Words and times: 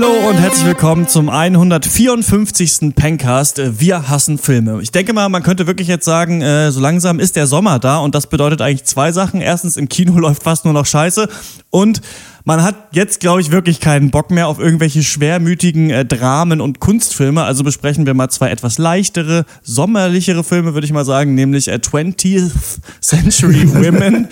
Hallo 0.00 0.28
und 0.28 0.36
herzlich 0.36 0.64
willkommen 0.64 1.08
zum 1.08 1.28
154. 1.28 2.94
Pencast. 2.94 3.60
Wir 3.80 4.08
hassen 4.08 4.38
Filme. 4.38 4.80
Ich 4.80 4.92
denke 4.92 5.12
mal, 5.12 5.28
man 5.28 5.42
könnte 5.42 5.66
wirklich 5.66 5.88
jetzt 5.88 6.04
sagen, 6.04 6.40
äh, 6.40 6.70
so 6.70 6.78
langsam 6.78 7.18
ist 7.18 7.34
der 7.34 7.48
Sommer 7.48 7.80
da 7.80 7.98
und 7.98 8.14
das 8.14 8.28
bedeutet 8.28 8.62
eigentlich 8.62 8.84
zwei 8.84 9.10
Sachen. 9.10 9.40
Erstens, 9.40 9.76
im 9.76 9.88
Kino 9.88 10.12
läuft 10.20 10.44
fast 10.44 10.64
nur 10.64 10.72
noch 10.72 10.86
Scheiße 10.86 11.28
und 11.70 12.00
man 12.48 12.62
hat 12.62 12.76
jetzt, 12.92 13.20
glaube 13.20 13.42
ich, 13.42 13.50
wirklich 13.50 13.78
keinen 13.78 14.10
Bock 14.10 14.30
mehr 14.30 14.48
auf 14.48 14.58
irgendwelche 14.58 15.02
schwermütigen 15.02 15.90
äh, 15.90 16.06
Dramen 16.06 16.62
und 16.62 16.80
Kunstfilme. 16.80 17.42
Also 17.44 17.62
besprechen 17.62 18.06
wir 18.06 18.14
mal 18.14 18.30
zwei 18.30 18.48
etwas 18.48 18.78
leichtere, 18.78 19.44
sommerlichere 19.62 20.42
Filme, 20.42 20.72
würde 20.72 20.86
ich 20.86 20.92
mal 20.94 21.04
sagen, 21.04 21.34
nämlich 21.34 21.68
äh, 21.68 21.74
20th 21.74 22.50
Century 23.02 23.70
Women 23.74 24.28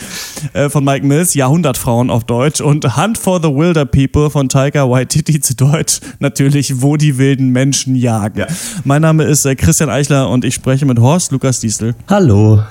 äh, 0.54 0.70
von 0.70 0.82
Mike 0.82 1.04
Mills, 1.04 1.34
Jahrhundertfrauen 1.34 2.08
auf 2.08 2.24
Deutsch 2.24 2.62
und 2.62 2.96
Hunt 2.96 3.18
for 3.18 3.38
the 3.38 3.50
Wilder 3.50 3.84
People 3.84 4.30
von 4.30 4.48
Taika 4.48 4.88
Waititi 4.88 5.38
zu 5.42 5.54
Deutsch. 5.54 6.00
Natürlich, 6.18 6.80
wo 6.80 6.96
die 6.96 7.18
wilden 7.18 7.50
Menschen 7.50 7.96
jagen. 7.96 8.38
Ja. 8.38 8.46
Mein 8.84 9.02
Name 9.02 9.24
ist 9.24 9.44
äh, 9.44 9.54
Christian 9.56 9.90
Eichler 9.90 10.30
und 10.30 10.46
ich 10.46 10.54
spreche 10.54 10.86
mit 10.86 10.98
Horst 10.98 11.32
Lukas 11.32 11.60
Diesel 11.60 11.94
Hallo. 12.08 12.62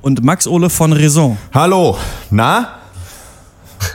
und 0.00 0.24
Max 0.24 0.46
Ole 0.46 0.70
von 0.70 0.94
Raison. 0.94 1.36
Hallo, 1.52 1.98
na? 2.30 2.79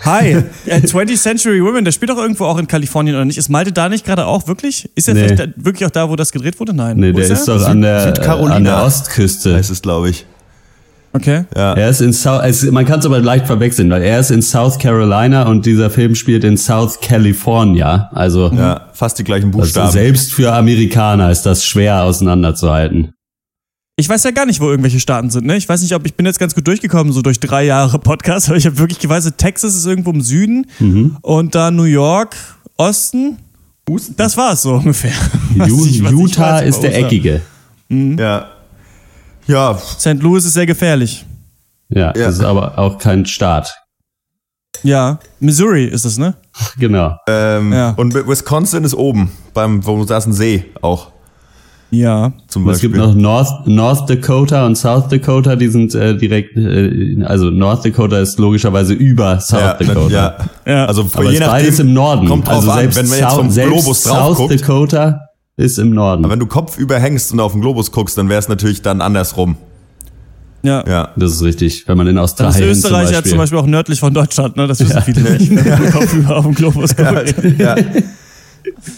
Hi, 0.03 0.37
äh, 0.65 0.77
20th 0.81 1.17
Century 1.21 1.63
Women, 1.63 1.85
der 1.85 1.91
spielt 1.91 2.09
doch 2.11 2.17
irgendwo 2.17 2.45
auch 2.45 2.57
in 2.57 2.67
Kalifornien 2.67 3.15
oder 3.15 3.25
nicht? 3.25 3.37
Ist 3.37 3.49
Malte 3.49 3.71
da 3.71 3.89
nicht 3.89 4.05
gerade 4.05 4.25
auch 4.25 4.47
wirklich? 4.47 4.89
Ist 4.95 5.07
er 5.07 5.13
Nee. 5.13 5.27
vielleicht 5.27 5.39
da, 5.39 5.45
wirklich 5.57 5.85
auch 5.85 5.91
da, 5.91 6.09
wo 6.09 6.15
das 6.15 6.31
gedreht 6.31 6.59
wurde? 6.59 6.73
Nein. 6.73 6.97
Nee, 6.97 7.13
Wo 7.13 7.17
der 7.17 7.27
er? 7.27 7.33
ist 7.33 7.47
doch 7.47 7.63
an 7.67 7.81
der, 7.81 8.13
äh, 8.19 8.29
an 8.29 8.63
der 8.63 8.83
Ostküste. 8.83 9.55
Heißt 9.55 9.69
es, 9.71 9.81
glaube 9.81 10.09
ich. 10.09 10.25
Okay. 11.13 11.45
Er 11.53 11.89
ist 11.89 12.01
in 12.01 12.11
South, 12.11 12.41
also 12.41 12.69
man 12.73 12.85
kann 12.85 12.99
es 12.99 13.05
aber 13.05 13.19
leicht 13.21 13.47
verwechseln, 13.47 13.89
weil 13.89 14.01
er 14.01 14.19
ist 14.19 14.31
in 14.31 14.41
South 14.41 14.77
Carolina 14.79 15.43
und 15.47 15.65
dieser 15.65 15.89
Film 15.89 16.13
spielt 16.13 16.43
in 16.43 16.57
South 16.57 16.99
California. 16.99 18.09
Also, 18.13 18.51
Ja, 18.53 18.89
fast 18.91 19.17
die 19.17 19.23
gleichen 19.23 19.47
also 19.47 19.59
Buchstaben. 19.59 19.91
selbst 19.91 20.33
für 20.33 20.51
Amerikaner 20.51 21.31
ist 21.31 21.43
das 21.43 21.63
schwer 21.65 22.03
auseinanderzuhalten. 22.03 23.13
Ich 23.97 24.09
weiß 24.09 24.23
ja 24.25 24.31
gar 24.31 24.45
nicht, 24.45 24.59
wo 24.59 24.69
irgendwelche 24.69 24.99
Staaten 24.99 25.29
sind. 25.29 25.45
Ne? 25.45 25.55
Ich 25.55 25.69
weiß 25.69 25.81
nicht, 25.81 25.95
ob 25.95 26.05
ich 26.05 26.15
bin 26.15 26.25
jetzt 26.25 26.37
ganz 26.39 26.53
gut 26.53 26.67
durchgekommen, 26.67 27.13
so 27.13 27.21
durch 27.21 27.39
drei 27.39 27.63
Jahre 27.63 27.97
Podcast, 27.97 28.47
aber 28.49 28.57
ich 28.57 28.65
habe 28.65 28.77
wirklich 28.77 28.99
gewusst, 28.99 29.31
Texas 29.37 29.75
ist 29.75 29.85
irgendwo 29.85 30.11
im 30.11 30.21
Süden 30.21 30.67
Mhm. 30.79 31.17
und 31.21 31.55
dann 31.55 31.75
New 31.77 31.83
York, 31.83 32.35
Osten. 32.77 33.37
Das 34.17 34.35
war 34.35 34.53
es 34.53 34.63
so 34.63 34.73
ungefähr. 34.73 35.13
Ju- 35.55 35.85
ich- 35.87 36.01
Utah 36.01 36.53
weiß 36.55 36.69
ist 36.69 36.81
der. 36.81 36.97
Eckige. 36.97 37.41
Ja. 37.89 38.47
Ja, 39.47 39.77
St. 39.77 40.21
Louis 40.21 40.43
ist 40.43 40.53
sehr 40.53 40.65
gefährlich. 40.65 41.23
Ja, 41.89 42.07
Ja. 42.07 42.11
das 42.13 42.35
ist 42.35 42.43
aber 42.43 42.77
auch 42.79 42.97
kein 42.97 43.25
Staat. 43.25 43.73
Ja, 44.83 45.19
Missouri 45.39 45.85
ist 45.85 46.03
es, 46.03 46.17
ne? 46.17 46.35
Genau. 46.79 47.15
ähm, 47.27 47.71
Ja. 47.71 47.91
und 47.91 48.13
Wisconsin 48.13 48.83
ist 48.83 48.95
oben, 48.95 49.31
beim, 49.53 49.85
wo 49.85 50.03
da 50.03 50.17
ist 50.17 50.25
ein 50.25 50.33
See 50.33 50.65
auch, 50.81 51.11
Ja. 51.91 52.33
zum 52.47 52.63
Es 52.63 52.73
Beispiel. 52.73 52.89
gibt 52.89 53.01
noch 53.01 53.15
North, 53.15 53.67
North 53.67 54.09
Dakota 54.09 54.65
und 54.65 54.75
South 54.75 55.07
Dakota, 55.07 55.55
die 55.55 55.67
sind 55.67 55.95
äh, 55.95 56.17
direkt, 56.17 56.57
äh, 56.57 57.23
also 57.23 57.49
North 57.49 57.85
Dakota 57.85 58.19
ist 58.19 58.37
logischerweise 58.39 58.93
über 58.93 59.39
South 59.39 59.59
ja, 59.61 59.73
Dakota. 59.75 60.09
ja. 60.09 60.35
Ja. 60.65 60.85
Also 60.85 61.07
Aber 61.13 61.23
je 61.25 61.33
ist 61.33 61.39
nachdem, 61.39 61.51
beides 61.51 61.79
im 61.79 61.93
Norden. 61.93 62.27
Kommt 62.27 62.47
drauf 62.47 62.55
also 62.55 62.71
an, 62.71 62.79
selbst, 62.79 62.97
wenn 62.97 63.07
man 63.07 63.17
jetzt 63.19 63.29
South, 63.29 63.39
vom 63.39 63.49
selbst 63.51 63.71
Globus 63.73 64.03
drauf 64.03 64.17
South 64.17 64.37
guckt. 64.37 64.61
Dakota 64.61 65.21
ist 65.57 65.79
im 65.79 65.91
Norden. 65.91 66.25
Aber 66.25 66.33
wenn 66.33 66.39
du 66.39 66.47
Kopf 66.47 66.77
überhängst 66.77 67.31
und 67.31 67.39
auf 67.39 67.53
den 67.53 67.61
Globus 67.61 67.91
guckst, 67.91 68.17
dann 68.17 68.27
wäre 68.29 68.39
es 68.39 68.49
natürlich 68.49 68.81
dann 68.81 68.99
andersrum. 69.01 69.55
Ja. 70.63 70.83
Ja. 70.87 71.09
Das 71.15 71.31
ist 71.31 71.43
richtig, 71.43 71.87
wenn 71.87 71.97
man 71.97 72.07
in 72.07 72.15
Dann 72.15 72.25
ist 72.25 72.31
Australien 72.33 72.69
Österreich 72.71 73.05
zum 73.07 73.13
ja 73.15 73.23
zum 73.23 73.37
Beispiel 73.37 73.59
auch 73.59 73.67
nördlich 73.67 73.99
von 73.99 74.13
Deutschland, 74.13 74.57
ne? 74.57 74.67
Das 74.67 74.79
wissen 74.79 75.01
viele 75.03 75.21
nicht. 75.37 75.49
Wenn 75.55 75.83
man 75.83 75.91
Kopf 75.91 76.13
über 76.13 76.37
auf 76.37 76.45
dem 76.45 76.55
Globus 76.55 76.95
guckt. 76.95 77.35
Ja, 77.59 77.75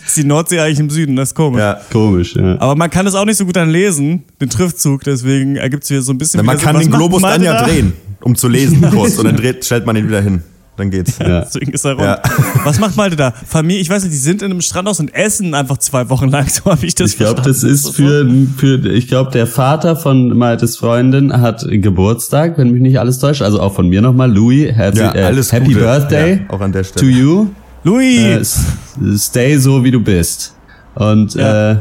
Ist 0.06 0.18
die 0.18 0.24
Nordsee 0.24 0.60
eigentlich 0.60 0.80
im 0.80 0.90
Süden, 0.90 1.16
das 1.16 1.30
ist 1.30 1.36
komisch. 1.36 1.60
ja. 1.62 1.80
komisch, 1.92 2.36
ja. 2.36 2.60
Aber 2.60 2.76
man 2.76 2.90
kann 2.90 3.06
es 3.08 3.16
auch 3.16 3.26
nicht 3.26 3.38
so 3.38 3.46
gut 3.46 3.56
dann 3.56 3.70
lesen, 3.70 4.24
den 4.42 4.50
Triftzug, 4.50 5.04
deswegen 5.04 5.56
ergibt 5.56 5.84
es 5.84 5.90
wieder 5.90 6.02
so 6.02 6.12
ein 6.14 6.18
bisschen. 6.18 6.46
Man 6.46 6.58
wieder 6.58 6.66
kann 6.72 6.80
den 6.80 6.92
Globus 6.92 7.22
dann 7.22 7.42
ja 7.44 7.64
drehen, 7.64 7.94
um 8.22 8.36
zu 8.36 8.48
lesen 8.48 8.82
kurz. 8.92 9.18
Und 9.18 9.26
dann 9.26 9.36
dreht, 9.38 9.64
stellt 9.66 9.86
man 9.86 9.96
ihn 9.96 10.08
wieder 10.08 10.22
hin. 10.22 10.42
Dann 10.78 10.92
geht's. 10.92 11.18
Ja. 11.28 11.42
Deswegen 11.42 11.72
ist 11.72 11.84
er 11.86 11.94
rund. 11.94 12.04
Ja. 12.04 12.22
Was 12.64 12.80
macht 12.80 12.96
Malte 12.96 13.16
da? 13.16 13.32
Familie, 13.32 13.82
ich 13.82 13.90
weiß 13.90 14.04
nicht, 14.04 14.14
die 14.14 14.18
sind 14.20 14.44
in 14.44 14.52
einem 14.52 14.62
Strandhaus 14.62 15.00
und 15.00 15.12
essen 15.16 15.56
einfach 15.56 15.80
zwei 15.80 16.08
Wochen 16.12 16.30
lang. 16.30 16.48
So 16.48 16.66
habe 16.66 16.86
ich 16.86 16.94
das 16.94 17.12
Ich 17.14 17.18
glaube, 17.18 17.42
das 17.42 17.64
ist 17.64 17.96
für, 17.96 18.30
für 18.58 18.88
ich 18.92 19.08
glaube, 19.08 19.32
der 19.32 19.48
Vater 19.48 19.96
von 19.96 20.38
Maltes 20.38 20.78
Freundin 20.78 21.34
hat 21.42 21.66
Geburtstag, 21.68 22.60
wenn 22.60 22.70
mich 22.72 22.82
nicht 22.84 23.00
alles 23.00 23.18
täuscht. 23.18 23.42
Also 23.42 23.60
auch 23.60 23.74
von 23.74 23.90
mir 23.90 24.02
nochmal, 24.04 24.32
Louis, 24.32 24.68
Ja, 24.78 25.16
äh, 25.16 25.24
alles 25.24 25.52
Happy. 25.52 25.74
Birthday 25.74 26.42
Ja, 26.48 26.54
auch 26.54 26.62
an 26.62 26.72
der 26.72 26.84
to 26.84 26.90
Stelle. 27.00 27.12
you. 27.12 27.48
Louis! 27.88 28.60
Äh, 29.02 29.18
stay 29.18 29.58
so, 29.58 29.84
wie 29.84 29.92
du 29.92 30.02
bist. 30.02 30.54
Und 30.96 31.36
Ja. 31.36 31.72
äh, 31.72 31.78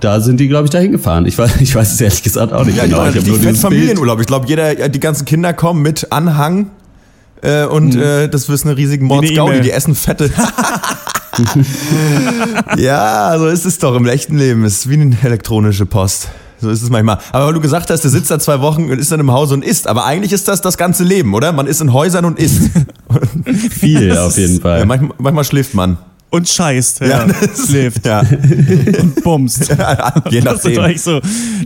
da 0.00 0.20
sind 0.20 0.38
die, 0.40 0.48
glaube 0.48 0.64
ich, 0.64 0.70
da 0.70 0.78
hingefahren. 0.78 1.26
Ich 1.26 1.38
weiß, 1.38 1.56
ich 1.60 1.74
weiß 1.74 1.92
es 1.92 2.00
ehrlich 2.00 2.22
gesagt 2.22 2.52
auch 2.52 2.64
nicht 2.64 2.76
Ja, 2.76 2.84
genau. 2.84 3.06
Ich 3.06 3.16
hab 3.16 3.24
richtig 3.24 3.42
nur. 3.42 3.54
Familienurlaub. 3.54 4.20
Ich 4.20 4.26
glaube, 4.26 4.46
jeder, 4.46 4.78
ja, 4.78 4.88
die 4.88 5.00
ganzen 5.00 5.24
Kinder 5.24 5.52
kommen 5.52 5.80
mit 5.82 6.12
Anhang. 6.12 6.70
Äh, 7.40 7.64
und 7.64 7.96
äh, 7.96 8.28
das 8.28 8.48
ist 8.48 8.66
eine 8.66 8.76
riesige 8.76 9.04
Mordsgaudi, 9.04 9.62
die 9.62 9.70
essen 9.70 9.94
fette. 9.94 10.30
ja, 12.76 13.34
so 13.38 13.46
ist 13.46 13.64
es 13.64 13.78
doch 13.78 13.96
im 13.96 14.06
echten 14.06 14.36
Leben. 14.36 14.64
Es 14.64 14.80
ist 14.80 14.90
wie 14.90 14.94
eine 15.00 15.16
elektronische 15.22 15.86
Post. 15.86 16.28
So 16.62 16.70
ist 16.70 16.80
es 16.82 16.88
manchmal. 16.90 17.18
Aber 17.32 17.46
weil 17.48 17.54
du 17.54 17.60
gesagt 17.60 17.90
hast, 17.90 18.02
der 18.02 18.10
sitzt 18.10 18.30
da 18.30 18.38
zwei 18.38 18.60
Wochen 18.60 18.84
und 18.90 18.98
ist 18.98 19.10
dann 19.12 19.18
im 19.20 19.32
Haus 19.32 19.50
und 19.52 19.64
isst. 19.64 19.86
Aber 19.88 20.04
eigentlich 20.06 20.32
ist 20.32 20.46
das 20.48 20.60
das 20.60 20.78
ganze 20.78 21.02
Leben, 21.04 21.34
oder? 21.34 21.52
Man 21.52 21.66
ist 21.66 21.80
in 21.80 21.92
Häusern 21.92 22.24
und 22.24 22.38
isst. 22.38 22.70
Viel 23.70 24.16
auf 24.16 24.38
jeden 24.38 24.56
ja, 24.56 24.60
Fall. 24.62 24.86
manchmal, 24.86 25.10
manchmal 25.18 25.44
schläft 25.44 25.74
man. 25.74 25.98
Und 26.30 26.48
scheißt, 26.48 27.00
ja. 27.00 27.26
Ja, 27.26 27.26
Schläft 27.68 28.06
Ja, 28.06 28.20
und 28.20 29.22
bumst. 29.22 29.68
je 30.30 30.40
Das 30.40 30.62
sind 30.62 30.76
nachdem. 30.76 30.78
eigentlich 30.80 31.02
so 31.02 31.20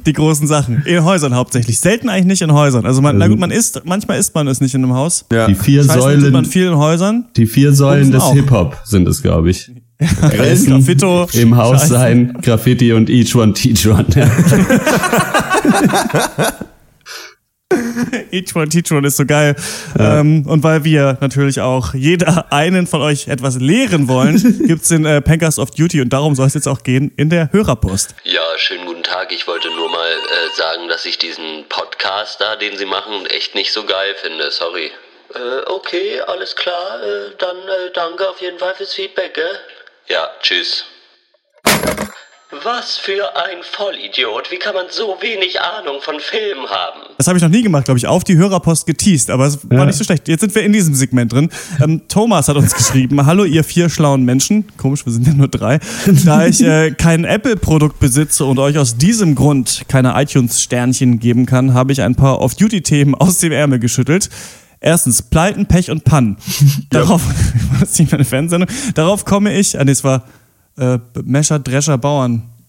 die 0.04 0.12
großen 0.12 0.48
Sachen. 0.48 0.82
In 0.86 1.04
Häusern 1.04 1.34
hauptsächlich. 1.36 1.78
Selten 1.78 2.08
eigentlich 2.08 2.24
nicht 2.26 2.42
in 2.42 2.52
Häusern. 2.52 2.84
Also 2.84 3.00
man, 3.00 3.16
na 3.16 3.28
gut, 3.28 3.38
man 3.38 3.52
isst, 3.52 3.82
manchmal 3.84 4.18
isst 4.18 4.34
man 4.34 4.48
es 4.48 4.60
nicht 4.60 4.74
in 4.74 4.82
einem 4.82 4.94
Haus. 4.94 5.24
Ja. 5.30 5.46
Die 5.46 5.54
vier 5.54 5.84
Scheißen 5.84 6.00
tut 6.00 6.32
man 6.32 6.32
Säulen, 6.32 6.44
viel 6.46 6.66
in 6.66 6.76
Häusern. 6.78 7.26
die 7.36 7.46
vier 7.46 7.72
Säulen 7.74 8.10
des. 8.10 8.24
Hip-Hop 8.32 8.76
sind 8.84 9.06
es, 9.06 9.22
glaube 9.22 9.50
ich. 9.50 9.70
Essen, 9.98 10.74
Graffito, 10.74 11.26
im 11.32 11.56
Haus 11.56 11.80
Scheißen. 11.80 11.96
sein, 11.96 12.38
Graffiti 12.42 12.92
und 12.92 13.08
each 13.08 13.34
one 13.34 13.54
teach 13.54 13.86
one. 13.86 14.04
Ja. 14.14 14.30
Each 18.30 18.54
one 18.54 18.68
teach 18.68 18.92
one 18.92 19.06
ist 19.06 19.16
so 19.16 19.26
geil. 19.26 19.56
Ähm, 19.98 20.44
und 20.46 20.62
weil 20.62 20.84
wir 20.84 21.18
natürlich 21.20 21.60
auch 21.60 21.94
jeder 21.94 22.52
einen 22.52 22.86
von 22.86 23.02
euch 23.02 23.28
etwas 23.28 23.58
lehren 23.58 24.08
wollen, 24.08 24.62
gibt's 24.66 24.88
den 24.88 25.04
äh, 25.04 25.20
Pankers 25.20 25.58
of 25.58 25.70
Duty 25.72 26.00
und 26.00 26.12
darum 26.12 26.34
soll 26.34 26.46
es 26.46 26.54
jetzt 26.54 26.68
auch 26.68 26.82
gehen 26.82 27.12
in 27.16 27.30
der 27.30 27.50
Hörerpost. 27.52 28.14
Ja, 28.24 28.40
schönen 28.56 28.86
guten 28.86 29.02
Tag. 29.02 29.32
Ich 29.32 29.46
wollte 29.48 29.68
nur 29.70 29.90
mal 29.90 30.10
äh, 30.10 30.56
sagen, 30.56 30.88
dass 30.88 31.06
ich 31.06 31.18
diesen 31.18 31.64
Podcast 31.68 32.40
da, 32.40 32.56
den 32.56 32.76
Sie 32.76 32.86
machen, 32.86 33.26
echt 33.26 33.54
nicht 33.54 33.72
so 33.72 33.84
geil 33.84 34.14
finde. 34.22 34.50
Sorry. 34.50 34.90
Äh, 35.34 35.70
okay, 35.70 36.20
alles 36.26 36.54
klar. 36.54 37.02
Äh, 37.02 37.30
dann 37.38 37.56
äh, 37.56 37.90
danke 37.94 38.28
auf 38.28 38.40
jeden 38.40 38.58
Fall 38.58 38.74
fürs 38.76 38.94
Feedback, 38.94 39.34
gell? 39.34 39.44
Ja, 40.08 40.28
tschüss. 40.42 40.84
Was 42.64 42.96
für 42.96 43.36
ein 43.36 43.58
Vollidiot. 43.62 44.50
Wie 44.50 44.56
kann 44.58 44.74
man 44.74 44.86
so 44.88 45.16
wenig 45.20 45.60
Ahnung 45.60 46.00
von 46.00 46.20
Filmen 46.20 46.66
haben? 46.70 47.00
Das 47.18 47.26
habe 47.26 47.36
ich 47.36 47.42
noch 47.42 47.50
nie 47.50 47.62
gemacht, 47.62 47.84
glaube 47.86 47.98
ich, 47.98 48.06
auf 48.06 48.22
die 48.24 48.36
Hörerpost 48.36 48.86
geteased, 48.86 49.30
aber 49.30 49.46
es 49.46 49.68
war 49.68 49.78
Ja. 49.80 49.84
nicht 49.84 49.96
so 49.98 50.04
schlecht. 50.04 50.26
Jetzt 50.28 50.40
sind 50.40 50.54
wir 50.54 50.62
in 50.62 50.72
diesem 50.72 50.94
Segment 50.94 51.32
drin. 51.32 51.50
Ähm, 51.82 52.02
Thomas 52.08 52.48
hat 52.48 52.56
uns 52.56 52.72
geschrieben, 52.72 53.26
hallo 53.26 53.44
ihr 53.44 53.62
vier 53.64 53.90
schlauen 53.90 54.24
Menschen, 54.24 54.64
komisch, 54.78 55.04
wir 55.04 55.12
sind 55.12 55.26
ja 55.26 55.34
nur 55.34 55.48
drei, 55.48 55.80
da 56.24 56.46
ich 56.46 56.62
äh, 56.62 56.92
kein 56.92 57.24
Apple-Produkt 57.24 57.98
besitze 57.98 58.44
und 58.44 58.58
euch 58.60 58.78
aus 58.78 58.96
diesem 58.96 59.34
Grund 59.34 59.82
keine 59.88 60.14
iTunes-Sternchen 60.20 61.18
geben 61.18 61.46
kann, 61.46 61.74
habe 61.74 61.92
ich 61.92 62.00
ein 62.00 62.14
paar 62.14 62.40
Off-Duty-Themen 62.40 63.14
aus 63.16 63.38
dem 63.38 63.52
Ärmel 63.52 63.80
geschüttelt. 63.80 64.30
Erstens, 64.80 65.22
Pleiten, 65.22 65.66
Pech 65.66 65.90
und 65.90 66.04
Pannen. 66.04 66.36
Darauf, 66.90 67.22
das 67.80 67.92
ist 67.92 67.98
nicht 68.00 68.12
meine 68.12 68.24
Fernsehsendung, 68.24 68.68
darauf 68.94 69.24
komme 69.24 69.52
ich, 69.52 69.78
ah 69.78 69.84
nee, 69.84 69.92
es 69.92 70.04
war 70.04 70.24
äh, 70.76 70.98
Mescher, 71.24 71.58
Drescher, 71.58 71.98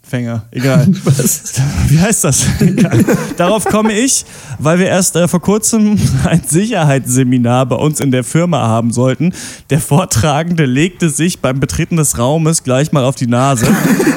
Bauernfänger, 0.08 0.44
egal. 0.52 0.88
Was? 1.04 1.54
Wie 1.88 2.00
heißt 2.00 2.24
das? 2.24 2.46
Egal. 2.60 3.04
Darauf 3.36 3.66
komme 3.66 3.94
ich, 3.94 4.26
weil 4.60 4.80
wir 4.80 4.88
erst 4.88 5.16
äh, 5.16 5.28
vor 5.28 5.42
kurzem 5.42 5.98
ein 6.26 6.42
Sicherheitsseminar 6.46 7.66
bei 7.66 7.76
uns 7.76 8.00
in 8.00 8.12
der 8.12 8.24
Firma 8.24 8.68
haben 8.68 8.92
sollten. 8.92 9.34
Der 9.70 9.80
Vortragende 9.80 10.66
legte 10.66 11.10
sich 11.10 11.40
beim 11.40 11.60
Betreten 11.60 11.98
des 11.98 12.18
Raumes 12.18 12.64
gleich 12.64 12.92
mal 12.92 13.04
auf 13.04 13.16
die 13.16 13.28
Nase. 13.28 13.68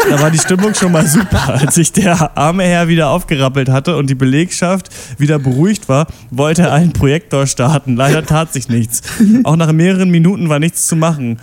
Da 0.08 0.20
war 0.20 0.30
die 0.30 0.38
Stimmung 0.38 0.74
schon 0.74 0.92
mal 0.92 1.06
super. 1.06 1.54
Als 1.54 1.74
sich 1.74 1.92
der 1.92 2.36
arme 2.36 2.64
Herr 2.64 2.88
wieder 2.88 3.10
aufgerappelt 3.10 3.68
hatte 3.68 3.96
und 3.96 4.08
die 4.08 4.14
Belegschaft 4.14 4.88
wieder 5.18 5.38
beruhigt 5.38 5.88
war, 5.88 6.06
wollte 6.30 6.62
er 6.62 6.72
einen 6.72 6.92
Projektor 6.92 7.46
starten. 7.46 7.96
Leider 7.96 8.24
tat 8.24 8.52
sich 8.52 8.68
nichts. 8.68 9.02
Auch 9.44 9.56
nach 9.56 9.72
mehreren 9.72 10.10
Minuten 10.10 10.48
war 10.48 10.58
nichts 10.58 10.86
zu 10.86 10.96
machen. 10.96 11.38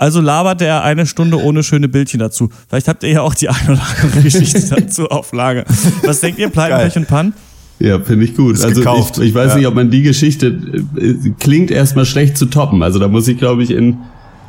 Also 0.00 0.22
laberte 0.22 0.64
er 0.64 0.82
eine 0.82 1.04
Stunde 1.04 1.36
ohne 1.42 1.62
schöne 1.62 1.86
Bildchen 1.86 2.20
dazu. 2.20 2.48
Vielleicht 2.68 2.88
habt 2.88 3.02
ihr 3.02 3.10
ja 3.10 3.20
auch 3.20 3.34
die 3.34 3.50
eine 3.50 3.72
oder 3.72 3.82
andere 4.02 4.20
Geschichte 4.22 4.60
dazu 4.74 5.08
auf 5.10 5.32
Lager. 5.34 5.64
Was 6.04 6.20
denkt 6.20 6.38
ihr, 6.38 6.48
Pleiten. 6.48 6.78
Pech 6.78 6.96
und 6.96 7.06
Pan? 7.06 7.34
Ja, 7.78 8.00
finde 8.00 8.24
ich 8.24 8.34
gut. 8.34 8.54
Ist 8.54 8.64
also 8.64 8.80
gekauft. 8.80 9.18
ich, 9.18 9.24
ich 9.28 9.34
weiß 9.34 9.50
Ja. 9.52 9.56
nicht, 9.58 9.66
ob 9.66 9.74
man 9.74 9.90
die 9.90 10.00
Geschichte 10.02 10.58
äh, 10.96 11.14
klingt 11.38 11.70
erstmal 11.70 12.06
schlecht 12.06 12.38
zu 12.38 12.46
toppen. 12.46 12.82
Also 12.82 12.98
da 12.98 13.08
muss 13.08 13.28
ich, 13.28 13.36
glaube 13.36 13.62
ich, 13.62 13.70
in 13.70 13.98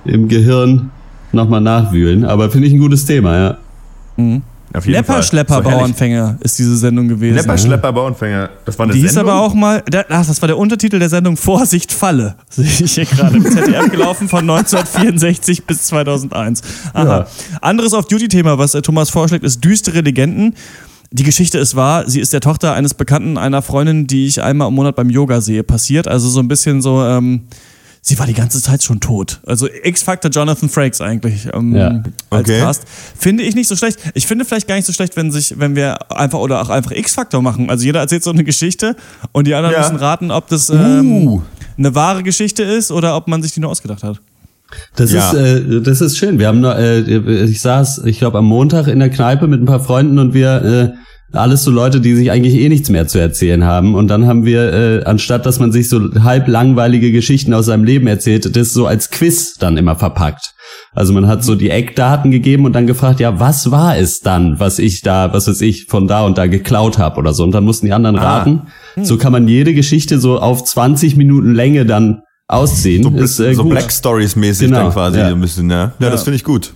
im 0.06 0.30
Gehirn 0.30 0.89
nochmal 1.33 1.62
nachwühlen. 1.62 2.24
Aber 2.25 2.50
finde 2.50 2.68
ich 2.68 2.74
ein 2.74 2.80
gutes 2.80 3.06
Thema, 3.06 3.38
ja. 3.38 3.57
Auf 4.74 4.86
jeden 4.86 4.98
Lepper, 4.98 5.14
Fall. 5.14 5.24
Schlepper, 5.24 5.56
So. 5.56 5.62
Bauernfänger 5.70 6.38
ist 6.42 6.58
diese 6.60 6.78
Sendung 6.78 7.08
gewesen. 7.08 7.36
Lepper, 7.36 7.58
Schlepper, 7.58 7.92
Bauernfänger. 7.94 8.50
Das 8.66 8.78
war 8.80 8.86
eine 8.86 8.94
Die 8.94 9.02
hieß 9.02 9.14
Sendung? 9.14 9.32
aber 9.34 9.42
auch 9.42 9.54
mal, 9.54 9.84
ach, 10.10 10.26
das 10.26 10.42
war 10.42 10.48
der 10.48 10.58
Untertitel 10.58 11.00
der 11.00 11.10
Sendung 11.10 11.38
Vorsicht 11.38 11.92
Falle. 11.92 12.36
Sehe 12.50 12.66
ich 12.66 12.94
hier 12.94 13.06
gerade 13.06 13.38
im 13.38 13.46
ZDF 13.46 13.90
gelaufen 13.92 14.30
von 14.30 14.42
1964 14.50 15.66
bis 15.68 15.84
2001. 15.84 16.62
Aha. 16.94 17.28
Anderes 17.62 17.94
Off-Duty-Thema, 17.94 18.58
was 18.58 18.74
äh, 18.76 18.82
Thomas 18.82 19.10
vorschlägt, 19.10 19.44
ist 19.44 19.64
düstere 19.64 20.02
Legenden. 20.02 20.56
Die 21.14 21.24
Geschichte 21.24 21.58
ist 21.58 21.76
wahr, 21.76 22.10
sie 22.10 22.22
ist 22.22 22.32
der 22.32 22.40
Tochter 22.40 22.74
eines 22.74 22.94
Bekannten 22.94 23.38
einer 23.38 23.62
Freundin, 23.62 24.08
die 24.08 24.28
ich 24.28 24.42
einmal 24.42 24.70
im 24.70 24.76
Monat 24.76 24.96
beim 24.96 25.10
Yoga 25.10 25.42
sehe, 25.42 25.62
passiert. 25.64 26.08
Also 26.08 26.30
so 26.30 26.40
ein 26.40 26.48
bisschen 26.48 26.82
so, 26.82 27.04
ähm, 27.04 27.42
sie 28.01 28.18
war 28.18 28.25
die 28.25 28.33
ganze 28.33 28.62
Zeit 28.62 28.83
schon 28.83 29.00
tot. 29.00 29.39
Also 29.45 29.68
X-Factor 29.83 30.31
Jonathan 30.31 30.69
Frakes 30.69 31.01
eigentlich 31.01 31.48
ähm, 31.53 31.75
Ja. 31.75 32.01
als 32.31 32.50
Okay. 32.50 32.59
Cast. 32.59 32.83
Finde 33.18 33.44
ich 33.44 33.53
nicht 33.56 33.68
so 33.68 33.75
schlecht. 33.75 34.00
Ich 34.15 34.25
finde 34.27 34.44
vielleicht 34.45 34.68
gar 34.68 34.75
nicht 34.75 34.86
so 34.88 34.94
schlecht, 34.94 35.15
wenn 35.18 35.31
sich, 35.31 35.59
wenn 35.59 35.75
wir 35.75 36.12
einfach 36.12 36.39
oder 36.39 36.62
auch 36.62 36.69
einfach 36.69 36.92
X-Faktor 36.92 37.42
machen. 37.42 37.69
Also 37.69 37.86
jeder 37.86 38.00
erzählt 38.00 38.24
so 38.24 38.31
eine 38.31 38.44
Geschichte 38.44 38.95
und 39.31 39.45
die 39.48 39.53
anderen 39.53 39.75
Ja. 39.75 39.81
müssen 39.81 39.98
raten, 39.98 40.31
ob 40.31 40.48
das 40.48 40.69
ähm, 40.69 41.27
Uh. 41.27 41.42
eine 41.77 41.94
wahre 41.95 42.24
Geschichte 42.24 42.63
ist 42.63 42.92
oder 42.92 43.15
ob 43.15 43.27
man 43.27 43.44
sich 43.44 43.53
die 43.53 43.59
nur 43.59 43.69
ausgedacht 43.69 44.03
hat. 44.03 44.19
Das 44.95 45.12
Ja. 45.12 45.31
ist 45.31 45.38
äh, 45.38 45.81
das 45.81 46.01
ist 46.01 46.18
schön. 46.18 46.39
Wir 46.39 46.48
haben 46.48 46.62
noch, 46.62 46.75
äh, 46.75 47.01
ich 47.45 47.62
saß, 47.62 48.03
ich 48.06 48.19
glaube 48.19 48.38
am 48.39 48.45
Montag 48.45 48.88
in 48.88 49.00
der 49.00 49.09
Kneipe 49.09 49.48
mit 49.48 49.62
ein 49.62 49.65
paar 49.65 49.81
Freunden 49.81 50.18
und 50.18 50.33
wir 50.33 50.95
äh, 50.98 50.98
alles 51.33 51.63
so 51.63 51.72
Leute, 51.72 52.01
die 52.01 52.16
sich 52.16 52.30
eigentlich 52.31 52.56
eh 52.56 52.68
nichts 52.69 52.89
mehr 52.89 53.07
zu 53.07 53.18
erzählen 53.19 53.63
haben. 53.63 53.95
Und 53.95 54.07
dann 54.10 54.28
haben 54.28 54.45
wir, 54.45 54.74
äh, 54.74 55.04
anstatt 55.06 55.45
dass 55.45 55.60
man 55.60 55.72
sich 55.72 55.88
so 55.89 56.00
halb 56.24 56.48
langweilige 56.48 57.12
Geschichten 57.12 57.54
aus 57.54 57.68
seinem 57.68 57.83
Leben 57.83 58.07
erzählt, 58.07 58.56
das 58.56 58.74
so 58.74 58.86
als 58.88 59.10
Quiz 59.12 59.56
dann 59.56 59.78
immer 59.78 59.95
verpackt. 59.95 60.54
Also 60.94 61.13
man 61.13 61.28
hat 61.28 61.44
so 61.44 61.56
die 61.56 61.69
Eckdaten 61.69 62.31
gegeben 62.31 62.66
und 62.66 62.74
dann 62.74 62.88
gefragt, 62.88 63.19
ja, 63.19 63.39
was 63.39 63.72
war 63.72 63.98
es 63.98 64.19
dann, 64.19 64.60
was 64.60 64.78
ich 64.80 65.01
da, 65.01 65.33
was 65.33 65.48
weiß 65.48 65.62
ich, 65.62 65.86
von 65.88 66.07
da 66.07 66.25
und 66.25 66.38
da 66.38 66.48
geklaut 66.48 66.98
habe 66.98 67.18
oder 67.18 67.34
so. 67.34 67.44
Und 67.44 67.51
dann 67.51 67.63
mussten 67.63 67.86
die 67.86 67.94
anderen 67.94 68.18
Ah. 68.18 68.39
raten. 68.39 68.62
So 69.01 69.18
kann 69.18 69.31
man 69.31 69.48
jede 69.48 69.74
Geschichte 69.74 70.19
so 70.19 70.39
auf 70.39 70.63
20 70.66 71.16
Minuten 71.16 71.54
Länge 71.54 71.86
dann 71.86 72.22
ausziehen. 72.48 73.04
So, 73.04 73.10
ist, 73.12 73.39
äh, 73.39 73.54
so 73.54 73.63
gut. 73.63 73.72
Black 73.72 73.92
Stories 73.92 74.36
mäßig 74.36 74.68
Genau, 74.68 74.84
dann 74.84 74.92
quasi 74.94 75.19
ja. 75.19 75.27
ein 75.27 75.39
bisschen, 75.39 75.69
ja. 75.69 75.94
Ja, 76.00 76.10
das 76.10 76.24
finde 76.24 76.36
ich 76.36 76.44
gut. 76.44 76.74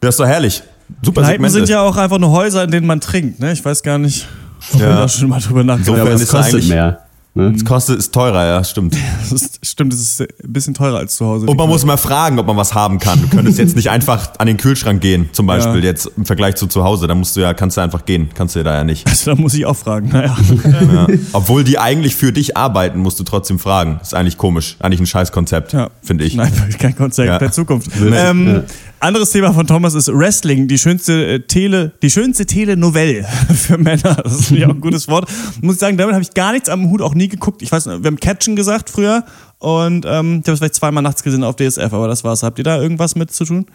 Das 0.00 0.10
ist 0.14 0.20
doch 0.20 0.26
herrlich. 0.26 0.62
Super 1.02 1.20
Kneipen 1.22 1.32
Segmente. 1.44 1.50
sind 1.52 1.68
ja 1.68 1.80
auch 1.82 1.96
einfach 1.96 2.18
nur 2.18 2.30
Häuser, 2.30 2.64
in 2.64 2.70
denen 2.70 2.86
man 2.86 3.00
trinkt. 3.00 3.40
Ne? 3.40 3.52
Ich 3.52 3.64
weiß 3.64 3.82
gar 3.82 3.98
nicht, 3.98 4.26
ob 4.72 4.80
wir 4.80 4.88
Ja. 4.88 4.94
da 4.96 5.08
schon 5.08 5.28
mal 5.28 5.40
drüber 5.40 5.62
nachgedacht 5.64 5.96
Ja, 5.96 6.02
aber 6.02 6.12
Insofern 6.12 6.40
ist 6.40 6.46
eigentlich- 6.54 6.68
mehr. 6.68 7.00
Ne? 7.38 7.52
Es 7.54 7.64
kostet, 7.64 7.98
ist 8.00 8.12
teurer, 8.12 8.44
ja, 8.46 8.64
stimmt. 8.64 8.96
Ist, 9.32 9.64
stimmt, 9.64 9.92
es 9.92 10.00
ist 10.00 10.20
ein 10.22 10.26
bisschen 10.52 10.74
teurer 10.74 10.98
als 10.98 11.14
zu 11.16 11.24
Hause. 11.26 11.46
Und 11.46 11.56
man 11.56 11.68
muss 11.68 11.84
mal 11.84 11.96
fragen, 11.98 12.38
ob 12.38 12.46
man 12.46 12.56
was 12.56 12.74
haben 12.74 12.98
kann. 12.98 13.20
Du 13.20 13.28
könntest 13.28 13.58
jetzt 13.58 13.76
nicht 13.76 13.90
einfach 13.90 14.30
an 14.38 14.46
den 14.48 14.56
Kühlschrank 14.56 15.00
gehen, 15.00 15.28
zum 15.32 15.46
Beispiel, 15.46 15.80
Ja. 15.80 15.84
jetzt 15.90 16.10
im 16.16 16.24
Vergleich 16.24 16.56
zu 16.56 16.66
zu 16.66 16.82
Hause. 16.82 17.06
Da 17.06 17.14
musst 17.14 17.36
du 17.36 17.40
ja, 17.40 17.54
kannst 17.54 17.76
du 17.76 17.80
einfach 17.82 18.04
gehen. 18.06 18.30
Kannst 18.34 18.54
du 18.56 18.60
ja 18.60 18.64
da 18.64 18.74
ja 18.74 18.84
nicht. 18.84 19.06
also, 19.06 19.34
da 19.34 19.40
muss 19.40 19.54
ich 19.54 19.66
auch 19.66 19.76
fragen. 19.76 20.08
Naja. 20.08 20.36
Ja. 20.88 21.06
Obwohl 21.32 21.64
die 21.64 21.78
eigentlich 21.78 22.14
für 22.16 22.32
dich 22.32 22.56
arbeiten, 22.56 22.98
musst 23.00 23.20
du 23.20 23.24
trotzdem 23.24 23.58
fragen. 23.58 23.98
Ist 24.02 24.14
eigentlich 24.14 24.36
komisch. 24.38 24.76
Eigentlich 24.80 25.00
ein 25.00 25.06
Scheißkonzept, 25.06 25.72
Ja. 25.74 25.90
finde 26.02 26.24
ich. 26.24 26.34
Nein, 26.34 26.52
kein 26.78 26.96
Konzept 26.96 27.28
Ja. 27.28 27.38
der 27.38 27.52
Zukunft. 27.52 27.90
Ähm, 28.00 28.62
Anderes 29.00 29.30
Thema 29.30 29.52
von 29.52 29.64
Thomas 29.64 29.94
ist 29.94 30.08
Wrestling, 30.12 30.66
die 30.66 30.76
schönste 30.76 31.24
äh, 31.34 31.40
Tele, 31.40 31.92
die 32.02 32.10
schönste 32.10 32.46
Telenovelle 32.46 33.24
für 33.54 33.78
Männer. 33.78 34.16
Das 34.24 34.32
ist 34.40 34.50
ich 34.50 34.64
auch 34.66 34.70
ein 34.70 34.80
gutes 34.80 35.06
Wort. 35.06 35.28
Muss 35.62 35.74
ich 35.76 35.80
sagen, 35.80 35.96
damit 35.96 36.14
habe 36.14 36.22
ich 36.22 36.34
gar 36.34 36.50
nichts 36.52 36.68
am 36.68 36.90
Hut, 36.90 37.00
auch 37.02 37.14
nie 37.14 37.27
geguckt. 37.28 37.62
Ich 37.62 37.70
weiß, 37.72 37.86
wir 37.86 37.94
haben 37.94 38.20
Catchen 38.20 38.56
gesagt 38.56 38.90
früher 38.90 39.24
und 39.58 40.04
ähm, 40.06 40.40
ich 40.40 40.46
habe 40.46 40.52
es 40.52 40.58
vielleicht 40.58 40.74
zweimal 40.74 41.02
nachts 41.02 41.22
gesehen 41.22 41.44
auf 41.44 41.56
DSF, 41.56 41.92
aber 41.92 42.08
das 42.08 42.24
war's. 42.24 42.42
Habt 42.42 42.58
ihr 42.58 42.64
da 42.64 42.80
irgendwas 42.80 43.14
mit 43.14 43.30
zu 43.32 43.44
tun? 43.44 43.66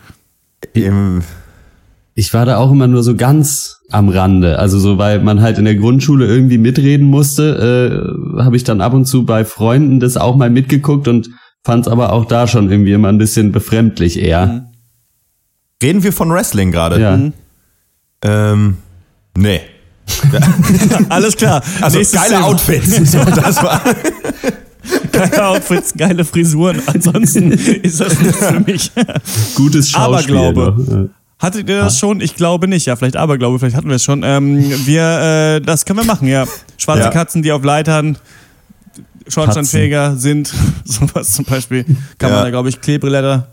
Ähm, 0.75 1.21
Ich 2.15 2.33
war 2.33 2.45
da 2.45 2.57
auch 2.57 2.71
immer 2.71 2.87
nur 2.87 3.03
so 3.03 3.15
ganz 3.15 3.79
am 3.89 4.09
Rande. 4.09 4.59
Also 4.59 4.79
so, 4.79 4.97
weil 4.97 5.19
man 5.21 5.41
halt 5.41 5.57
in 5.57 5.65
der 5.65 5.75
Grundschule 5.75 6.27
irgendwie 6.27 6.57
mitreden 6.57 7.07
musste, 7.07 8.05
äh, 8.37 8.41
habe 8.43 8.55
ich 8.55 8.63
dann 8.63 8.81
ab 8.81 8.93
und 8.93 9.05
zu 9.05 9.25
bei 9.25 9.45
Freunden 9.45 9.99
das 9.99 10.17
auch 10.17 10.35
mal 10.35 10.49
mitgeguckt 10.49 11.07
und 11.07 11.29
fand 11.63 11.85
es 11.85 11.91
aber 11.91 12.13
auch 12.13 12.25
da 12.25 12.47
schon 12.47 12.69
irgendwie 12.69 12.93
immer 12.93 13.09
ein 13.09 13.17
bisschen 13.17 13.51
befremdlich 13.51 14.19
eher. 14.19 14.69
Reden 15.81 16.03
wir 16.03 16.13
von 16.13 16.29
Wrestling 16.31 16.71
gerade? 16.71 16.99
Ja. 17.01 17.19
Ähm, 18.23 18.77
nee. 19.37 19.59
Alles 21.09 21.35
klar. 21.35 21.61
Also 21.81 21.97
Nächstes 21.97 22.19
geile 22.21 22.35
Thema. 22.35 22.45
Outfits. 22.47 23.11
So, 23.11 23.19
das 23.23 23.63
war. 23.63 23.81
Geile 25.11 25.47
Outfits, 25.47 25.93
geile 25.97 26.25
Frisuren. 26.25 26.81
Ansonsten 26.87 27.51
ist 27.83 27.99
das 27.99 28.19
nichts 28.19 28.37
für 28.45 28.59
mich. 28.59 28.91
Gutes 29.55 29.89
Schauspiel. 29.89 30.37
Aberglaube. 30.37 31.09
Hattet 31.39 31.67
ihr 31.69 31.79
das 31.81 31.99
schon? 31.99 32.21
Ich 32.21 32.35
glaube 32.35 32.67
nicht. 32.67 32.85
Ja, 32.85 32.95
vielleicht 32.95 33.15
Aberglaube, 33.17 33.59
vielleicht 33.59 33.75
hatten 33.75 33.89
wir 33.89 33.95
es 33.95 34.03
schon. 34.03 34.23
Ähm, 34.23 34.59
wir, 34.85 35.01
äh, 35.57 35.61
das 35.61 35.85
können 35.85 35.99
wir 35.99 36.05
machen, 36.05 36.27
ja. 36.27 36.45
Schwarze 36.77 37.03
Ja. 37.03 37.09
Katzen, 37.09 37.41
die 37.43 37.51
auf 37.51 37.63
Leitern 37.63 38.17
Schornsteinfeger 39.27 40.17
sind. 40.17 40.53
Sowas 40.85 41.31
zum 41.33 41.45
Beispiel. 41.45 41.85
Kann 42.17 42.29
Ja. 42.29 42.35
man 42.37 42.43
da, 42.45 42.49
glaube 42.49 42.69
ich, 42.69 42.79
Klebreläder. 42.81 43.47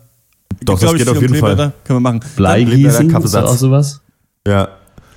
Doch, 0.65 0.75
das 0.75 0.81
glaub 0.81 0.95
ich, 0.95 1.01
geht 1.01 1.09
auf 1.09 1.21
jeden 1.21 1.35
Fall. 1.37 1.57
Können 1.57 1.97
wir 1.97 2.01
machen. 2.01 2.21
Bleigießen, 2.37 2.87
ist 2.87 2.99
das 3.01 3.09
Kaffeesatz. 3.09 3.49
auch 3.51 3.57
sowas? 3.57 4.01
Ja. 4.47 4.69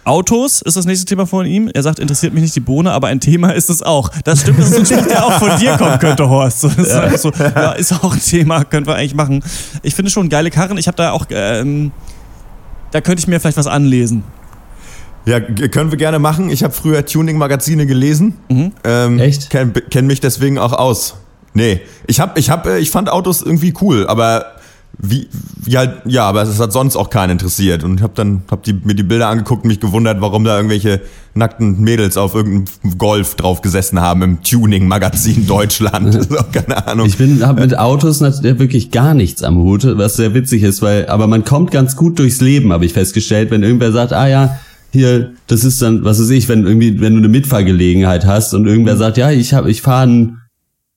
Autos 0.06 0.62
ist 0.62 0.76
das 0.76 0.86
nächste 0.86 1.06
Thema 1.06 1.26
von 1.26 1.46
ihm. 1.46 1.70
Er 1.74 1.82
sagt, 1.82 2.00
interessiert 2.00 2.34
mich 2.34 2.44
nicht 2.44 2.56
die 2.56 2.60
Bohne, 2.60 2.92
aber 2.92 3.08
ein 3.08 3.20
Thema 3.20 3.52
ist 3.52 3.70
es 3.70 3.82
auch. 3.82 4.10
Das 4.24 4.42
stimmt, 4.42 4.60
das 4.60 4.72
ist 4.72 4.78
ein 4.80 4.86
Spruch, 4.86 5.08
der 5.08 5.26
auch 5.26 5.40
von 5.40 5.58
dir 5.58 5.78
kommen 5.78 5.98
könnte, 6.00 6.30
Horst. 6.30 6.64
Das 6.64 6.76
ist, 6.76 6.92
einfach 6.92 7.18
so, 7.18 7.32
ja, 7.32 7.72
ist 7.72 7.94
auch 7.94 8.14
ein 8.14 8.22
Thema, 8.22 8.66
können 8.66 8.86
wir 8.86 8.96
eigentlich 8.96 9.16
machen. 9.16 9.44
Ich 9.82 9.96
finde 9.96 10.12
schon 10.12 10.30
geile 10.30 10.52
Karren. 10.52 10.78
Ich 10.78 10.88
habe 10.88 10.98
da 10.98 11.12
auch, 11.12 11.26
ähm, 11.30 11.92
da 12.92 13.02
könnte 13.02 13.22
ich 13.22 13.28
mir 13.28 13.40
vielleicht 13.40 13.58
was 13.58 13.68
anlesen. 13.68 14.24
Ja, 15.26 15.40
können 15.40 15.92
wir 15.92 15.98
gerne 15.98 16.20
machen. 16.20 16.50
Ich 16.50 16.64
habe 16.64 16.74
früher 16.74 17.06
Tuning-Magazine 17.06 17.86
gelesen. 17.86 18.38
Ähm, 18.84 19.20
Echt? 19.20 19.50
Kenn, 19.50 19.72
kenn 19.90 20.06
mich 20.06 20.20
deswegen 20.20 20.58
auch 20.58 20.74
aus. 20.74 21.16
Nee, 21.54 21.82
ich 22.08 22.20
hab, 22.20 22.38
ich 22.38 22.50
hab, 22.50 22.66
äh, 22.68 22.80
ich 22.80 22.92
fand 22.92 23.10
Autos 23.10 23.42
irgendwie 23.42 23.74
cool, 23.80 24.08
aber 24.08 24.48
wie, 25.00 25.28
halt, 25.76 26.02
ja, 26.06 26.26
aber 26.26 26.44
es 26.44 26.60
hat 26.60 26.72
sonst 26.72 26.96
auch 26.96 27.10
keinen 27.10 27.32
interessiert. 27.32 27.84
Und 27.84 27.98
ich 27.98 28.04
habe 28.04 28.14
dann, 28.16 28.44
hab 28.50 28.64
die, 28.64 28.74
mir 28.74 28.94
die 28.94 29.04
Bilder 29.04 29.28
angeguckt 29.28 29.64
und 29.64 29.70
mich 29.70 29.80
gewundert, 29.80 30.22
warum 30.22 30.44
da 30.44 30.56
irgendwelche 30.56 31.02
nackten 31.34 31.82
Mädels 31.82 32.16
auf 32.16 32.36
irgendeinem 32.36 32.98
Golf 32.98 33.36
drauf 33.36 33.62
gesessen 33.62 34.00
haben 34.00 34.22
im 34.22 34.44
Tuning-Magazin 34.44 35.48
Deutschland. 35.48 36.32
Auch 36.38 36.52
keine 36.52 36.88
Ahnung. 36.88 37.08
Ich 37.08 37.18
bin 37.18 37.46
hab 37.46 37.60
mit 37.60 37.78
Autos 37.78 38.22
natürlich 38.22 38.60
wirklich 38.60 38.92
gar 38.92 39.14
nichts 39.14 39.44
am 39.44 39.58
Hut, 39.58 39.86
was 39.98 40.16
sehr 40.16 40.34
witzig 40.34 40.64
ist, 40.64 40.82
weil 40.82 41.08
aber 41.08 41.28
man 41.28 41.44
kommt 41.44 41.72
ganz 41.72 41.96
gut 41.96 42.20
durchs 42.20 42.40
Leben, 42.40 42.72
habe 42.72 42.86
ich 42.86 42.94
festgestellt, 42.94 43.52
wenn 43.52 43.64
irgendwer 43.64 43.92
sagt, 43.92 44.14
ah 44.14 44.28
ja, 44.28 44.60
hier, 44.92 45.32
das 45.48 45.64
ist 45.64 45.82
dann, 45.82 46.04
was 46.06 46.22
weiß 46.22 46.30
ich, 46.30 46.48
wenn 46.50 46.66
irgendwie, 46.66 47.02
wenn 47.02 47.14
du 47.14 47.20
eine 47.20 47.28
Mitfahrgelegenheit 47.28 48.28
hast 48.28 48.54
und 48.54 48.68
irgendwer 48.68 48.96
sagt, 48.96 49.18
ja, 49.18 49.32
ich 49.32 49.56
habe, 49.56 49.72
ich 49.72 49.82
fahre 49.82 50.04
einen 50.04 50.43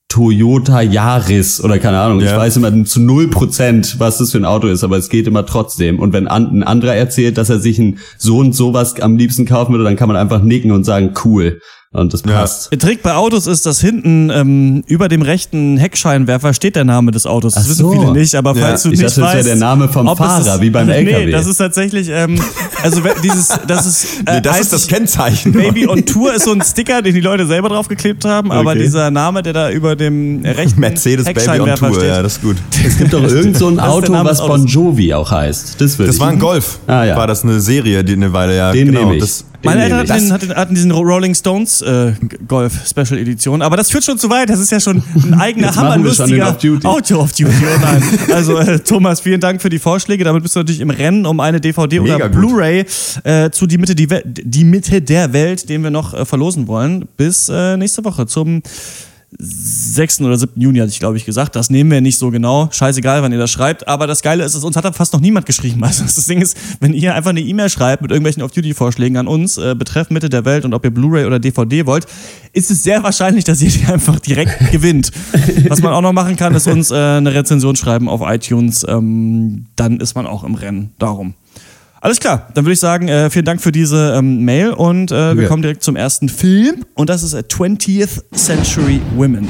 Toyota 0.09 0.81
Yaris 0.81 1.61
oder 1.61 1.79
keine 1.79 1.99
Ahnung. 1.99 2.19
Ich 2.21 2.25
Ja. 2.27 2.37
weiß 2.37 2.57
immer 2.57 2.85
zu 2.85 3.01
null 3.01 3.27
Prozent, 3.29 3.95
was 3.99 4.17
das 4.19 4.31
für 4.31 4.37
ein 4.37 4.45
Auto 4.45 4.67
ist, 4.67 4.83
aber 4.83 4.97
es 4.97 5.09
geht 5.09 5.27
immer 5.27 5.45
trotzdem. 5.45 5.99
Und 5.99 6.13
wenn 6.13 6.27
ein 6.27 6.63
anderer 6.63 6.95
erzählt, 6.95 7.37
dass 7.37 7.49
er 7.49 7.59
sich 7.59 7.77
ein 7.77 7.99
so 8.17 8.37
und 8.39 8.53
sowas 8.53 8.99
am 9.01 9.17
liebsten 9.17 9.45
kaufen 9.45 9.73
würde, 9.73 9.83
dann 9.83 9.97
kann 9.97 10.07
man 10.07 10.15
einfach 10.17 10.41
nicken 10.41 10.71
und 10.71 10.85
sagen, 10.85 11.13
cool. 11.25 11.59
Und 11.97 12.13
das 12.13 12.21
Ja. 12.27 12.33
passt. 12.41 12.71
Der 12.71 12.77
Trick 12.77 13.01
bei 13.01 13.15
Autos 13.15 13.47
ist, 13.47 13.65
dass 13.65 13.81
hinten 13.81 14.29
ähm, 14.29 14.83
über 14.87 15.07
dem 15.07 15.23
rechten 15.23 15.77
Heckscheinwerfer 15.77 16.53
steht 16.53 16.75
der 16.75 16.83
Name 16.85 17.09
des 17.11 17.25
Autos. 17.25 17.55
Das 17.55 17.65
Ach 17.65 17.69
wissen 17.69 17.81
so. 17.85 17.91
viele 17.91 18.11
nicht, 18.11 18.35
aber 18.35 18.55
Ja. 18.55 18.67
falls 18.67 18.83
du 18.83 18.89
Ich 18.91 18.99
nicht 18.99 19.09
dachte, 19.09 19.21
das 19.21 19.29
wäre 19.29 19.37
weißt, 19.39 19.47
der 19.49 19.55
Name 19.55 19.89
vom 19.89 20.15
Fahrer, 20.15 20.55
ist- 20.55 20.61
wie 20.61 20.69
beim 20.69 20.85
Nee, 20.87 20.93
LKW. 20.93 21.31
das 21.31 21.47
ist 21.47 21.57
tatsächlich, 21.57 22.09
ähm, 22.09 22.39
also 22.83 23.01
dieses, 23.23 23.47
das 23.67 23.85
ist, 23.87 24.05
äh, 24.27 24.35
nee, 24.35 24.41
das 24.41 24.59
ist 24.59 24.73
das 24.73 24.87
Kennzeichen. 24.87 25.53
Baby 25.53 25.87
on 25.87 26.05
Tour 26.05 26.33
ist 26.35 26.45
so 26.45 26.51
ein 26.53 26.61
Sticker, 26.61 27.01
den 27.01 27.15
die 27.15 27.21
Leute 27.21 27.47
selber 27.47 27.69
draufgeklebt 27.69 28.25
haben, 28.25 28.51
aber 28.51 28.71
Okay. 28.71 28.83
dieser 28.83 29.09
Name, 29.09 29.41
der 29.41 29.53
da 29.53 29.71
über 29.71 29.95
dem 29.95 30.43
rechten 30.45 30.79
Mercedes 30.79 31.25
Baby 31.25 31.39
on 31.39 31.45
Heckscheinwerfer 31.45 31.87
Tour, 31.87 31.95
steht. 31.95 32.09
ja, 32.09 32.21
das 32.21 32.33
ist 32.33 32.41
gut. 32.43 32.57
Es 32.85 32.97
gibt 32.99 33.11
doch 33.13 33.23
irgend 33.27 33.57
so 33.57 33.69
ein 33.69 33.75
ist 33.77 33.81
Auto, 33.81 34.13
was. 34.13 34.37
Bon 34.45 34.65
Jovi 34.67 35.13
auch 35.15 35.31
heißt. 35.31 35.81
Das 35.81 35.97
Das 35.97 36.19
war 36.19 36.27
ein 36.29 36.37
Golf. 36.37 36.77
Ah, 36.85 37.03
ja. 37.05 37.15
War 37.17 37.25
das 37.25 37.43
eine 37.43 37.59
Serie, 37.59 38.03
die 38.03 38.13
eine 38.13 38.31
Weile, 38.33 38.55
ja. 38.55 38.71
Den 38.71 38.87
genau. 38.89 38.99
nehme 38.99 39.15
ich. 39.15 39.21
Das, 39.21 39.45
Meine 39.63 39.83
Eltern 39.83 39.99
hatten, 40.09 40.33
hatten, 40.33 40.55
hatten 40.55 40.75
diesen 40.75 40.91
Rolling 40.91 41.33
Stones 41.33 41.81
äh, 41.81 42.13
Golf 42.47 42.87
Special 42.87 43.17
Edition, 43.19 43.61
aber 43.61 43.75
das 43.75 43.89
führt 43.89 44.03
schon 44.03 44.17
zu 44.17 44.29
weit. 44.29 44.49
Das 44.49 44.59
ist 44.59 44.71
ja 44.71 44.79
schon 44.79 45.03
ein 45.15 45.33
eigener 45.39 45.71
den 45.71 45.75
hammerlustiger. 45.75 46.57
Auto 46.83 47.17
of 47.19 47.31
Duty. 47.31 47.51
Oh 47.51 47.79
nein. 47.81 48.03
Also 48.33 48.57
äh, 48.57 48.79
Thomas, 48.79 49.21
vielen 49.21 49.41
Dank 49.41 49.61
für 49.61 49.69
die 49.69 49.79
Vorschläge. 49.79 50.23
Damit 50.23 50.43
bist 50.43 50.55
du 50.55 50.59
natürlich 50.59 50.81
im 50.81 50.89
Rennen 50.89 51.25
um 51.25 51.39
eine 51.39 51.59
DVD 51.59 51.99
Mega 51.99 52.15
oder. 52.15 52.29
Blu-ray 52.29 52.85
äh, 53.23 53.49
zu 53.49 53.65
die 53.65 53.77
Mitte, 53.77 53.95
die, 53.95 54.07
die 54.25 54.63
Mitte 54.63 55.01
der 55.01 55.33
Welt, 55.33 55.69
den 55.69 55.83
wir 55.83 55.91
noch 55.91 56.13
äh, 56.13 56.25
verlosen 56.25 56.67
wollen. 56.67 57.07
Bis 57.17 57.49
äh, 57.49 57.77
nächste 57.77 58.05
Woche 58.05 58.27
zum 58.27 58.61
6. 59.39 60.21
oder 60.21 60.37
7. 60.37 60.59
Juni, 60.59 60.79
hatte 60.79 60.89
ich 60.89 60.99
glaube 60.99 61.17
ich 61.17 61.25
gesagt. 61.25 61.55
Das 61.55 61.69
nehmen 61.69 61.91
wir 61.91 62.01
nicht 62.01 62.17
so 62.17 62.31
genau. 62.31 62.69
Scheißegal, 62.71 63.21
wann 63.21 63.31
ihr 63.31 63.37
das 63.37 63.51
schreibt. 63.51 63.87
Aber 63.87 64.07
das 64.07 64.21
Geile 64.21 64.43
ist, 64.43 64.55
uns 64.55 64.75
hat 64.75 64.95
fast 64.95 65.13
noch 65.13 65.19
niemand 65.19 65.45
geschrieben. 65.45 65.81
Also 65.87 66.03
das 66.03 66.25
Ding 66.25 66.41
ist, 66.41 66.57
wenn 66.81 66.93
ihr 66.93 67.15
einfach 67.15 67.29
eine 67.29 67.39
E-Mail 67.39 67.69
schreibt 67.69 68.01
mit 68.01 68.11
irgendwelchen 68.11 68.43
Off-Duty-Vorschlägen 68.43 69.15
an 69.17 69.27
uns, 69.27 69.57
äh, 69.57 69.73
betreff 69.73 70.09
Mitte 70.09 70.27
der 70.27 70.43
Welt 70.43 70.65
und 70.65 70.73
ob 70.73 70.83
ihr 70.83 70.91
Blu-ray 70.91 71.25
oder 71.25 71.39
DVD 71.39 71.85
wollt, 71.85 72.05
ist 72.51 72.69
es 72.69 72.83
sehr 72.83 73.03
wahrscheinlich, 73.03 73.45
dass 73.45 73.61
ihr 73.61 73.69
die 73.69 73.85
einfach 73.91 74.19
direkt 74.19 74.71
gewinnt. 74.71 75.11
Was 75.69 75.81
man 75.81 75.93
auch 75.93 76.01
noch 76.01 76.13
machen 76.13 76.35
kann, 76.35 76.53
ist 76.55 76.67
uns 76.67 76.91
äh, 76.91 76.95
eine 76.95 77.33
Rezension 77.33 77.75
schreiben 77.75 78.09
auf 78.09 78.21
iTunes. 78.23 78.85
Ähm, 78.87 79.67
dann 79.75 79.99
ist 79.99 80.15
man 80.15 80.27
auch 80.27 80.43
im 80.43 80.55
Rennen. 80.55 80.91
Darum. 80.99 81.35
Alles 82.01 82.19
klar, 82.19 82.47
dann 82.53 82.65
würde 82.65 82.73
ich 82.73 82.79
sagen, 82.79 83.07
äh, 83.07 83.29
vielen 83.29 83.45
Dank 83.45 83.61
für 83.61 83.71
diese 83.71 84.13
ähm, 84.17 84.45
Mail 84.45 84.69
und 84.71 85.11
äh, 85.11 85.35
wir 85.35 85.43
Ja. 85.43 85.49
kommen 85.49 85.61
direkt 85.63 85.83
zum 85.83 85.95
ersten 85.95 86.29
Film 86.29 86.85
und 86.93 87.09
das 87.09 87.23
ist 87.23 87.33
äh, 87.33 87.39
20th 87.39 88.21
Century 88.35 89.01
Women. 89.15 89.47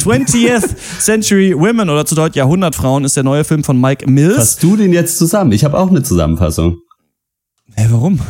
Twentieth 0.00 0.64
Century 1.00 1.54
Women 1.56 1.90
oder 1.90 2.04
zu 2.06 2.14
Deutsch 2.14 2.36
Jahrhundertfrauen 2.36 3.04
ist 3.04 3.16
der 3.16 3.24
neue 3.24 3.44
Film 3.44 3.64
von 3.64 3.80
Mike 3.80 4.08
Mills. 4.10 4.36
Fasst 4.36 4.62
du 4.62 4.76
den 4.76 4.92
jetzt 4.92 5.18
zusammen? 5.18 5.52
Ich 5.52 5.64
habe 5.64 5.78
auch 5.78 5.90
eine 5.90 6.02
Zusammenfassung. 6.02 6.78
Hä, 7.74 7.86
warum? 7.90 8.20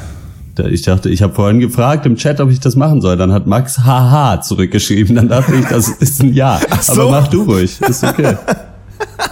Da- 0.54 0.66
Ich 0.66 0.82
dachte, 0.82 1.08
ich 1.08 1.22
habe 1.22 1.34
vorhin 1.34 1.60
gefragt 1.60 2.06
im 2.06 2.16
Chat, 2.16 2.40
ob 2.40 2.50
ich 2.50 2.60
das 2.60 2.76
machen 2.76 3.00
soll. 3.00 3.16
Dann 3.16 3.32
hat 3.32 3.46
Max 3.46 3.78
haha 3.80 4.40
zurückgeschrieben. 4.40 5.16
Dann 5.16 5.28
dachte 5.28 5.54
ich, 5.54 5.64
das 5.66 5.88
ist 5.88 6.22
ein 6.22 6.34
Ja. 6.34 6.60
so. 6.80 6.92
Aber 6.92 7.10
mach 7.10 7.28
du 7.28 7.42
ruhig. 7.42 7.80
Ist 7.80 8.04
okay. 8.04 8.36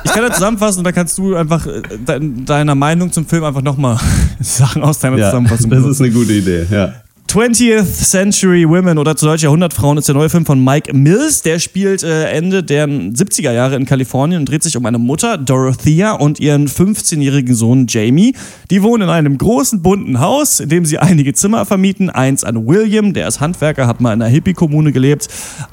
Ich 0.05 0.13
kann 0.13 0.23
das 0.27 0.35
zusammenfassen 0.39 0.79
und 0.79 0.85
dann 0.85 0.95
kannst 0.95 1.17
du 1.19 1.37
einfach 1.37 1.67
äh, 1.67 1.83
de 2.07 2.45
deiner 2.45 2.75
Meinung 2.75 3.13
zum 3.13 3.27
Film 3.27 3.45
einfach 3.45 3.63
nochmal 3.63 3.99
Sachen 4.41 4.83
aus 4.83 4.99
deiner 4.99 5.19
Ja, 5.19 5.27
Zusammenfassung 5.31 5.71
das 5.71 5.85
ist 5.87 6.01
eine 6.01 6.11
gute 6.11 6.33
Idee. 6.33 6.67
Ja. 6.71 6.93
20th 7.31 7.85
Century 7.85 8.69
Women 8.69 8.99
oder 8.99 9.15
zu 9.15 9.25
Deutsch 9.25 9.45
Jahrhundertfrauen 9.45 9.97
ist 9.99 10.09
der 10.09 10.17
neue 10.17 10.29
Film 10.29 10.45
von 10.45 10.65
Mike 10.65 10.93
Mills. 10.93 11.43
Der 11.43 11.61
spielt 11.61 12.03
äh, 12.03 12.25
Ende 12.25 12.65
der 12.65 12.89
70er 12.89 13.53
Jahre 13.53 13.77
in 13.77 13.87
Kalifornien 13.87 14.41
und 14.41 14.49
dreht 14.49 14.65
sich 14.65 14.77
um 14.77 14.85
eine 14.85 14.99
Mutter, 14.99 15.39
Dorothea, 15.39 16.15
und 16.15 16.41
ihren 16.41 16.67
15-jährigen 16.67 17.55
Sohn 17.55 17.87
Jamie. 17.89 18.35
Die 18.73 18.83
wohnen 18.83 19.05
in 19.05 19.11
einem 19.11 19.39
großen, 19.39 19.81
bunten 19.81 20.19
Haus, 20.19 20.59
in 20.59 20.71
dem 20.71 20.85
sie 20.85 20.99
einige 20.99 21.33
Zimmer 21.33 21.65
vermieten. 21.67 22.11
Eins 22.11 22.43
an 22.43 22.67
William, 22.67 23.13
der 23.13 23.29
ist 23.29 23.39
Handwerker, 23.39 23.87
hat 23.87 24.01
mal 24.01 24.13
in 24.13 24.23
einer 24.23 24.31
Hippie-Kommune 24.33 24.91
gelebt. 24.91 25.29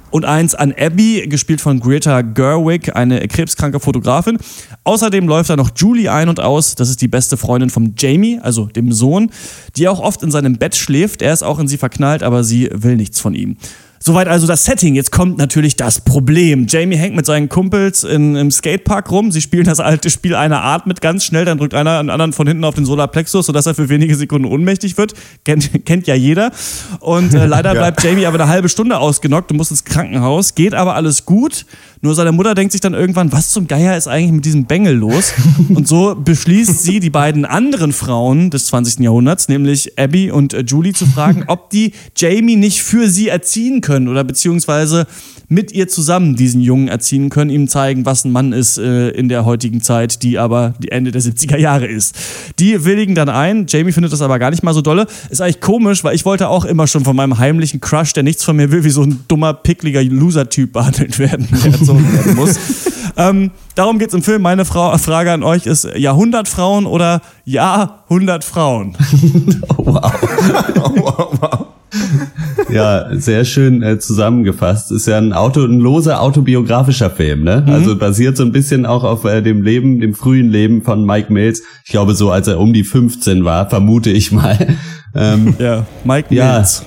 Und 0.09 0.25
eins 0.25 0.55
an 0.55 0.73
Abby, 0.77 1.27
gespielt 1.27 1.59
von 1.59 1.79
Greta 1.79 2.21
Gerwig, 2.21 2.95
eine 2.95 3.27
krebskranke 3.27 3.79
Fotografin. 3.79 4.37
Außerdem 4.83 5.27
läuft 5.27 5.49
da 5.49 5.55
noch 5.55 5.71
Julie 5.75 6.11
ein 6.11 6.29
und 6.29 6.39
aus. 6.39 6.75
Das 6.75 6.89
ist 6.89 7.01
die 7.01 7.07
beste 7.07 7.35
Freundin 7.35 7.69
von 7.69 7.93
Jamie, 7.97 8.39
also 8.41 8.65
dem 8.67 8.91
Sohn, 8.91 9.31
die 9.75 9.87
auch 9.87 9.99
oft 9.99 10.23
in 10.23 10.31
seinem 10.31 10.57
Bett 10.57 10.75
schläft. 10.75 11.21
Er 11.21 11.33
ist 11.33 11.43
auch 11.43 11.59
in 11.59 11.67
sie 11.67 11.77
verknallt, 11.77 12.23
aber 12.23 12.43
sie 12.43 12.69
will 12.73 12.95
nichts 12.95 13.19
von 13.19 13.33
ihm. 13.33 13.57
Soweit 13.99 14.27
also 14.27 14.47
das 14.47 14.63
Setting. 14.63 14.95
Jetzt 14.95 15.11
kommt 15.11 15.37
natürlich 15.37 15.75
das 15.75 16.01
Problem. 16.01 16.67
Jamie 16.67 16.95
hängt 16.95 17.15
mit 17.15 17.25
seinen 17.25 17.49
Kumpels 17.49 18.03
in, 18.03 18.35
im 18.35 18.51
Skatepark 18.51 19.11
rum. 19.11 19.31
Sie 19.31 19.41
spielen 19.41 19.65
das 19.65 19.79
alte 19.79 20.09
Spiel 20.09 20.35
einer 20.35 20.61
Art 20.61 20.87
mit 20.87 21.01
ganz 21.01 21.25
schnell. 21.25 21.45
Dann 21.45 21.57
drückt 21.57 21.73
einer 21.73 21.99
einen 21.99 22.09
anderen 22.09 22.33
von 22.33 22.47
hinten 22.47 22.63
auf 22.63 22.75
den 22.75 22.85
Solarplexus, 22.85 23.45
sodass 23.47 23.65
er 23.65 23.75
für 23.75 23.89
wenige 23.89 24.15
Sekunden 24.15 24.45
ohnmächtig 24.45 24.97
wird. 24.97 25.13
Kennt, 25.43 25.69
kennt 25.85 26.07
ja 26.07 26.15
jeder. 26.15 26.51
Und 26.99 27.33
äh, 27.33 27.45
leider 27.45 27.67
Ja. 27.77 27.79
bleibt 27.81 28.03
Jamie 28.03 28.25
aber 28.25 28.39
eine 28.39 28.49
halbe 28.49 28.69
Stunde 28.69 28.97
ausgenockt 28.97 29.51
und 29.51 29.57
muss 29.57 29.71
ins 29.71 29.83
Krankenhaus. 29.83 30.55
Geht 30.55 30.73
aber 30.73 30.95
alles 30.95 31.25
gut. 31.25 31.65
Nur 32.01 32.15
seine 32.15 32.31
Mutter 32.31 32.53
denkt 32.53 32.71
sich 32.71 32.81
dann 32.81 32.93
irgendwann, 32.93 33.31
was 33.31 33.51
zum 33.51 33.67
Geier 33.67 33.97
ist 33.97 34.07
eigentlich 34.07 34.31
mit 34.31 34.45
diesem 34.45 34.65
Bengel 34.65 34.95
los? 34.95 35.33
Und 35.69 35.87
so 35.87 36.15
beschließt 36.15 36.83
sie, 36.83 36.99
die 36.99 37.09
beiden 37.09 37.45
anderen 37.45 37.93
Frauen 37.93 38.49
des 38.49 38.67
20. 38.67 38.99
Jahrhunderts, 38.99 39.49
nämlich 39.49 39.97
Abby 39.97 40.31
und 40.31 40.53
äh, 40.53 40.61
Julie, 40.61 40.93
zu 40.93 41.05
fragen, 41.05 41.43
ob 41.47 41.69
die 41.69 41.93
Jamie 42.15 42.55
nicht 42.55 42.83
für 42.83 43.09
sie 43.09 43.29
erziehen 43.29 43.81
können 43.81 44.07
oder 44.07 44.23
beziehungsweise 44.23 45.07
mit 45.49 45.71
ihr 45.71 45.87
zusammen 45.87 46.35
diesen 46.35 46.59
Jungen 46.59 46.89
erziehen 46.89 47.29
können, 47.29 47.49
ihm 47.49 47.69
zeigen, 47.69 48.05
was 48.05 48.25
ein 48.25 48.31
Mann 48.31 48.51
ist 48.51 48.77
äh, 48.77 49.09
in 49.09 49.29
der 49.29 49.45
heutigen 49.45 49.81
Zeit, 49.81 50.21
die 50.23 50.37
aber 50.37 50.73
die 50.79 50.91
Ende 50.91 51.11
der 51.11 51.21
70er 51.21 51.57
Jahre 51.57 51.85
ist. 51.85 52.15
Die 52.59 52.83
willigen 52.83 53.15
dann 53.15 53.29
ein. 53.29 53.65
Jamie 53.67 53.93
findet 53.93 54.11
das 54.11 54.21
aber 54.21 54.39
gar 54.39 54.49
nicht 54.49 54.63
mal 54.63 54.73
so 54.73 54.81
dolle. 54.81 55.07
Ist 55.29 55.41
eigentlich 55.41 55.61
komisch, 55.61 56.03
weil 56.03 56.15
ich 56.15 56.25
wollte 56.25 56.49
auch 56.49 56.65
immer 56.65 56.87
schon 56.87 57.05
von 57.05 57.15
meinem 57.15 57.37
heimlichen 57.37 57.79
Crush, 57.79 58.13
der 58.13 58.23
nichts 58.23 58.43
von 58.43 58.57
mir 58.57 58.71
will, 58.71 58.83
wie 58.83 58.89
so 58.89 59.03
ein 59.03 59.23
dummer, 59.27 59.53
pickliger 59.53 60.03
Loser-Typ 60.03 60.73
behandelt 60.73 61.17
werden, 61.17 61.47
der 61.63 61.71
erzogen 61.71 62.13
werden 62.13 62.35
muss. 62.35 62.57
ähm, 63.17 63.51
darum 63.75 63.99
geht's 63.99 64.13
im 64.13 64.23
Film. 64.23 64.41
Meine 64.41 64.65
Frau, 64.65 64.97
Frage 64.97 65.31
an 65.31 65.43
euch 65.43 65.65
ist 65.65 65.87
Jahrhundertfrauen 65.95 66.85
oder 66.85 67.21
Jahrhundertfrauen? 67.45 68.97
Ja, 72.69 73.05
sehr 73.15 73.45
schön 73.45 73.81
äh, 73.81 73.97
zusammengefasst. 73.97 74.91
Ist 74.91 75.07
ja 75.07 75.17
ein 75.17 75.31
Auto, 75.31 75.63
ein 75.63 75.79
loser 75.79 76.21
autobiografischer 76.21 77.09
Film, 77.09 77.43
ne? 77.43 77.63
Also 77.67 77.95
basiert 77.97 78.35
so 78.35 78.43
ein 78.43 78.51
bisschen 78.51 78.85
auch 78.85 79.03
auf 79.05 79.23
äh, 79.23 79.41
dem 79.41 79.61
Leben, 79.61 80.01
dem 80.01 80.13
frühen 80.13 80.49
Leben 80.49 80.81
von 80.83 81.05
Mike 81.05 81.31
Mills. 81.31 81.61
Ich 81.85 81.91
glaube, 81.91 82.13
so 82.13 82.29
als 82.31 82.47
er 82.49 82.59
um 82.59 82.73
die 82.73 82.83
15 82.83 83.45
war, 83.45 83.69
vermute 83.69 84.09
ich 84.09 84.31
mal. 84.31 84.57
Ähm, 85.15 85.55
Ja, 85.57 85.85
Mike 86.03 86.35
Ja. 86.35 86.55
Mills. 86.57 86.83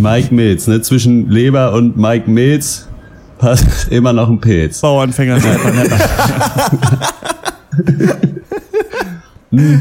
Mike 0.00 0.32
Mills, 0.34 0.66
ne? 0.68 0.80
Zwischen 0.80 1.28
Leber 1.28 1.72
und 1.72 1.96
Mike 1.96 2.30
Mills 2.30 2.88
passt 3.38 3.88
immer 3.90 4.12
noch 4.12 4.30
ein 4.30 4.40
Pilz. 4.40 4.80
Nepper. 5.72 5.98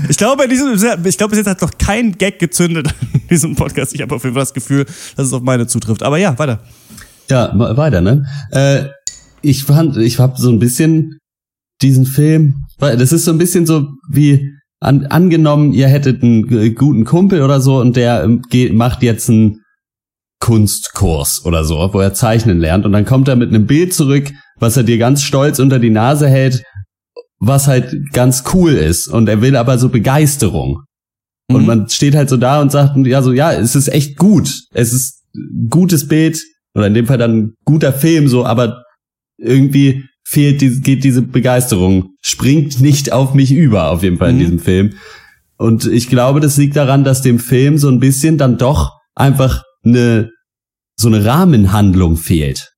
Ich 0.10 0.17
glaube, 0.17 0.43
in 0.45 0.50
diesem, 0.50 0.74
ich 1.05 1.17
glaube, 1.17 1.29
bis 1.31 1.38
jetzt 1.39 1.48
hat 1.48 1.62
noch 1.62 1.72
kein 1.77 2.12
Gag 2.17 2.39
gezündet 2.39 2.93
diesem 3.35 3.55
Podcast. 3.55 3.93
Ich 3.93 4.01
habe 4.01 4.15
auf 4.15 4.23
jeden 4.23 4.35
Fall 4.35 4.43
das 4.43 4.53
Gefühl, 4.53 4.85
dass 5.15 5.27
es 5.27 5.33
auf 5.33 5.41
meine 5.41 5.67
zutrifft. 5.67 6.03
Aber 6.03 6.17
ja, 6.17 6.37
weiter. 6.39 6.59
Ja, 7.29 7.51
weiter, 7.77 8.01
ne? 8.01 8.25
Äh, 8.51 8.85
ich 9.41 9.63
fand, 9.63 9.97
ich 9.97 10.19
hab 10.19 10.37
so 10.37 10.49
ein 10.49 10.59
bisschen 10.59 11.19
diesen 11.81 12.05
Film, 12.05 12.65
weil 12.79 12.97
das 12.97 13.11
ist 13.11 13.25
so 13.25 13.31
ein 13.31 13.37
bisschen 13.37 13.65
so 13.65 13.87
wie 14.09 14.51
an, 14.79 15.05
angenommen, 15.07 15.73
ihr 15.73 15.87
hättet 15.87 16.23
einen 16.23 16.75
guten 16.75 17.05
Kumpel 17.05 17.41
oder 17.41 17.61
so 17.61 17.79
und 17.79 17.95
der 17.95 18.23
ähm, 18.23 18.41
geht, 18.49 18.73
macht 18.73 19.03
jetzt 19.03 19.29
einen 19.29 19.61
Kunstkurs 20.39 21.45
oder 21.45 21.63
so, 21.63 21.89
wo 21.93 21.99
er 21.99 22.13
zeichnen 22.13 22.59
lernt 22.59 22.85
und 22.85 22.91
dann 22.91 23.05
kommt 23.05 23.27
er 23.27 23.35
mit 23.35 23.49
einem 23.49 23.65
Bild 23.65 23.93
zurück, 23.93 24.31
was 24.59 24.77
er 24.77 24.83
dir 24.83 24.97
ganz 24.97 25.23
stolz 25.23 25.59
unter 25.59 25.79
die 25.79 25.89
Nase 25.89 26.27
hält, 26.27 26.63
was 27.39 27.67
halt 27.67 27.95
ganz 28.13 28.43
cool 28.53 28.71
ist 28.71 29.07
und 29.07 29.27
er 29.27 29.41
will 29.41 29.55
aber 29.55 29.77
so 29.77 29.89
Begeisterung. 29.89 30.83
Und 31.51 31.61
Mhm. 31.61 31.67
man 31.67 31.89
steht 31.89 32.15
halt 32.15 32.29
so 32.29 32.37
da 32.37 32.61
und 32.61 32.71
sagt, 32.71 32.95
ja, 33.05 33.21
so, 33.21 33.31
ja, 33.31 33.53
es 33.53 33.75
ist 33.75 33.87
echt 33.87 34.17
gut. 34.17 34.51
Es 34.73 34.93
ist 34.93 35.21
gutes 35.69 36.07
Bild 36.07 36.41
oder 36.73 36.87
in 36.87 36.93
dem 36.93 37.05
Fall 37.05 37.17
dann 37.17 37.37
ein 37.37 37.53
guter 37.65 37.93
Film 37.93 38.27
so, 38.27 38.45
aber 38.45 38.83
irgendwie 39.37 40.05
fehlt 40.27 40.61
die, 40.61 40.81
geht 40.81 41.03
diese 41.03 41.21
Begeisterung, 41.21 42.09
springt 42.21 42.81
nicht 42.81 43.11
auf 43.11 43.33
mich 43.33 43.51
über, 43.51 43.91
auf 43.91 44.01
jeden 44.01 44.17
Fall 44.17 44.29
in 44.31 44.35
Mhm. 44.37 44.39
diesem 44.39 44.59
Film. 44.59 44.93
Und 45.57 45.85
ich 45.85 46.09
glaube, 46.09 46.39
das 46.39 46.57
liegt 46.57 46.75
daran, 46.75 47.03
dass 47.03 47.21
dem 47.21 47.37
Film 47.39 47.77
so 47.77 47.89
ein 47.89 47.99
bisschen 47.99 48.37
dann 48.37 48.57
doch 48.57 48.91
einfach 49.13 49.63
eine, 49.85 50.31
so 50.99 51.07
eine 51.09 51.23
Rahmenhandlung 51.25 52.17
fehlt. 52.17 52.71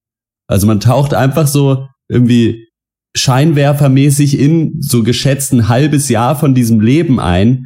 Also 0.47 0.67
man 0.67 0.79
taucht 0.79 1.13
einfach 1.13 1.47
so 1.47 1.87
irgendwie 2.09 2.67
scheinwerfermäßig 3.15 4.39
in 4.39 4.73
so 4.79 5.03
geschätzt 5.03 5.53
ein 5.53 5.67
halbes 5.69 6.09
Jahr 6.09 6.35
von 6.37 6.53
diesem 6.55 6.79
Leben 6.81 7.19
ein 7.19 7.65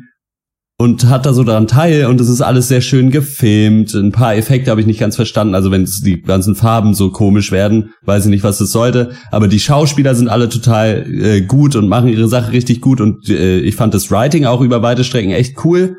und 0.81 1.05
hat 1.05 1.27
da 1.27 1.33
so 1.33 1.43
daran 1.43 1.67
teil 1.67 2.07
und 2.07 2.19
es 2.19 2.27
ist 2.27 2.41
alles 2.41 2.67
sehr 2.67 2.81
schön 2.81 3.11
gefilmt. 3.11 3.93
Ein 3.93 4.11
paar 4.11 4.35
Effekte 4.35 4.71
habe 4.71 4.81
ich 4.81 4.87
nicht 4.87 4.99
ganz 4.99 5.15
verstanden. 5.15 5.53
Also 5.53 5.69
wenn 5.69 5.87
die 6.03 6.23
ganzen 6.23 6.55
Farben 6.55 6.95
so 6.95 7.11
komisch 7.11 7.51
werden, 7.51 7.91
weiß 8.01 8.25
ich 8.25 8.31
nicht, 8.31 8.43
was 8.43 8.57
das 8.57 8.71
sollte. 8.71 9.11
Aber 9.29 9.47
die 9.47 9.59
Schauspieler 9.59 10.15
sind 10.15 10.27
alle 10.27 10.49
total 10.49 11.05
äh, 11.07 11.41
gut 11.41 11.75
und 11.75 11.87
machen 11.87 12.07
ihre 12.07 12.27
Sache 12.27 12.51
richtig 12.51 12.81
gut 12.81 12.99
und 12.99 13.29
äh, 13.29 13.59
ich 13.59 13.75
fand 13.75 13.93
das 13.93 14.09
Writing 14.09 14.45
auch 14.45 14.61
über 14.61 14.81
weite 14.81 15.03
Strecken 15.03 15.29
echt 15.29 15.63
cool. 15.63 15.97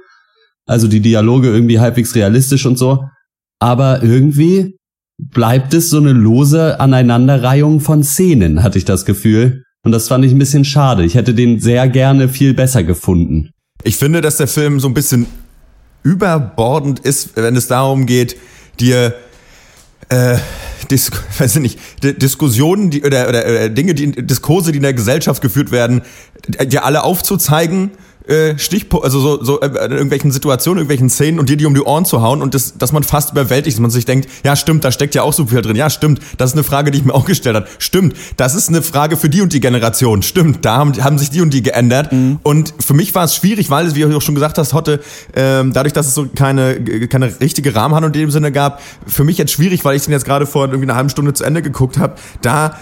Also 0.67 0.89
die 0.89 1.01
Dialoge 1.01 1.47
irgendwie 1.47 1.79
halbwegs 1.79 2.17
realistisch 2.17 2.67
und 2.67 2.77
so. 2.77 3.05
Aber 3.61 4.03
irgendwie 4.03 4.75
bleibt 5.17 5.75
es 5.75 5.91
so 5.91 5.99
eine 5.99 6.13
lose 6.13 6.81
Aneinanderreihung 6.81 7.79
von 7.79 8.03
Szenen, 8.03 8.65
hatte 8.65 8.79
ich 8.79 8.85
das 8.85 9.05
Gefühl. 9.05 9.63
Und 9.85 9.93
das 9.93 10.09
fand 10.09 10.25
ich 10.25 10.33
ein 10.33 10.41
bisschen 10.41 10.65
schade. 10.65 11.05
Ich 11.05 11.15
hätte 11.15 11.35
den 11.35 11.61
sehr 11.61 11.89
gerne 11.89 12.29
viel 12.29 12.53
besser 12.53 12.83
gefunden. 12.83 13.52
Ich 13.85 13.97
finde, 13.97 14.21
dass 14.21 14.37
der 14.37 14.49
Film 14.49 14.81
so 14.81 14.89
ein 14.89 14.95
bisschen 14.95 15.27
überbordend 16.03 17.01
ist, 17.01 17.37
wenn 17.37 17.57
es 17.57 17.69
darum 17.69 18.07
geht, 18.07 18.37
dir 18.81 19.15
äh, 20.09 20.39
Dis 20.91 21.11
weiß 21.39 21.57
ich 21.57 21.63
nicht, 21.63 21.79
D 22.03 22.13
Diskussionen 22.13 22.91
die, 22.91 23.03
oder, 23.03 23.29
oder, 23.29 23.45
oder 23.45 23.69
Dinge, 23.69 23.95
die 23.95 24.13
Diskurse, 24.13 24.73
die 24.73 24.79
in 24.79 24.83
der 24.83 24.95
Gesellschaft 24.95 25.41
geführt 25.41 25.71
werden, 25.71 26.03
dir 26.47 26.85
alle 26.85 27.03
aufzuzeigen, 27.03 27.93
äh, 28.27 28.59
Stichpunkt, 28.59 29.05
also 29.05 29.21
so, 29.21 29.43
so 29.43 29.61
äh, 29.61 29.67
in 29.67 29.93
irgendwelchen 29.93 30.31
Situationen, 30.31 30.79
irgendwelchen 30.79 31.11
Szenen 31.11 31.39
und 31.39 31.49
dir 31.49 31.57
die 31.57 31.67
um 31.67 31.75
die 31.75 31.81
Ohren 31.81 32.05
zu 32.05 32.23
hauen 32.23 32.43
und 32.43 32.55
das, 32.55 32.79
dass 32.79 32.93
man 32.93 33.03
fast 33.03 33.33
überwältigt, 33.33 33.77
dass 33.77 33.81
man 33.81 33.91
sich 33.91 34.05
denkt, 34.05 34.29
ja 34.45 34.57
stimmt, 34.57 34.85
da 34.85 34.93
steckt 34.93 35.15
ja 35.15 35.23
auch 35.23 35.33
so 35.33 35.47
viel 35.47 35.63
drin, 35.63 35.77
ja 35.77 35.91
stimmt, 35.91 36.21
das 36.39 36.51
ist 36.51 36.55
eine 36.55 36.65
Frage, 36.65 36.91
die 36.91 36.99
ich 36.99 37.05
mir 37.05 37.15
auch 37.15 37.25
gestellt 37.25 37.57
habe, 37.57 37.67
stimmt, 37.79 38.15
das 38.37 38.55
ist 38.55 38.69
eine 38.69 38.83
Frage 38.83 39.17
für 39.17 39.29
die 39.29 39.41
und 39.41 39.53
die 39.53 39.61
Generation, 39.61 40.23
stimmt, 40.23 40.65
da 40.65 40.77
haben, 40.77 40.93
haben 41.03 41.19
sich 41.19 41.31
die 41.31 41.41
und 41.41 41.53
die 41.53 41.63
geändert. 41.63 42.13
Mhm. 42.13 42.39
und 42.43 42.75
für 42.81 42.95
mich 42.95 43.15
war 43.15 43.25
es 43.25 43.35
schwierig, 43.35 43.71
weil 43.71 43.87
es, 43.87 43.95
wie 43.95 44.03
du 44.03 44.17
auch 44.17 44.23
schon 44.23 44.35
gesagt 44.35 44.59
hast, 44.59 44.73
Hotte, 44.73 45.01
ähm, 45.35 45.73
dadurch, 45.73 45.93
dass 45.93 46.07
es 46.07 46.15
so 46.15 46.27
keine, 46.35 46.81
keine 47.09 47.41
richtige 47.41 47.75
Rahmenhandlung 47.75 48.13
in 48.13 48.21
dem 48.21 48.31
Sinne 48.31 48.53
gab, 48.53 48.81
für 49.07 49.25
mich 49.25 49.39
jetzt 49.39 49.53
schwierig, 49.53 49.85
weil 49.85 49.97
ich 49.97 50.03
den 50.03 50.13
jetzt 50.13 50.25
gerade 50.25 50.47
vor 50.47 50.67
irgendwie 50.67 50.85
einer 50.85 50.97
halben 50.97 51.11
Stunde 51.11 51.33
zu 51.35 51.45
Ende 51.45 51.63
geguckt 51.63 51.99
habe, 51.99 52.15
da 52.41 52.77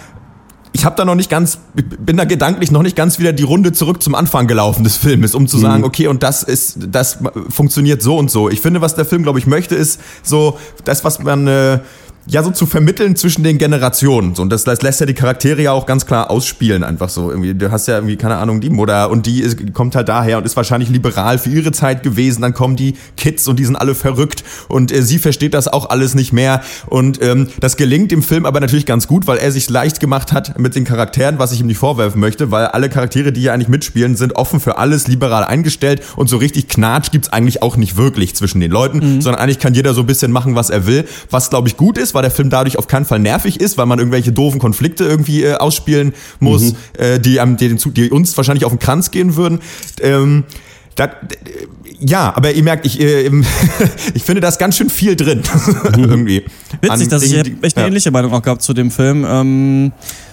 ich 0.73 0.85
habe 0.85 0.97
da 0.97 1.05
noch 1.05 1.15
nicht 1.15 1.31
ganz, 1.31 1.59
bin 1.75 2.17
da 2.17 2.25
gedanklich 2.25 2.71
noch 2.71 2.83
nicht 2.83 2.95
ganz 2.97 3.19
wieder 3.19 3.33
die 3.33 3.43
Runde 3.43 3.73
zurück 3.73 4.03
zum 4.03 4.15
Anfang 4.15 4.47
gelaufen 4.47 4.85
des 4.85 4.97
Filmes, 4.97 5.35
um 5.35 5.49
zu 5.49 5.57
mhm. 5.57 5.63
sagen, 5.63 5.85
okay, 5.85 6.07
und 6.07 6.23
das 6.23 6.43
ist, 6.43 6.79
das 6.91 7.19
funktioniert 7.49 8.03
so 8.03 8.17
und 8.17 8.31
so. 8.31 8.49
Ich 8.49 8.61
finde, 8.61 8.81
was 8.81 8.95
der 8.95 9.05
Film, 9.05 9.23
glaube 9.23 9.39
ich, 9.39 9.47
möchte, 9.47 9.75
ist 9.75 10.01
so 10.23 10.59
das, 10.85 11.05
was 11.05 11.19
man 11.21 11.47
äh, 11.47 11.81
ja 12.31 12.43
so 12.43 12.51
zu 12.51 12.67
vermitteln 12.67 13.17
zwischen 13.17 13.43
den 13.43 13.59
Generationen. 13.59 14.35
So, 14.35 14.43
und 14.43 14.51
das, 14.51 14.65
das 14.65 14.83
lässt 14.83 15.01
ja 15.01 15.07
die 15.07 15.15
Charaktere 15.15 15.63
ja 15.63 15.73
auch 15.73 15.87
ganz 15.87 16.07
klar 16.07 16.31
ausspielen, 16.31 16.85
einfach 16.85 17.09
so. 17.09 17.31
Irgendwie, 17.31 17.55
du 17.55 17.71
hast 17.71 17.89
ja 17.89 17.97
irgendwie, 17.97 18.17
keine 18.17 18.37
Ahnung, 18.37 18.61
die 18.61 18.71
Mutter 18.71 19.11
und 19.11 19.27
die 19.27 19.41
ist, 19.41 19.75
kommt 19.75 19.97
halt 19.97 20.09
daher 20.09 20.39
und 20.39 20.47
ist 20.47 20.57
wahrscheinlich 20.57 20.91
liberal 20.91 21.39
für 21.39 21.51
ihre 21.51 21.73
Zeit 21.73 22.03
gewesen. 22.03 22.43
Dann 22.43 22.55
kommen 22.55 22.77
die 22.77 22.95
Kids 23.17 23.49
und 23.49 23.59
die 23.59 23.65
sind 23.65 23.77
alle 23.77 23.95
verrückt 23.95 24.45
und 24.69 24.93
äh, 24.93 25.03
sie 25.03 25.19
versteht 25.19 25.55
das 25.55 25.69
auch 25.69 25.91
alles 25.91 26.15
nicht 26.15 26.33
mehr. 26.33 26.63
Und 26.87 27.21
ähm, 27.23 27.49
das 27.61 27.77
gelingt 27.77 28.13
dem 28.13 28.23
Film 28.23 28.47
aber 28.47 28.61
natürlich 28.61 28.87
ganz 28.87 29.09
gut, 29.09 29.27
weil 29.27 29.39
er 29.39 29.51
sich 29.51 29.69
leicht 29.69 30.01
gemacht 30.01 30.33
hat 30.33 30.59
mit 30.59 30.77
den 30.77 30.85
Charakteren, 30.85 31.39
was 31.39 31.53
ich 31.53 31.61
ihm 31.61 31.67
nicht 31.67 31.79
vorwerfen 31.79 32.21
möchte, 32.21 32.51
weil 32.51 32.67
alle 32.67 32.89
Charaktere, 32.89 33.33
die 33.33 33.41
hier 33.41 33.53
eigentlich 33.53 33.69
mitspielen, 33.69 34.17
sind 34.17 34.37
offen 34.37 34.61
für 34.61 34.79
alles, 34.79 35.09
liberal 35.09 35.45
eingestellt 35.45 36.03
und 36.17 36.29
so 36.29 36.37
richtig 36.37 36.69
Knatsch 36.69 37.11
gibt's 37.11 37.33
eigentlich 37.33 37.63
auch 37.63 37.77
nicht 37.77 37.97
wirklich 37.97 38.37
zwischen 38.37 38.61
den 38.61 38.71
Leuten, 38.71 38.99
mhm. 38.99 39.21
sondern 39.21 39.43
eigentlich 39.43 39.59
kann 39.59 39.75
jeder 39.75 39.95
so 39.95 40.03
ein 40.03 40.07
bisschen 40.07 40.31
machen, 40.31 40.55
was 40.55 40.71
er 40.71 40.87
will. 40.87 41.05
Was, 41.31 41.51
glaube 41.51 41.69
ich, 41.69 41.77
gut 41.77 41.99
ist, 41.99 42.15
weil 42.15 42.20
der 42.23 42.31
Film 42.31 42.51
dadurch 42.51 42.79
auf 42.79 42.87
keinen 42.87 43.05
Fall 43.05 43.19
nervig 43.19 43.61
ist, 43.61 43.79
weil 43.79 43.87
man 43.87 43.99
irgendwelche 43.99 44.33
doofen 44.33 44.61
Konflikte 44.61 45.05
irgendwie 45.05 45.45
äh, 45.45 45.55
ausspielen 45.55 46.13
muss, 46.39 46.63
mhm. 46.63 46.77
äh, 46.99 47.19
die, 47.19 47.37
ähm, 47.37 47.57
die, 47.57 47.75
die, 47.75 48.11
uns 48.11 48.37
wahrscheinlich 48.37 48.65
auf 48.65 48.73
den 48.73 48.79
Kranz 48.79 49.11
gehen 49.11 49.37
würden. 49.37 49.61
Ähm, 50.01 50.45
da, 50.97 51.11
ja, 52.01 52.33
aber 52.35 52.53
ihr 52.53 52.63
merkt, 52.63 52.87
ich, 52.87 53.01
äh, 53.01 53.31
ich 54.15 54.23
finde 54.23 54.41
da 54.41 54.49
ist 54.49 54.59
ganz 54.59 54.77
schön 54.77 54.91
viel 54.91 55.17
drin. 55.17 55.43
Mhm. 55.97 56.05
irgendwie. 56.05 56.45
Witzig, 56.81 57.09
dass 57.09 57.23
ich 57.23 57.35
echt 57.35 57.49
eine 57.49 57.71
ja. 57.75 57.87
ähnliche 57.87 58.11
Meinung 58.11 58.33
auch 58.33 58.43
gehabt 58.43 58.63
zu 58.63 58.75
dem 58.75 58.91
Film. 58.91 59.25
Ähm, 59.29 59.93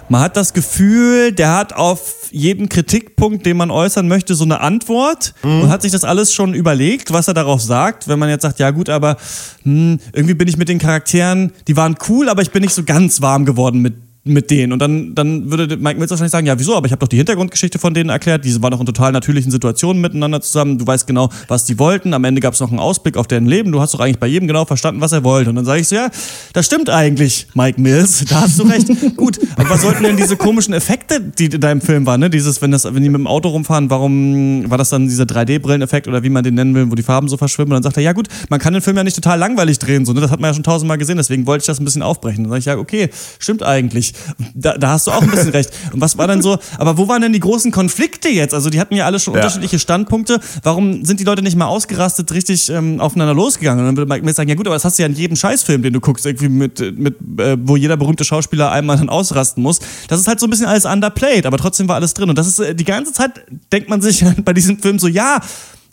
man 0.10 0.22
hat 0.22 0.38
das 0.38 0.54
Gefühl, 0.54 1.32
der 1.32 1.56
hat 1.56 1.74
auf 1.74 2.30
jeden 2.32 2.70
Kritikpunkt, 2.70 3.46
den 3.46 3.58
man 3.58 3.72
äußern 3.72 4.08
möchte, 4.08 4.36
so 4.36 4.44
eine 4.44 4.60
Antwort 4.62 5.34
mhm. 5.44 5.62
und 5.64 5.70
hat 5.70 5.82
sich 5.82 5.92
das 5.92 6.04
alles 6.04 6.34
schon 6.34 6.54
überlegt, 6.54 7.12
was 7.12 7.28
er 7.28 7.34
darauf 7.34 7.62
sagt. 7.62 8.08
Wenn 8.08 8.20
man 8.20 8.30
jetzt 8.30 8.42
sagt, 8.42 8.60
ja 8.60 8.72
gut, 8.72 8.90
aber 8.90 9.18
hm, 9.64 10.00
irgendwie 10.14 10.34
bin 10.34 10.48
ich 10.48 10.58
mit 10.58 10.70
den 10.70 10.80
Charakteren, 10.80 11.52
die 11.68 11.76
waren 11.76 11.96
cool, 12.10 12.30
aber 12.30 12.42
ich 12.42 12.52
bin 12.52 12.62
nicht 12.62 12.74
so 12.74 12.84
ganz 12.84 13.22
warm 13.22 13.46
geworden 13.46 13.82
mit 13.82 13.96
mit 14.28 14.52
denen. 14.52 14.74
Und 14.74 14.80
dann, 14.80 15.16
dann 15.16 15.52
würde 15.52 15.78
Mike 15.78 15.98
Mills 15.98 16.12
wahrscheinlich 16.12 16.32
sagen, 16.32 16.48
ja, 16.48 16.58
wieso? 16.60 16.76
Aber 16.76 16.86
ich 16.86 16.92
habe 16.92 17.00
doch 17.00 17.08
die 17.08 17.18
Hintergrundgeschichte 17.18 17.80
von 17.80 17.94
denen 17.94 18.10
erklärt. 18.10 18.46
Die 18.46 18.62
waren 18.62 18.72
doch 18.72 18.80
in 18.80 18.86
total 18.86 19.12
natürlichen 19.12 19.52
Situationen 19.52 20.02
miteinander 20.02 20.42
zusammen. 20.42 20.78
Du 20.78 20.86
weißt 20.86 21.08
genau, 21.08 21.30
was 21.48 21.66
die 21.66 21.80
wollten. 21.80 22.14
Am 22.14 22.24
Ende 22.24 22.42
gab 22.42 22.54
es 22.54 22.60
noch 22.60 22.70
einen 22.70 22.80
Ausblick 22.80 23.18
auf 23.18 23.28
deren 23.28 23.46
Leben. 23.46 23.72
Du 23.72 23.80
hast 23.82 23.94
doch 23.94 24.00
eigentlich 24.00 24.20
bei 24.20 24.28
jedem 24.28 24.48
genau 24.48 24.66
verstanden, 24.66 25.02
was 25.02 25.12
er 25.12 25.24
wollte. 25.24 25.50
Und 25.50 25.56
dann 25.56 25.66
sage 25.66 25.82
ich 25.82 25.88
so, 25.88 25.96
ja, 25.96 26.10
das 26.54 26.66
stimmt 26.66 26.90
eigentlich, 26.90 27.48
Mike 27.54 27.80
Mills. 27.80 28.26
Da 28.38 28.42
hast 28.42 28.60
du 28.60 28.64
recht. 28.64 28.88
Gut, 29.16 29.40
aber 29.56 29.70
was 29.70 29.82
sollten 29.82 30.04
denn 30.04 30.18
diese 30.18 30.36
komischen 30.36 30.74
Effekte, 30.74 31.22
die 31.22 31.46
in 31.46 31.62
deinem 31.62 31.82
Film 31.82 32.06
waren, 32.06 32.20
ne? 32.20 32.30
Dieses, 32.30 32.62
wenn 32.62 32.72
das, 32.72 32.84
wenn 32.84 33.02
die 33.02 33.10
mit 33.10 33.20
dem 33.20 33.28
Auto 33.28 33.50
rumfahren, 33.50 33.90
warum 33.90 34.70
war 34.70 34.78
das 34.78 34.90
dann 34.90 35.08
dieser 35.08 35.24
3D-Brilleneffekt 35.24 36.08
oder 36.08 36.24
wie 36.24 36.30
man 36.30 36.44
den 36.44 36.56
nennen 36.56 36.76
will, 36.76 36.92
wo 36.92 36.96
die 36.96 37.04
Farben 37.04 37.28
so 37.30 37.38
verschwimmen? 37.38 37.72
Und 37.72 37.76
dann 37.76 37.84
sagt 37.84 37.98
er, 37.98 38.04
ja 38.04 38.14
gut, 38.14 38.28
man 38.50 38.60
kann 38.60 38.74
den 38.74 38.82
Film 38.82 38.98
ja 38.98 39.04
nicht 39.04 39.16
total 39.16 39.40
langweilig 39.40 39.80
drehen, 39.80 40.06
so, 40.06 40.14
ne? 40.14 40.22
Das 40.22 40.32
hat 40.32 40.40
man 40.40 40.50
ja 40.50 40.54
schon 40.54 40.64
tausendmal 40.64 40.98
gesehen, 40.98 41.18
deswegen 41.18 41.48
wollte 41.48 41.64
ich 41.64 41.68
das 41.68 41.80
ein 41.80 41.86
bisschen 41.86 42.04
aufbrechen. 42.04 42.44
Dann 42.44 42.52
sage 42.52 42.60
ich, 42.60 42.66
ja, 42.66 42.78
okay, 42.78 43.10
stimmt 43.40 43.64
eigentlich. 43.64 44.14
Da, 44.54 44.78
da 44.78 44.90
hast 44.90 45.08
du 45.08 45.12
auch 45.12 45.22
ein 45.22 45.30
bisschen 45.30 45.50
recht. 45.52 45.72
Und 45.94 46.02
was 46.02 46.18
war 46.18 46.28
denn 46.28 46.42
so, 46.42 46.58
aber 46.78 46.98
wo 46.98 47.08
waren 47.08 47.22
denn 47.22 47.34
die 47.34 47.40
großen 47.40 47.72
Konflikte 47.72 48.30
jetzt? 48.30 48.54
Also 48.54 48.70
die 48.70 48.80
hatten 48.80 48.96
ja 48.96 49.06
alle 49.06 49.20
schon 49.20 49.34
ja. 49.34 49.42
unterschiedliche 49.42 49.80
Standpunkte. 49.80 50.40
Warum 50.64 51.06
sind 51.06 51.20
die 51.20 51.24
Leute 51.24 51.42
nicht 51.42 51.56
mal 51.56 51.66
ausgerastet, 51.66 52.32
richtig 52.32 52.70
ähm, 52.70 53.00
aufeinander 53.00 53.34
losgegangen? 53.34 53.80
Und 53.82 53.86
dann 53.86 53.98
würde 53.98 54.24
man 54.24 54.34
sagen, 54.34 54.50
ja 54.50 54.56
gut, 54.56 54.68
aber 54.68 54.76
das 54.76 54.86
hast 54.86 54.98
du 54.98 55.04
ja 55.04 55.08
in 55.08 55.16
jedem 55.16 55.36
Scheißfilm, 55.36 55.82
den 55.82 55.94
du 55.94 56.00
guckst, 56.00 56.26
irgendwie 56.26 56.50
mit, 56.50 56.80
mit 56.98 57.16
äh, 57.40 57.58
wo 57.62 57.76
jeder 57.76 57.98
berühmte 57.98 58.24
Schauspieler 58.24 58.72
einmal 58.72 58.98
dann 58.98 59.10
ausrasten 59.10 59.64
muss. 59.64 59.80
Das 60.08 60.20
ist 60.20 60.28
halt 60.28 60.40
so 60.40 60.48
ein 60.48 60.50
bisschen 60.50 60.66
alles 60.68 60.86
underplayed, 60.86 61.46
aber 61.46 61.58
trotzdem 61.58 61.88
war 61.88 61.96
alles 61.96 62.14
drin. 62.14 62.30
Und 62.30 62.38
das 62.38 62.48
ist 62.48 62.60
äh, 62.60 62.76
die 62.76 62.86
ganze 62.86 63.14
Zeit, 63.14 63.42
denkt 63.72 63.90
man 63.90 64.02
sich 64.02 64.24
bei 64.44 64.54
diesem 64.54 64.80
Film 64.80 65.00
so, 65.00 65.08
ja, 65.08 65.42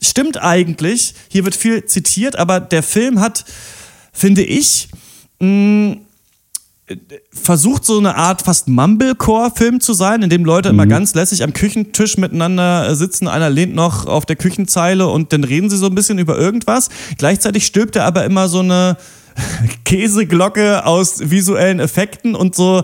stimmt 0.01 0.41
eigentlich, 0.41 1.15
hier 1.29 1.45
wird 1.45 1.55
viel 1.55 1.85
zitiert, 1.85 2.37
aber 2.37 2.61
der 2.61 2.83
Film 2.83 3.21
hat, 3.21 3.45
finde 4.13 4.43
ich, 4.43 4.89
mh, 5.41 5.97
versucht 7.33 7.85
so 7.85 7.99
eine 7.99 8.17
Art 8.17 8.43
fast 8.43 8.69
Mumblecore-Film 8.69 9.81
zu 9.81 9.95
sein, 9.95 10.23
in 10.23 10.29
dem 10.29 10.45
Leute 10.45 10.69
mhm. 10.71 10.79
immer 10.79 10.87
ganz 10.87 11.15
lässig 11.15 11.43
am 11.43 11.55
Küchentisch 11.55 12.19
miteinander 12.19 12.89
äh, 12.89 12.95
sitzen. 12.95 13.27
Einer 13.27 13.49
lehnt 13.49 13.75
noch 13.75 14.07
auf 14.07 14.27
der 14.27 14.37
Küchenzeile 14.37 15.09
und 15.09 15.33
dann 15.33 15.45
reden 15.45 15.71
sie 15.71 15.79
so 15.79 15.87
ein 15.87 15.95
bisschen 15.95 16.19
über 16.19 16.39
irgendwas. 16.39 16.91
Gleichzeitig 17.17 17.65
stülpt 17.65 17.97
er 17.97 18.05
aber 18.05 18.25
immer 18.25 18.49
so 18.49 18.61
eine 18.61 18.99
Käseglocke 19.87 20.85
aus 20.85 21.31
visuellen 21.31 21.81
Effekten 21.81 22.35
und 22.35 22.55
so 22.55 22.83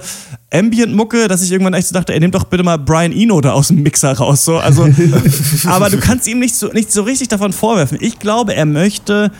Ambient-Mucke, 0.51 1.29
dass 1.29 1.43
ich 1.43 1.53
irgendwann 1.53 1.75
echt 1.75 1.89
so 1.89 1.95
dachte, 1.95 2.15
ey, 2.15 2.21
nimm 2.21 2.31
doch 2.31 2.45
bitte 2.45 2.63
mal 2.63 2.79
Brian 2.79 3.13
Eno 3.13 3.41
da 3.43 3.53
aus 3.53 3.69
dem 3.69 3.83
Mixer 3.83 4.13
raus. 4.17 4.47
So. 4.47 4.57
Also, 4.57 4.89
aber 5.67 5.91
du 5.91 5.99
kannst 5.99 6.27
ihm 6.27 6.39
nicht 6.39 6.55
so, 6.55 6.69
nicht 6.69 6.91
so 6.91 7.03
richtig 7.03 7.29
davon 7.29 7.53
vorwerfen. 7.53 7.99
Ich 8.01 8.19
glaube, 8.19 8.55
er 8.55 8.65
möchte, 8.65 9.31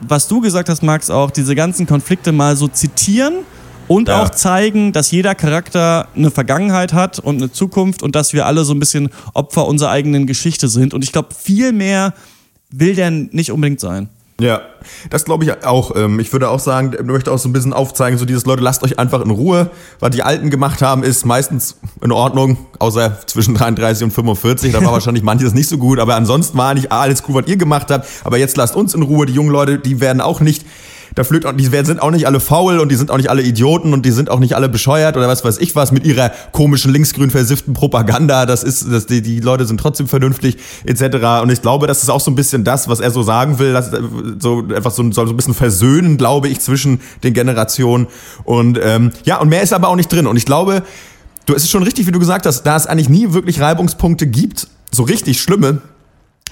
was 0.00 0.26
du 0.26 0.40
gesagt 0.40 0.68
hast, 0.68 0.82
Max, 0.82 1.08
auch 1.08 1.30
diese 1.30 1.54
ganzen 1.54 1.86
Konflikte 1.86 2.32
mal 2.32 2.56
so 2.56 2.66
zitieren 2.66 3.44
und 3.88 4.08
ja. 4.08 4.22
auch 4.22 4.30
zeigen, 4.30 4.92
dass 4.92 5.10
jeder 5.10 5.34
Charakter 5.34 6.08
eine 6.14 6.30
Vergangenheit 6.30 6.92
hat 6.92 7.18
und 7.18 7.36
eine 7.36 7.50
Zukunft 7.50 8.02
und 8.02 8.14
dass 8.14 8.32
wir 8.32 8.46
alle 8.46 8.64
so 8.64 8.74
ein 8.74 8.78
bisschen 8.78 9.08
Opfer 9.34 9.66
unserer 9.66 9.90
eigenen 9.90 10.26
Geschichte 10.26 10.68
sind. 10.68 10.94
Und 10.94 11.02
ich 11.02 11.12
glaube, 11.12 11.28
viel 11.34 11.72
mehr 11.72 12.14
will 12.70 12.94
der 12.94 13.10
nicht 13.10 13.50
unbedingt 13.50 13.80
sein. 13.80 14.08
Ja, 14.40 14.60
das 15.10 15.24
glaube 15.24 15.42
ich 15.42 15.64
auch. 15.64 15.96
Ähm, 15.96 16.20
ich 16.20 16.32
würde 16.32 16.48
auch 16.48 16.60
sagen, 16.60 16.92
ich 16.96 17.04
möchte 17.04 17.32
auch 17.32 17.38
so 17.38 17.48
ein 17.48 17.52
bisschen 17.52 17.72
aufzeigen, 17.72 18.18
so 18.18 18.24
dieses 18.24 18.46
Leute, 18.46 18.62
lasst 18.62 18.84
euch 18.84 18.96
einfach 18.96 19.20
in 19.20 19.30
Ruhe. 19.30 19.70
Was 19.98 20.10
die 20.10 20.22
Alten 20.22 20.48
gemacht 20.48 20.80
haben, 20.80 21.02
ist 21.02 21.26
meistens 21.26 21.76
in 22.02 22.12
Ordnung, 22.12 22.56
außer 22.78 23.18
zwischen 23.26 23.56
33 23.56 24.04
und 24.04 24.12
45. 24.12 24.72
Da 24.72 24.84
war 24.84 24.92
wahrscheinlich 24.92 25.24
manches 25.24 25.54
nicht 25.54 25.68
so 25.68 25.76
gut, 25.76 25.98
aber 25.98 26.14
ansonsten 26.14 26.56
war 26.56 26.72
nicht 26.74 26.92
alles 26.92 27.24
cool, 27.28 27.42
was 27.42 27.48
ihr 27.48 27.56
gemacht 27.56 27.90
habt. 27.90 28.06
Aber 28.22 28.38
jetzt 28.38 28.56
lasst 28.56 28.76
uns 28.76 28.94
in 28.94 29.02
Ruhe. 29.02 29.26
Die 29.26 29.32
jungen 29.32 29.50
Leute, 29.50 29.80
die 29.80 30.00
werden 30.00 30.20
auch 30.20 30.40
nicht 30.40 30.64
da 31.18 31.24
flöht 31.24 31.44
auch, 31.46 31.52
die 31.52 31.64
sind 31.64 32.00
auch 32.00 32.12
nicht 32.12 32.28
alle 32.28 32.38
faul 32.38 32.78
und 32.78 32.92
die 32.92 32.94
sind 32.94 33.10
auch 33.10 33.16
nicht 33.16 33.28
alle 33.28 33.42
Idioten 33.42 33.92
und 33.92 34.06
die 34.06 34.12
sind 34.12 34.30
auch 34.30 34.38
nicht 34.38 34.54
alle 34.54 34.68
bescheuert 34.68 35.16
oder 35.16 35.26
was 35.26 35.44
weiß 35.44 35.58
ich 35.58 35.74
was 35.74 35.90
mit 35.90 36.06
ihrer 36.06 36.30
komischen 36.52 36.92
linksgrün 36.92 37.30
versifften 37.30 37.74
Propaganda. 37.74 38.46
Das 38.46 38.62
ist, 38.62 38.86
das, 38.88 39.06
die, 39.06 39.20
die 39.20 39.40
Leute 39.40 39.66
sind 39.66 39.80
trotzdem 39.80 40.06
vernünftig 40.06 40.58
etc. 40.84 41.42
Und 41.42 41.50
ich 41.50 41.60
glaube, 41.60 41.88
das 41.88 42.04
ist 42.04 42.08
auch 42.08 42.20
so 42.20 42.30
ein 42.30 42.36
bisschen 42.36 42.62
das, 42.62 42.86
was 42.86 43.00
er 43.00 43.10
so 43.10 43.24
sagen 43.24 43.58
will, 43.58 43.72
dass, 43.72 43.90
so 44.38 44.62
einfach 44.72 44.92
so, 44.92 45.10
so 45.10 45.22
ein 45.22 45.36
bisschen 45.36 45.54
versöhnen, 45.54 46.18
glaube 46.18 46.46
ich, 46.46 46.60
zwischen 46.60 47.00
den 47.24 47.34
Generationen. 47.34 48.06
Und 48.44 48.78
ähm, 48.80 49.10
ja, 49.24 49.40
und 49.40 49.48
mehr 49.48 49.62
ist 49.62 49.72
aber 49.72 49.88
auch 49.88 49.96
nicht 49.96 50.12
drin. 50.12 50.28
Und 50.28 50.36
ich 50.36 50.46
glaube, 50.46 50.84
du 51.46 51.54
es 51.56 51.64
ist 51.64 51.70
schon 51.70 51.82
richtig, 51.82 52.06
wie 52.06 52.12
du 52.12 52.20
gesagt 52.20 52.46
hast, 52.46 52.62
da 52.62 52.76
es 52.76 52.86
eigentlich 52.86 53.08
nie 53.08 53.32
wirklich 53.32 53.60
Reibungspunkte 53.60 54.28
gibt, 54.28 54.68
so 54.92 55.02
richtig 55.02 55.40
schlimme, 55.40 55.82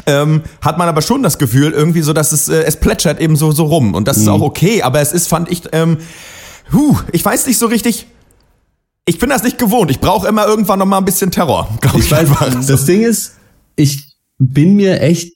ähm, 0.07 0.43
hat 0.61 0.79
man 0.79 0.89
aber 0.89 1.03
schon 1.03 1.23
das 1.23 1.39
Gefühl, 1.39 1.73
irgendwie 1.73 2.03
so, 2.03 2.13
dass 2.13 2.33
es, 2.33 2.49
äh, 2.49 2.63
es 2.65 2.77
plätschert 2.77 3.21
eben 3.21 3.37
so, 3.37 3.53
so 3.53 3.65
rum. 3.65 3.95
Und 3.95 4.09
das 4.09 4.19
mhm. 4.19 4.23
ist 4.23 4.29
auch 4.29 4.41
okay, 4.43 4.83
aber 4.83 5.01
es 5.01 5.13
ist, 5.13 5.29
fand 5.29 5.51
ich, 5.51 5.63
ähm, 5.73 5.99
huh, 6.73 6.99
ich 7.13 7.25
weiß 7.25 7.47
nicht 7.47 7.59
so 7.59 7.67
richtig. 7.67 8.07
Ich 9.07 9.19
bin 9.19 9.31
das 9.31 9.43
nicht 9.43 9.59
gewohnt. 9.59 9.91
Ich 9.91 10.01
brauche 10.01 10.27
immer 10.27 10.47
irgendwann 10.47 10.81
noch 10.81 10.87
mal 10.87 10.99
ein 10.99 11.05
bisschen 11.05 11.31
Terror, 11.31 11.69
glaube 11.81 11.99
ich. 11.99 12.07
ich 12.07 12.11
weiß, 12.11 12.21
einfach. 12.21 12.67
Das 12.67 12.85
Ding 12.85 13.03
ist, 13.03 13.37
ich 13.77 14.17
bin 14.39 14.75
mir 14.75 15.01
echt 15.01 15.33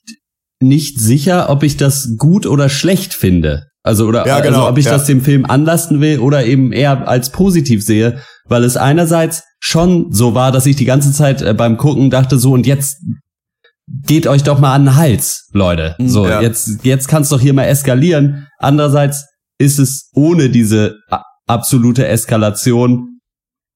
nicht 0.60 1.00
sicher, 1.00 1.48
ob 1.48 1.62
ich 1.62 1.76
das 1.76 2.16
gut 2.18 2.46
oder 2.46 2.68
schlecht 2.68 3.14
finde. 3.14 3.70
Also 3.82 4.06
oder 4.06 4.26
ja, 4.26 4.40
genau, 4.40 4.58
also, 4.58 4.68
ob 4.68 4.78
ich 4.78 4.84
ja. 4.84 4.92
das 4.92 5.06
dem 5.06 5.22
Film 5.22 5.46
anlasten 5.46 6.00
will 6.00 6.18
oder 6.18 6.44
eben 6.44 6.72
eher 6.72 7.08
als 7.08 7.30
positiv 7.30 7.82
sehe, 7.82 8.20
weil 8.46 8.64
es 8.64 8.76
einerseits 8.76 9.42
schon 9.58 10.12
so 10.12 10.34
war, 10.34 10.52
dass 10.52 10.66
ich 10.66 10.76
die 10.76 10.84
ganze 10.84 11.12
Zeit 11.12 11.40
äh, 11.40 11.54
beim 11.54 11.78
Gucken 11.78 12.10
dachte 12.10 12.38
so 12.38 12.52
und 12.52 12.66
jetzt 12.66 12.98
geht 14.06 14.26
euch 14.26 14.42
doch 14.42 14.58
mal 14.60 14.74
an 14.74 14.84
den 14.84 14.96
Hals, 14.96 15.48
Leute. 15.52 15.96
Mhm. 15.98 16.08
So, 16.08 16.26
ja. 16.26 16.40
jetzt, 16.40 16.84
jetzt 16.84 17.08
kann 17.08 17.22
es 17.22 17.28
doch 17.28 17.40
hier 17.40 17.54
mal 17.54 17.64
eskalieren. 17.64 18.46
Andererseits 18.58 19.26
ist 19.58 19.78
es 19.78 20.10
ohne 20.14 20.50
diese 20.50 20.96
absolute 21.46 22.06
Eskalation 22.06 23.20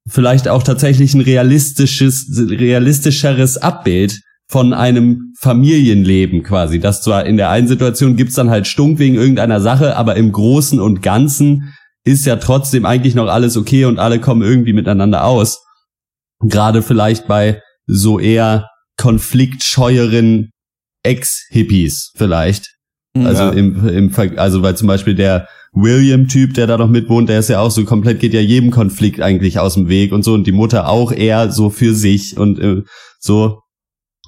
vielleicht 0.08 0.48
auch 0.48 0.62
tatsächlich 0.62 1.14
ein 1.14 1.20
realistisches, 1.20 2.26
realistischeres 2.36 3.58
Abbild 3.58 4.20
von 4.48 4.72
einem 4.72 5.32
Familienleben 5.40 6.42
quasi. 6.42 6.78
Das 6.78 7.02
zwar 7.02 7.24
in 7.24 7.36
der 7.36 7.50
einen 7.50 7.66
Situation 7.66 8.16
gibt's 8.16 8.34
dann 8.34 8.50
halt 8.50 8.66
Stunk 8.66 8.98
wegen 8.98 9.14
irgendeiner 9.14 9.60
Sache, 9.60 9.96
aber 9.96 10.16
im 10.16 10.32
Großen 10.32 10.78
und 10.80 11.02
Ganzen 11.02 11.74
ist 12.04 12.26
ja 12.26 12.36
trotzdem 12.36 12.84
eigentlich 12.84 13.14
noch 13.14 13.28
alles 13.28 13.56
okay 13.56 13.86
und 13.86 13.98
alle 13.98 14.20
kommen 14.20 14.42
irgendwie 14.42 14.74
miteinander 14.74 15.24
aus. 15.24 15.64
Gerade 16.40 16.82
vielleicht 16.82 17.26
bei 17.26 17.62
so 17.86 18.18
eher 18.18 18.68
konfliktscheueren 18.96 20.50
Ex-Hippies 21.04 22.12
vielleicht. 22.16 22.74
Mhm. 23.14 23.26
Also 23.26 23.42
Ja. 23.44 23.50
im, 23.50 23.88
im 23.88 24.10
Ver- 24.10 24.38
also 24.38 24.62
weil 24.62 24.76
zum 24.76 24.88
Beispiel 24.88 25.14
der 25.14 25.48
William-Typ, 25.72 26.54
der 26.54 26.66
da 26.66 26.78
noch 26.78 26.88
mitwohnt, 26.88 27.28
der 27.28 27.40
ist 27.40 27.48
ja 27.48 27.60
auch 27.60 27.70
so 27.70 27.84
komplett, 27.84 28.20
geht 28.20 28.32
ja 28.32 28.40
jedem 28.40 28.70
Konflikt 28.70 29.20
eigentlich 29.20 29.58
aus 29.58 29.74
dem 29.74 29.88
Weg 29.88 30.12
und 30.12 30.22
so 30.22 30.34
und 30.34 30.46
die 30.46 30.52
Mutter 30.52 30.88
auch 30.88 31.10
eher 31.12 31.50
so 31.50 31.68
für 31.70 31.94
sich 31.94 32.36
und 32.38 32.58
äh, 32.60 32.82
so. 33.18 33.60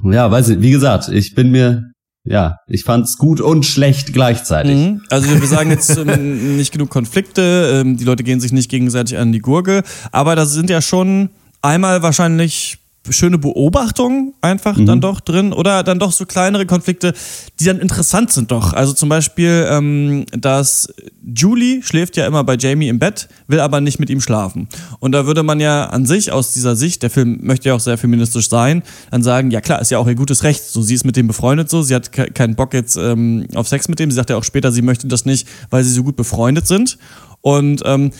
Ja, 0.05 0.31
weiß 0.31 0.49
nicht, 0.49 0.61
wie 0.63 0.73
gesagt, 0.73 1.09
ich 1.09 1.35
bin 1.35 1.51
mir, 1.53 1.85
ja, 2.25 2.57
ich 2.69 2.83
fand's 2.85 3.17
gut 3.17 3.41
und 3.41 3.65
schlecht 3.65 4.13
gleichzeitig. 4.13 4.75
Mhm. 4.77 5.03
Also 5.09 5.29
wir 5.41 5.47
sagen 5.47 5.71
jetzt 5.71 5.97
ähm, 5.97 6.57
nicht 6.57 6.73
genug 6.73 6.91
Konflikte, 6.91 7.81
ähm, 7.81 7.97
die 7.97 8.05
Leute 8.05 8.25
gehen 8.25 8.41
sich 8.41 8.53
nicht 8.53 8.69
gegenseitig 8.71 9.17
an 9.17 9.33
die 9.33 9.39
Gurgel, 9.39 9.85
aber 10.13 10.35
da 10.37 10.45
sind 10.47 10.69
ja 10.69 10.83
schon 10.83 11.31
einmal 11.63 12.03
wahrscheinlich 12.03 12.79
schöne 13.11 13.39
Beobachtungen 13.39 14.35
einfach 14.41 14.77
dann 14.85 15.01
doch 15.01 15.21
drin 15.21 15.53
oder 15.53 15.83
dann 15.83 15.99
doch 15.99 16.13
so 16.13 16.27
kleinere 16.27 16.67
Konflikte, 16.67 17.15
die 17.61 17.65
dann 17.65 17.79
interessant 17.79 18.33
sind 18.33 18.51
doch. 18.51 18.73
Also 18.73 18.93
zum 18.93 19.09
Beispiel, 19.09 19.67
ähm, 19.71 20.25
dass 20.33 20.89
Julie 21.35 21.83
schläft 21.83 22.17
ja 22.17 22.27
immer 22.27 22.45
bei 22.45 22.57
Jamie 22.57 22.89
im 22.89 22.99
Bett, 22.99 23.29
will 23.49 23.61
aber 23.61 23.81
nicht 23.81 23.99
mit 23.99 24.11
ihm 24.11 24.21
schlafen. 24.21 24.69
Und 25.01 25.13
da 25.13 25.27
würde 25.27 25.43
man 25.43 25.61
ja 25.61 25.87
an 25.87 26.07
sich, 26.07 26.33
aus 26.33 26.53
dieser 26.53 26.77
Sicht, 26.77 27.03
der 27.03 27.11
Film 27.11 27.39
möchte 27.43 27.69
ja 27.69 27.75
auch 27.75 27.81
sehr 27.81 27.99
feministisch 27.99 28.49
sein, 28.49 28.83
dann 29.11 29.23
sagen, 29.23 29.51
ja 29.51 29.61
klar, 29.61 29.81
ist 29.81 29.91
ja 29.91 29.99
auch 29.99 30.07
ihr 30.07 30.15
gutes 30.15 30.45
Recht. 30.45 30.63
So, 30.63 30.83
sie 30.83 30.95
ist 30.95 31.05
mit 31.05 31.17
dem 31.17 31.27
befreundet 31.27 31.71
so, 31.71 31.83
sie 31.83 31.95
hat 31.95 32.13
ke 32.13 32.31
keinen 32.31 32.55
Bock 32.55 32.75
jetzt 32.75 32.97
ähm, 32.97 33.47
auf 33.55 33.69
Sex 33.69 33.89
mit 33.89 33.99
dem. 33.99 34.11
Sie 34.11 34.17
sagt 34.17 34.31
ja 34.31 34.37
auch 34.37 34.45
später, 34.45 34.73
sie 34.73 34.83
möchte 34.83 35.09
das 35.09 35.25
nicht, 35.25 35.49
weil 35.71 35.85
sie 35.85 35.91
so 35.91 36.05
gut 36.05 36.17
befreundet 36.17 36.67
sind. 36.67 36.99
Und 37.41 37.83
ähm, 37.85 38.11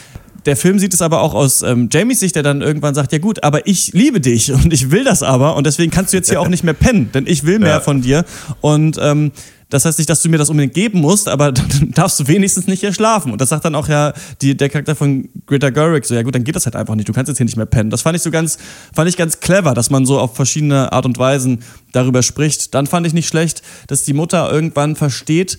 der 0.47 0.57
Film 0.57 0.79
sieht 0.79 0.95
es 0.95 1.03
aber 1.03 1.21
auch 1.21 1.35
aus 1.35 1.63
ähm, 1.63 1.89
Jamies 1.93 2.21
Sicht, 2.21 2.37
der 2.37 2.43
dann 2.43 2.63
irgendwann 2.63 2.95
sagt, 2.95 3.13
ja 3.13 3.19
gut, 3.19 3.43
aber 3.45 3.67
ich 3.67 3.93
liebe 3.93 4.21
dich 4.21 4.53
und 4.53 4.73
ich 4.73 4.91
will 4.91 5.05
das 5.05 5.23
aber 5.23 5.57
und 5.57 5.67
deswegen 5.67 5.91
kannst 5.91 6.13
du 6.13 6.17
jetzt 6.17 6.31
hier 6.31 6.41
auch 6.41 6.49
nicht 6.49 6.65
mehr 6.65 6.75
pennen, 6.75 7.11
denn 7.13 7.27
ich 7.27 7.45
will 7.45 7.59
mehr 7.59 7.69
Ja. 7.71 7.81
von 7.81 8.01
dir 8.03 8.25
und 8.61 8.99
ähm, 9.01 9.33
das 9.69 9.85
heißt 9.85 9.99
nicht, 9.99 10.09
dass 10.09 10.23
du 10.23 10.29
mir 10.29 10.39
das 10.39 10.49
unbedingt 10.49 10.75
geben 10.75 11.01
musst, 11.01 11.29
aber 11.29 11.51
dann 11.53 11.91
darfst 11.93 12.21
du 12.21 12.29
wenigstens 12.29 12.69
nicht 12.69 12.79
hier 12.81 12.93
schlafen. 12.93 13.33
Und 13.33 13.41
das 13.41 13.49
sagt 13.49 13.65
dann 13.65 13.75
auch 13.75 13.89
ja 13.89 14.13
die, 14.41 14.57
der 14.57 14.69
Charakter 14.69 14.95
von 14.95 15.29
Greta 15.45 15.71
Gerwig 15.71 16.05
so, 16.05 16.15
ja 16.15 16.23
gut, 16.23 16.37
dann 16.37 16.45
geht 16.45 16.55
das 16.55 16.67
halt 16.67 16.77
einfach 16.77 16.95
nicht. 16.95 17.09
Du 17.09 17.13
kannst 17.13 17.29
jetzt 17.29 17.39
hier 17.39 17.47
nicht 17.47 17.57
mehr 17.57 17.67
pennen. 17.67 17.91
Das 17.91 18.03
fand 18.03 18.17
ich 18.17 18.23
so 18.23 18.31
ganz, 18.31 18.59
fand 18.95 19.09
ich 19.09 19.17
ganz 19.17 19.41
clever, 19.41 19.75
dass 19.75 19.91
man 19.91 20.07
so 20.07 20.21
auf 20.21 20.37
verschiedene 20.37 20.93
Art 20.93 21.05
und 21.05 21.19
Weisen 21.19 21.65
darüber 21.91 22.23
spricht. 22.23 22.75
Dann 22.75 22.87
fand 22.87 23.09
ich 23.09 23.13
nicht 23.13 23.27
schlecht, 23.27 23.63
dass 23.89 24.05
die 24.05 24.13
Mutter 24.13 24.53
irgendwann 24.53 24.95
versteht, 24.95 25.59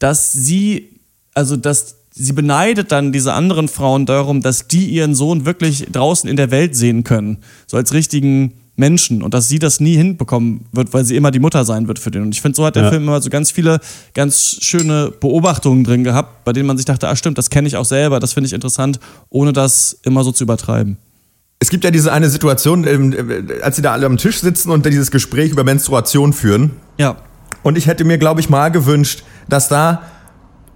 dass 0.00 0.32
sie, 0.32 0.98
also 1.32 1.56
dass 1.56 2.03
sie 2.16 2.32
beneidet 2.32 2.92
dann 2.92 3.12
diese 3.12 3.32
anderen 3.32 3.68
Frauen 3.68 4.06
darum, 4.06 4.40
dass 4.40 4.68
die 4.68 4.86
ihren 4.86 5.14
Sohn 5.14 5.44
wirklich 5.44 5.86
draußen 5.90 6.30
in 6.30 6.36
der 6.36 6.50
Welt 6.50 6.76
sehen 6.76 7.02
können. 7.04 7.38
So 7.66 7.76
als 7.76 7.92
richtigen 7.92 8.54
Menschen. 8.76 9.22
Und 9.22 9.34
dass 9.34 9.48
sie 9.48 9.58
das 9.58 9.80
nie 9.80 9.96
hinbekommen 9.96 10.66
wird, 10.72 10.92
weil 10.92 11.04
sie 11.04 11.16
immer 11.16 11.30
die 11.30 11.38
Mutter 11.38 11.64
sein 11.64 11.86
wird 11.88 11.98
für 11.98 12.10
den. 12.10 12.22
Und 12.22 12.34
ich 12.34 12.40
finde, 12.40 12.56
so 12.56 12.64
hat 12.64 12.76
der 12.76 12.84
Ja. 12.84 12.90
Film 12.90 13.04
immer 13.04 13.20
so 13.20 13.30
ganz 13.30 13.50
viele 13.50 13.80
ganz 14.14 14.58
schöne 14.60 15.12
Beobachtungen 15.20 15.84
drin 15.84 16.04
gehabt, 16.04 16.44
bei 16.44 16.52
denen 16.52 16.66
man 16.66 16.76
sich 16.76 16.86
dachte, 16.86 17.08
ah 17.08 17.16
stimmt, 17.16 17.38
das 17.38 17.50
kenne 17.50 17.68
ich 17.68 17.76
auch 17.76 17.84
selber, 17.84 18.20
das 18.20 18.32
finde 18.32 18.46
ich 18.46 18.52
interessant, 18.52 18.98
ohne 19.30 19.52
das 19.52 19.98
immer 20.02 20.24
so 20.24 20.32
zu 20.32 20.44
übertreiben. 20.44 20.96
Es 21.60 21.70
gibt 21.70 21.84
ja 21.84 21.90
diese 21.90 22.12
eine 22.12 22.28
Situation, 22.30 22.84
ähm, 22.86 23.12
äh, 23.12 23.62
als 23.62 23.76
sie 23.76 23.82
da 23.82 23.92
alle 23.92 24.06
am 24.06 24.16
Tisch 24.18 24.40
sitzen 24.40 24.70
und 24.70 24.84
dieses 24.86 25.10
Gespräch 25.10 25.50
über 25.50 25.64
Menstruation 25.64 26.32
führen. 26.32 26.72
Ja. 26.98 27.16
Und 27.62 27.78
ich 27.78 27.86
hätte 27.86 28.04
mir, 28.04 28.18
glaube 28.18 28.40
ich, 28.40 28.50
mal 28.50 28.70
gewünscht, 28.70 29.22
dass 29.48 29.68
da 29.68 30.02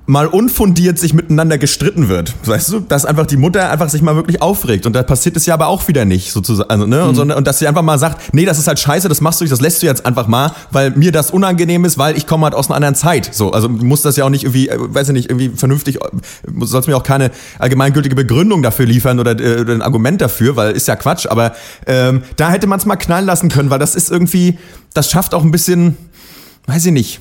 mal 0.09 0.27
unfundiert 0.27 0.99
sich 0.99 1.13
miteinander 1.13 1.59
gestritten 1.59 2.09
wird. 2.09 2.35
Weißt 2.47 2.73
du, 2.73 2.81
dass 2.81 3.05
einfach 3.05 3.27
die 3.27 3.37
Mutter 3.37 3.71
einfach 3.71 3.91
sich 3.91 4.01
mal 4.01 4.17
wirklich 4.17 4.41
aufregt. 4.41 4.87
Und 4.87 4.95
da 4.95 5.03
passiert 5.03 5.37
es 5.37 5.45
ja 5.45 5.53
aber 5.53 5.67
auch 5.67 5.87
wieder 5.87 6.07
nicht, 6.07 6.33
sozusagen. 6.33 6.71
Also, 6.71 6.87
ne? 6.87 7.05
und, 7.05 7.15
sondern- 7.15 7.37
und 7.37 7.47
dass 7.47 7.59
sie 7.59 7.69
einfach 7.69 7.83
mal 7.83 7.99
sagt, 7.99 8.33
nee, 8.33 8.47
das 8.47 8.59
ist 8.59 8.67
halt 8.69 8.79
scheiße, 8.79 9.11
das 9.11 9.21
machst 9.21 9.39
du 9.39 9.45
nicht, 9.45 9.53
das 9.53 9.61
lässt 9.61 9.83
du 9.83 9.87
jetzt 9.87 10.07
einfach 10.07 10.27
mal, 10.27 10.53
weil 10.71 10.93
mir 10.93 11.13
das 11.13 11.31
unangenehm 11.31 11.85
ist, 11.85 11.99
weil 11.99 12.17
ich 12.17 12.27
komme 12.27 12.45
halt 12.45 12.55
aus 12.55 12.69
einer 12.69 12.77
anderen 12.77 12.95
Zeit. 12.95 13.35
So, 13.35 13.53
also 13.53 13.69
du 13.69 13.85
musst 13.85 14.07
das 14.07 14.17
ja 14.17 14.25
auch 14.25 14.31
nicht 14.31 14.45
irgendwie, 14.45 14.71
äh, 14.71 14.79
weiß 14.79 15.09
ich 15.09 15.13
nicht, 15.13 15.29
irgendwie 15.29 15.51
vernünftig, 15.51 15.97
äh, 15.97 16.09
du 16.47 16.65
sollst 16.65 16.89
mir 16.89 16.97
auch 16.97 17.03
keine 17.03 17.31
allgemeingültige 17.59 18.17
Begründung 18.17 18.63
dafür 18.63 18.87
liefern 18.87 19.21
oder, 19.21 19.39
äh, 19.39 19.61
oder 19.61 19.75
ein 19.75 19.83
Argument 19.83 20.23
dafür, 20.23 20.57
weil 20.57 20.73
ist 20.73 20.89
ja 20.89 20.97
Quatsch. 20.97 21.27
Aber 21.27 21.53
ähm, 21.87 22.23
da 22.37 22.49
hätte 22.49 22.67
man 22.67 22.79
es 22.79 22.87
mal 22.87 22.97
knallen 22.97 23.27
lassen 23.27 23.51
können, 23.51 23.69
weil 23.69 23.79
das 23.79 23.95
ist 23.95 24.11
irgendwie, 24.11 24.57
das 24.95 25.11
schafft 25.11 25.35
auch 25.35 25.43
ein 25.45 25.51
bisschen, 25.51 25.99
weiß 26.67 26.87
ich 26.87 26.93
nicht, 26.93 27.21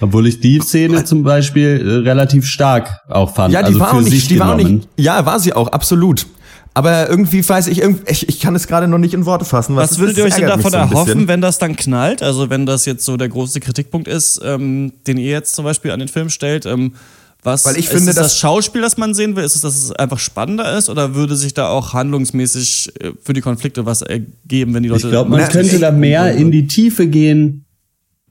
Obwohl 0.00 0.26
ich 0.26 0.40
die 0.40 0.60
Szene 0.60 1.04
zum 1.04 1.22
Beispiel 1.22 1.80
äh, 1.86 2.08
relativ 2.08 2.46
stark 2.46 3.00
auch 3.08 3.34
fand. 3.34 3.52
Ja, 3.52 3.60
die 3.60 3.66
also 3.66 3.80
war 3.80 3.90
für 3.90 3.96
auch 3.96 4.02
sich 4.02 4.14
nicht, 4.14 4.30
die 4.30 4.38
war 4.38 4.54
auch 4.54 4.56
nicht. 4.56 4.88
Ja, 4.96 5.24
war 5.26 5.38
sie 5.38 5.52
auch, 5.52 5.68
absolut. 5.68 6.26
Aber 6.72 7.08
irgendwie 7.08 7.46
weiß 7.46 7.66
ich, 7.66 7.80
irgendwie, 7.80 8.04
ich, 8.10 8.28
ich 8.28 8.40
kann 8.40 8.54
es 8.54 8.66
gerade 8.68 8.86
noch 8.86 8.98
nicht 8.98 9.12
in 9.12 9.26
Worte 9.26 9.44
fassen. 9.44 9.74
Was 9.74 9.92
ist- 9.92 9.98
würdet 9.98 10.16
ihr 10.18 10.24
euch 10.24 10.34
denn 10.34 10.46
davon 10.46 10.70
so 10.70 10.76
erhoffen, 10.78 11.26
wenn 11.28 11.40
das 11.40 11.58
dann 11.58 11.74
knallt? 11.74 12.22
Also 12.22 12.48
wenn 12.48 12.64
das 12.64 12.86
jetzt 12.86 13.04
so 13.04 13.16
der 13.16 13.28
große 13.28 13.60
Kritikpunkt 13.60 14.06
ist, 14.06 14.40
ähm, 14.44 14.92
den 15.06 15.18
ihr 15.18 15.30
jetzt 15.30 15.54
zum 15.54 15.64
Beispiel 15.64 15.90
an 15.90 15.98
den 15.98 16.08
Film 16.08 16.30
stellt. 16.30 16.66
Ähm, 16.66 16.94
was 17.42 17.64
Weil 17.64 17.76
ich 17.78 17.86
ist 17.86 17.92
finde, 17.92 18.10
es 18.10 18.16
das 18.16 18.36
Schauspiel, 18.36 18.82
das 18.82 18.98
man 18.98 19.14
sehen 19.14 19.34
will? 19.34 19.44
Ist 19.44 19.56
es, 19.56 19.62
dass 19.62 19.74
es 19.74 19.92
einfach 19.92 20.18
spannender 20.18 20.76
ist? 20.76 20.90
Oder 20.90 21.14
würde 21.14 21.36
sich 21.36 21.54
da 21.54 21.68
auch 21.68 21.94
handlungsmäßig 21.94 22.92
äh, 23.00 23.12
für 23.22 23.32
die 23.32 23.40
Konflikte 23.40 23.86
was 23.86 24.02
ergeben, 24.02 24.74
wenn 24.74 24.82
die 24.82 24.90
Leute. 24.90 25.06
Ich 25.06 25.10
glaube, 25.10 25.30
man 25.30 25.48
könnte 25.48 25.78
da 25.78 25.90
mehr 25.90 26.34
in 26.34 26.50
die 26.52 26.66
Tiefe 26.66 27.06
gehen. 27.06 27.64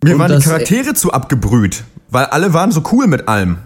Mir 0.04 0.14
und 0.14 0.20
waren 0.20 0.40
die 0.40 0.44
Charaktere 0.44 0.94
zu 0.94 1.12
abgebrüht, 1.12 1.84
weil 2.10 2.26
alle 2.26 2.54
waren 2.54 2.72
so 2.72 2.84
cool 2.92 3.08
mit 3.08 3.28
allem. 3.28 3.58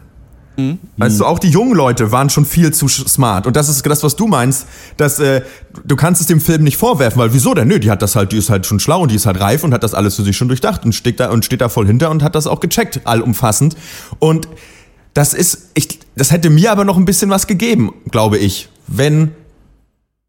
Mhm. 0.58 0.80
Weißt 0.98 1.20
du, 1.20 1.26
auch 1.26 1.40
die 1.40 1.50
jungen 1.50 1.74
Leute 1.74 2.12
waren 2.12 2.30
schon 2.30 2.46
viel 2.46 2.72
zu 2.72 2.88
smart. 2.88 3.48
Und 3.48 3.56
das 3.56 3.70
ist 3.70 3.86
das, 3.86 4.04
was 4.04 4.16
du 4.16 4.28
meinst, 4.28 4.68
dass 4.98 5.20
äh, 5.20 5.42
du 5.84 5.96
kannst 5.96 6.22
es 6.22 6.28
dem 6.28 6.40
Film 6.40 6.64
nicht 6.64 6.78
vorwerfen, 6.78 7.20
weil 7.20 7.34
wieso 7.34 7.54
denn? 7.54 7.68
Nö, 7.68 7.80
die 7.80 7.90
hat 7.90 8.02
das 8.02 8.16
halt, 8.16 8.32
die 8.32 8.38
ist 8.38 8.50
halt 8.50 8.66
schon 8.66 8.80
schlau 8.80 9.02
und 9.02 9.12
die 9.12 9.16
ist 9.16 9.26
halt 9.26 9.40
reif 9.40 9.64
und 9.64 9.74
hat 9.74 9.84
das 9.84 9.94
alles 9.94 10.16
für 10.16 10.24
sich 10.24 10.38
schon 10.38 10.48
durchdacht 10.48 10.86
und 10.86 10.94
steht 10.94 11.20
da 11.20 11.30
und 11.32 11.44
steht 11.44 11.62
da 11.62 11.70
voll 11.70 11.88
hinter 11.88 12.12
und 12.12 12.22
hat 12.22 12.36
das 12.36 12.46
auch 12.46 12.60
gecheckt, 12.60 13.02
allumfassend. 13.06 13.76
Und 14.20 14.48
das 15.14 15.34
ist, 15.34 15.70
ich, 15.74 16.00
das 16.16 16.32
hätte 16.32 16.50
mir 16.50 16.72
aber 16.72 16.86
noch 16.86 16.98
ein 16.98 17.06
bisschen 17.06 17.30
was 17.30 17.48
gegeben, 17.48 17.94
glaube 18.12 18.38
ich, 18.38 18.70
wenn 18.88 19.32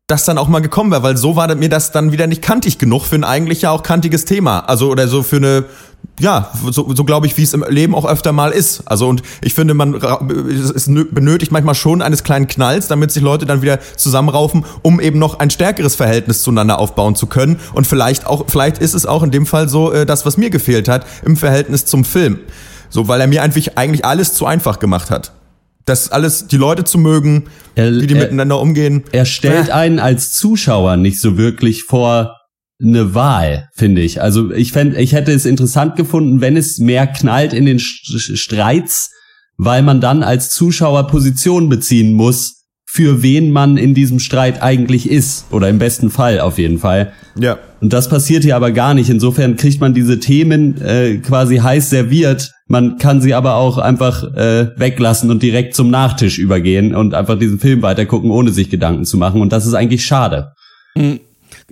das 0.06 0.24
dann 0.24 0.36
auch 0.36 0.48
mal 0.48 0.60
gekommen 0.60 0.90
wäre, 0.90 1.02
weil 1.02 1.16
so 1.16 1.36
war 1.36 1.54
mir 1.54 1.70
das 1.70 1.90
dann 1.90 2.12
wieder 2.12 2.26
nicht 2.26 2.42
kantig 2.42 2.78
genug 2.78 3.04
für 3.04 3.16
ein 3.16 3.24
eigentlich 3.24 3.62
ja 3.62 3.70
auch 3.70 3.82
kantiges 3.82 4.26
Thema. 4.26 4.60
Also 4.60 4.90
oder 4.90 5.08
so 5.08 5.22
für 5.22 5.36
eine, 5.36 5.64
ja, 6.20 6.50
so, 6.70 6.94
so 6.94 7.04
glaube 7.04 7.26
ich, 7.26 7.36
wie 7.36 7.42
es 7.42 7.54
im 7.54 7.64
Leben 7.68 7.94
auch 7.94 8.04
öfter 8.06 8.32
mal 8.32 8.50
ist. 8.52 8.82
Also 8.86 9.08
und 9.08 9.22
ich 9.42 9.54
finde, 9.54 9.74
man 9.74 9.94
es 9.94 10.70
es 10.70 10.88
nö- 10.88 11.06
benötigt 11.10 11.50
manchmal 11.52 11.74
schon 11.74 12.02
eines 12.02 12.22
kleinen 12.24 12.46
Knalls, 12.46 12.88
damit 12.88 13.10
sich 13.12 13.22
Leute 13.22 13.46
dann 13.46 13.62
wieder 13.62 13.78
zusammenraufen, 13.96 14.64
um 14.82 15.00
eben 15.00 15.18
noch 15.18 15.38
ein 15.38 15.50
stärkeres 15.50 15.94
Verhältnis 15.96 16.42
zueinander 16.42 16.78
aufbauen 16.78 17.16
zu 17.16 17.26
können. 17.26 17.58
Und 17.74 17.86
vielleicht 17.86 18.26
auch, 18.26 18.44
vielleicht 18.48 18.78
ist 18.78 18.94
es 18.94 19.06
auch 19.06 19.22
in 19.22 19.30
dem 19.30 19.46
Fall 19.46 19.68
so, 19.68 19.92
äh, 19.92 20.06
das, 20.06 20.24
was 20.26 20.36
mir 20.36 20.50
gefehlt 20.50 20.88
hat, 20.88 21.06
im 21.24 21.36
Verhältnis 21.36 21.84
zum 21.86 22.04
Film. 22.04 22.38
So, 22.90 23.08
weil 23.08 23.20
er 23.20 23.26
mir 23.26 23.42
einfach 23.42 23.62
eigentlich 23.74 24.04
alles 24.04 24.34
zu 24.34 24.46
einfach 24.46 24.78
gemacht 24.78 25.10
hat. 25.10 25.32
Das 25.86 26.10
alles, 26.12 26.46
die 26.46 26.56
Leute 26.56 26.84
zu 26.84 26.96
mögen, 26.98 27.44
Er- 27.74 27.92
wie 27.92 28.06
die 28.06 28.14
er- 28.14 28.22
miteinander 28.22 28.60
umgehen. 28.60 29.04
Er 29.12 29.24
stellt 29.26 29.70
einen 29.70 29.98
als 29.98 30.32
Zuschauer 30.32 30.96
nicht 30.96 31.20
so 31.20 31.36
wirklich 31.36 31.82
vor 31.82 32.36
eine 32.84 33.14
Wahl, 33.14 33.68
finde 33.74 34.02
ich. 34.02 34.20
Also 34.20 34.52
ich 34.52 34.72
fänd, 34.72 34.96
ich 34.96 35.12
hätte 35.12 35.32
es 35.32 35.46
interessant 35.46 35.96
gefunden, 35.96 36.40
wenn 36.40 36.56
es 36.56 36.78
mehr 36.78 37.06
knallt 37.06 37.52
in 37.52 37.66
den 37.66 37.78
St- 37.78 38.16
St- 38.16 38.36
Streits, 38.36 39.10
weil 39.56 39.82
man 39.82 40.00
dann 40.00 40.22
als 40.22 40.50
Zuschauer 40.50 41.06
Position 41.06 41.68
beziehen 41.68 42.12
muss, 42.12 42.62
für 42.86 43.22
wen 43.22 43.50
man 43.50 43.76
in 43.76 43.92
diesem 43.94 44.20
Streit 44.20 44.62
eigentlich 44.62 45.10
ist. 45.10 45.46
Oder 45.50 45.68
im 45.68 45.78
besten 45.78 46.10
Fall 46.10 46.38
auf 46.38 46.58
jeden 46.58 46.78
Fall. 46.78 47.12
Ja. 47.36 47.58
Und 47.80 47.92
das 47.92 48.08
passiert 48.08 48.44
hier 48.44 48.54
aber 48.54 48.70
gar 48.70 48.94
nicht. 48.94 49.10
Insofern 49.10 49.56
kriegt 49.56 49.80
man 49.80 49.94
diese 49.94 50.20
Themen 50.20 50.80
äh, 50.80 51.16
quasi 51.16 51.56
heiß 51.56 51.90
serviert. 51.90 52.52
Man 52.68 52.98
kann 52.98 53.20
sie 53.20 53.34
aber 53.34 53.56
auch 53.56 53.78
einfach 53.78 54.22
äh, 54.36 54.68
weglassen 54.76 55.30
und 55.30 55.42
direkt 55.42 55.74
zum 55.74 55.90
Nachtisch 55.90 56.38
übergehen 56.38 56.94
und 56.94 57.14
einfach 57.14 57.36
diesen 57.38 57.58
Film 57.58 57.82
weitergucken, 57.82 58.30
ohne 58.30 58.52
sich 58.52 58.70
Gedanken 58.70 59.04
zu 59.04 59.16
machen. 59.18 59.40
Und 59.40 59.52
das 59.52 59.66
ist 59.66 59.74
eigentlich 59.74 60.04
schade. 60.06 60.52
Äh, 60.94 61.18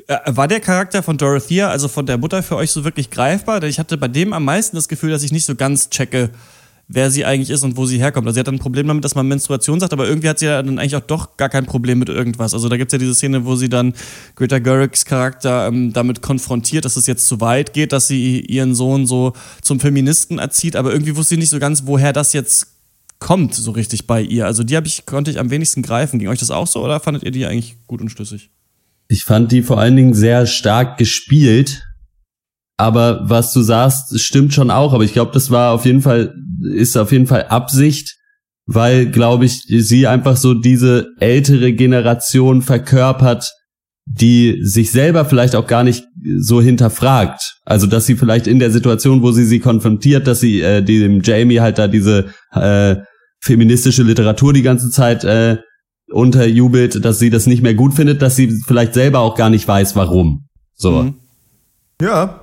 War 0.09 0.49
der 0.49 0.61
Charakter 0.61 1.03
von 1.03 1.17
Dorothea, 1.19 1.69
also 1.69 1.89
von 1.89 2.07
der 2.07 2.19
Mutter, 2.19 2.43
für 2.43 2.57
euch 2.57 2.71
so 2.71 2.85
wirklich 2.85 3.11
greifbar? 3.11 3.61
Denn 3.61 3.71
ich 3.71 3.79
hatte 3.79 3.97
bei 3.97 4.09
dem 4.09 4.33
am 4.33 4.45
meisten 4.45 4.77
das 4.77 4.89
Gefühl, 4.89 5.11
dass 5.11 5.23
ich 5.23 5.33
nicht 5.33 5.45
so 5.45 5.55
ganz 5.55 5.91
checke, 5.91 6.31
wer 6.89 7.11
sie 7.11 7.25
eigentlich 7.25 7.51
ist 7.51 7.63
und 7.63 7.77
wo 7.77 7.87
sie 7.87 7.99
herkommt. 7.99 8.27
Also 8.27 8.35
sie 8.35 8.41
hat 8.41 8.49
ein 8.49 8.59
Problem 8.59 8.87
damit, 8.87 9.05
dass 9.05 9.15
man 9.15 9.27
Menstruation 9.27 9.81
sagt, 9.81 9.93
aber 9.93 10.07
irgendwie 10.07 10.29
hat 10.29 10.39
sie 10.39 10.47
ja 10.47 10.63
dann 10.63 10.79
eigentlich 10.79 10.97
auch 10.97 11.01
doch 11.01 11.37
gar 11.37 11.49
kein 11.49 11.67
Problem 11.67 11.99
mit 11.99 12.09
irgendwas. 12.09 12.53
Also 12.55 12.69
da 12.69 12.77
gibt's 12.77 12.93
ja 12.93 12.99
diese 12.99 13.15
Szene, 13.15 13.45
wo 13.45 13.57
sie 13.57 13.69
dann 13.69 13.95
Greta 14.37 14.59
Gerwigs 14.59 15.05
Charakter 15.05 15.69
ähm, 15.69 15.93
damit 15.93 16.23
konfrontiert, 16.23 16.85
dass 16.85 16.97
es 16.97 17.07
jetzt 17.07 17.27
zu 17.27 17.41
weit 17.41 17.73
geht, 17.73 17.93
dass 17.93 18.09
sie 18.09 18.41
ihren 18.41 18.75
Sohn 18.75 19.07
so 19.07 19.33
zum 19.63 19.81
Feministen 19.81 20.39
erzieht, 20.39 20.77
aber 20.77 20.93
irgendwie 20.93 21.17
wusste 21.17 21.35
sie 21.35 21.39
nicht 21.39 21.51
so 21.51 21.59
ganz, 21.59 21.87
woher 21.87 22.13
das 22.13 22.33
jetzt 22.33 22.67
kommt, 23.19 23.55
so 23.55 23.71
richtig 23.71 24.07
bei 24.07 24.21
ihr. 24.21 24.47
Also 24.47 24.65
die 24.65 24.79
ich, 24.85 25.07
konnte 25.07 25.31
ich 25.31 25.39
am 25.39 25.51
wenigsten 25.51 25.83
greifen. 25.83 26.19
Ging 26.19 26.29
euch 26.29 26.41
das 26.41 26.51
auch 26.51 26.67
so 26.67 26.85
oder 26.85 27.01
fandet 27.01 27.23
ihr 27.23 27.31
die 27.31 27.47
eigentlich 27.47 27.77
gut 27.87 28.01
und 28.01 28.11
schlüssig? 28.11 28.51
Ich 29.13 29.25
fand 29.25 29.53
die 29.53 29.61
vor 29.61 29.79
allen 29.79 29.95
Dingen 29.95 30.15
sehr 30.15 30.47
stark 30.47 30.97
gespielt. 30.97 31.83
Aber 32.79 33.21
was 33.29 33.53
du 33.53 33.61
sagst, 33.61 34.19
stimmt 34.19 34.55
schon 34.55 34.71
auch. 34.71 34.95
Aber 34.95 35.05
ich 35.05 35.13
glaube, 35.13 35.33
das 35.35 35.51
war 35.51 35.73
auf 35.73 35.85
jeden 35.85 36.01
Fall, 36.01 36.35
ist 36.63 36.97
auf 36.97 37.13
jeden 37.13 37.27
Fall 37.27 37.45
Absicht, 37.49 38.17
weil, 38.65 39.11
glaube 39.11 39.45
ich, 39.45 39.65
sie 39.69 40.07
einfach 40.07 40.39
so 40.39 40.55
diese 40.55 41.09
ältere 41.21 41.75
Generation 41.75 42.63
verkörpert, 42.63 43.53
die 44.07 44.61
sich 44.63 44.91
selber 44.91 45.27
vielleicht 45.27 45.57
auch 45.57 45.67
gar 45.67 45.85
nicht 45.85 46.05
so 46.39 46.63
hinterfragt. 46.63 47.59
Also 47.67 47.87
dass 47.87 48.07
sie 48.07 48.17
vielleicht 48.17 48.47
in 48.47 48.61
der 48.61 48.71
Situation, 48.71 49.21
wo 49.21 49.31
sie 49.31 49.45
sie 49.45 49.61
konfrontiert, 49.61 50.27
dass 50.27 50.41
sie 50.41 50.63
äh, 50.63 50.83
dem 50.83 51.21
Jamie 51.23 51.61
halt 51.61 51.77
da 51.77 51.87
diese 51.87 52.33
äh, 52.53 52.97
feministische 53.41 54.05
Literatur 54.05 54.55
die 54.55 54.63
ganze 54.63 54.91
Zeit 54.91 55.23
äh, 55.25 55.59
unterjubelt, 56.13 57.05
dass 57.05 57.19
sie 57.19 57.31
das 57.31 57.47
nicht 57.47 57.63
mehr 57.63 57.75
gut 57.75 57.95
findet, 57.95 58.23
dass 58.23 58.37
sie 58.37 58.51
vielleicht 58.67 58.95
selber 58.95 59.21
auch 59.21 59.37
gar 59.37 59.51
nicht 59.51 59.67
weiß, 59.67 59.97
warum. 59.97 60.45
So. 60.75 61.03
Mhm. 61.03 61.15
Ja, 62.01 62.41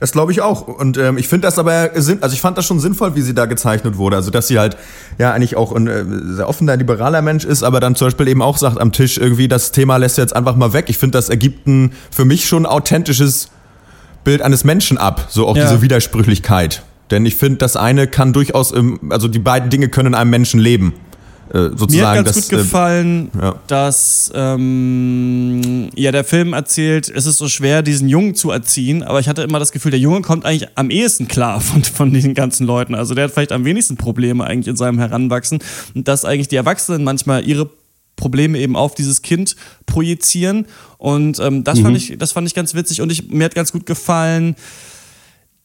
das 0.00 0.12
glaube 0.12 0.32
ich 0.32 0.42
auch. 0.42 0.66
Und 0.68 0.98
ähm, 0.98 1.16
ich 1.18 1.28
finde 1.28 1.46
das 1.46 1.58
aber, 1.58 1.90
also 1.94 2.12
ich 2.12 2.40
fand 2.40 2.58
das 2.58 2.66
schon 2.66 2.80
sinnvoll, 2.80 3.14
wie 3.14 3.22
sie 3.22 3.34
da 3.34 3.46
gezeichnet 3.46 3.96
wurde. 3.96 4.16
Also, 4.16 4.30
dass 4.30 4.48
sie 4.48 4.58
halt 4.58 4.76
ja 5.18 5.32
eigentlich 5.32 5.56
auch 5.56 5.72
ein 5.72 5.86
äh, 5.86 6.04
sehr 6.34 6.48
offener, 6.48 6.76
liberaler 6.76 7.22
Mensch 7.22 7.44
ist, 7.44 7.62
aber 7.62 7.80
dann 7.80 7.94
zum 7.94 8.08
Beispiel 8.08 8.28
eben 8.28 8.42
auch 8.42 8.58
sagt 8.58 8.80
am 8.80 8.92
Tisch 8.92 9.18
irgendwie, 9.18 9.48
das 9.48 9.72
Thema 9.72 9.96
lässt 9.96 10.18
jetzt 10.18 10.36
einfach 10.36 10.56
mal 10.56 10.72
weg. 10.72 10.86
Ich 10.88 10.98
finde, 10.98 11.16
das 11.16 11.28
ergibt 11.28 11.66
ein 11.66 11.92
für 12.10 12.24
mich 12.24 12.46
schon 12.46 12.66
authentisches 12.66 13.48
Bild 14.24 14.42
eines 14.42 14.64
Menschen 14.64 14.98
ab. 14.98 15.28
So 15.30 15.46
auch 15.46 15.56
ja. 15.56 15.64
diese 15.64 15.82
Widersprüchlichkeit. 15.82 16.82
Denn 17.10 17.24
ich 17.24 17.36
finde, 17.36 17.58
das 17.58 17.76
eine 17.76 18.08
kann 18.08 18.32
durchaus, 18.32 18.72
im, 18.72 19.12
also 19.12 19.28
die 19.28 19.38
beiden 19.38 19.70
Dinge 19.70 19.88
können 19.88 20.08
in 20.08 20.14
einem 20.14 20.30
Menschen 20.30 20.58
leben. 20.58 20.94
Äh, 21.56 21.70
sozusagen. 21.76 21.96
Mir 21.96 22.08
hat 22.08 22.14
ganz 22.16 22.36
das, 22.36 22.48
gut 22.48 22.52
äh, 22.52 22.62
gefallen, 22.62 23.30
äh, 23.34 23.44
ja. 23.44 23.54
dass 23.66 24.30
ähm, 24.34 25.88
ja 25.94 26.12
der 26.12 26.24
Film 26.24 26.52
erzählt, 26.52 27.08
es 27.08 27.24
ist 27.24 27.38
so 27.38 27.48
schwer, 27.48 27.82
diesen 27.82 28.08
Jungen 28.08 28.34
zu 28.34 28.50
erziehen, 28.50 29.02
aber 29.02 29.20
ich 29.20 29.28
hatte 29.28 29.42
immer 29.42 29.58
das 29.58 29.72
Gefühl, 29.72 29.90
der 29.90 30.00
Junge 30.00 30.20
kommt 30.20 30.44
eigentlich 30.44 30.68
am 30.74 30.90
ehesten 30.90 31.28
klar 31.28 31.60
von, 31.60 31.82
von 31.84 32.12
diesen 32.12 32.34
ganzen 32.34 32.66
Leuten. 32.66 32.94
Also 32.94 33.14
der 33.14 33.24
hat 33.24 33.30
vielleicht 33.32 33.52
am 33.52 33.64
wenigsten 33.64 33.96
Probleme 33.96 34.44
eigentlich 34.44 34.68
in 34.68 34.76
seinem 34.76 34.98
Heranwachsen 34.98 35.60
und 35.94 36.06
dass 36.08 36.24
eigentlich 36.24 36.48
die 36.48 36.56
Erwachsenen 36.56 37.04
manchmal 37.04 37.46
ihre 37.46 37.70
Probleme 38.16 38.58
eben 38.58 38.76
auf 38.76 38.94
dieses 38.94 39.22
Kind 39.22 39.56
projizieren 39.86 40.66
und 40.98 41.38
ähm, 41.38 41.64
das 41.64 41.78
mhm. 41.78 41.82
fand 41.84 41.96
ich 41.96 42.18
das 42.18 42.32
fand 42.32 42.46
ich 42.46 42.54
ganz 42.54 42.74
witzig 42.74 43.02
und 43.02 43.12
ich, 43.12 43.30
mir 43.30 43.44
hat 43.44 43.54
ganz 43.54 43.72
gut 43.72 43.86
gefallen 43.86 44.56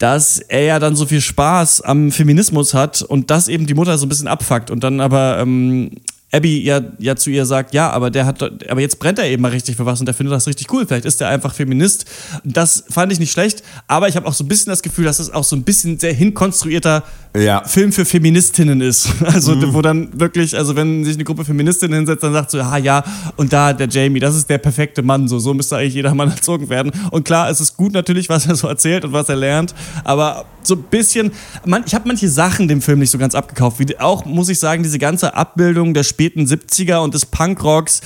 dass 0.01 0.39
er 0.39 0.63
ja 0.63 0.79
dann 0.79 0.95
so 0.95 1.05
viel 1.05 1.21
Spaß 1.21 1.81
am 1.81 2.11
Feminismus 2.11 2.73
hat 2.73 3.03
und 3.03 3.29
das 3.29 3.47
eben 3.47 3.67
die 3.67 3.75
Mutter 3.75 3.97
so 3.99 4.07
ein 4.07 4.09
bisschen 4.09 4.27
abfuckt 4.27 4.71
und 4.71 4.83
dann 4.83 4.99
aber 4.99 5.37
ähm, 5.39 5.91
Abby 6.31 6.63
ja, 6.63 6.81
ja 6.97 7.15
zu 7.15 7.29
ihr 7.29 7.45
sagt, 7.45 7.73
ja, 7.73 7.89
aber 7.89 8.09
der 8.09 8.25
hat, 8.25 8.41
aber 8.69 8.81
jetzt 8.81 8.99
brennt 8.99 9.19
er 9.19 9.25
eben 9.25 9.41
mal 9.41 9.51
richtig 9.51 9.75
für 9.75 9.85
was 9.85 9.99
und 9.99 10.05
der 10.05 10.15
findet 10.15 10.33
das 10.33 10.47
richtig 10.47 10.71
cool. 10.71 10.85
Vielleicht 10.85 11.05
ist 11.05 11.19
er 11.21 11.27
einfach 11.27 11.53
Feminist. 11.53 12.05
Das 12.43 12.85
fand 12.89 13.11
ich 13.11 13.19
nicht 13.19 13.31
schlecht, 13.31 13.63
aber 13.87 14.07
ich 14.07 14.15
habe 14.15 14.27
auch 14.27 14.33
so 14.33 14.43
ein 14.43 14.47
bisschen 14.47 14.69
das 14.69 14.81
Gefühl, 14.81 15.05
dass 15.05 15.19
es 15.19 15.33
auch 15.33 15.43
so 15.43 15.55
ein 15.55 15.63
bisschen 15.63 15.99
sehr 15.99 16.13
hinkonstruierter 16.13 17.03
ja. 17.37 17.63
Film 17.65 17.91
für 17.91 18.05
Feministinnen 18.05 18.81
ist. 18.81 19.09
Also, 19.31 19.55
mhm. 19.55 19.73
wo 19.73 19.81
dann 19.81 20.19
wirklich, 20.19 20.57
also 20.57 20.75
wenn 20.75 21.05
sich 21.05 21.15
eine 21.15 21.23
Gruppe 21.23 21.45
Feministinnen 21.45 21.95
hinsetzt, 21.95 22.21
dann 22.21 22.33
sagt 22.33 22.51
so, 22.51 22.59
ah 22.59 22.77
ja, 22.77 23.03
und 23.37 23.53
da 23.53 23.71
der 23.71 23.87
Jamie, 23.87 24.19
das 24.19 24.35
ist 24.35 24.49
der 24.49 24.57
perfekte 24.57 25.01
Mann, 25.03 25.27
so, 25.29 25.39
so 25.39 25.53
müsste 25.53 25.77
eigentlich 25.77 25.93
jeder 25.93 26.13
Mann 26.13 26.29
erzogen 26.31 26.67
werden. 26.67 26.91
Und 27.11 27.23
klar, 27.23 27.49
es 27.49 27.61
ist 27.61 27.77
gut 27.77 27.93
natürlich, 27.93 28.27
was 28.27 28.45
er 28.47 28.55
so 28.55 28.67
erzählt 28.67 29.05
und 29.05 29.13
was 29.13 29.29
er 29.29 29.37
lernt, 29.37 29.73
aber 30.03 30.45
so 30.63 30.75
ein 30.75 30.83
bisschen, 30.83 31.31
man, 31.65 31.83
ich 31.85 31.95
habe 31.95 32.07
manche 32.07 32.27
Sachen 32.29 32.67
dem 32.67 32.81
Film 32.81 32.99
nicht 32.99 33.09
so 33.09 33.17
ganz 33.17 33.35
abgekauft, 33.35 33.79
wie 33.79 33.99
auch, 33.99 34.25
muss 34.25 34.49
ich 34.49 34.59
sagen, 34.59 34.83
diese 34.83 34.99
ganze 34.99 35.33
Abbildung 35.33 35.93
der 35.93 36.03
späten 36.21 36.45
70er 36.45 36.99
und 36.99 37.15
des 37.15 37.25
Punkrocks, 37.25 38.01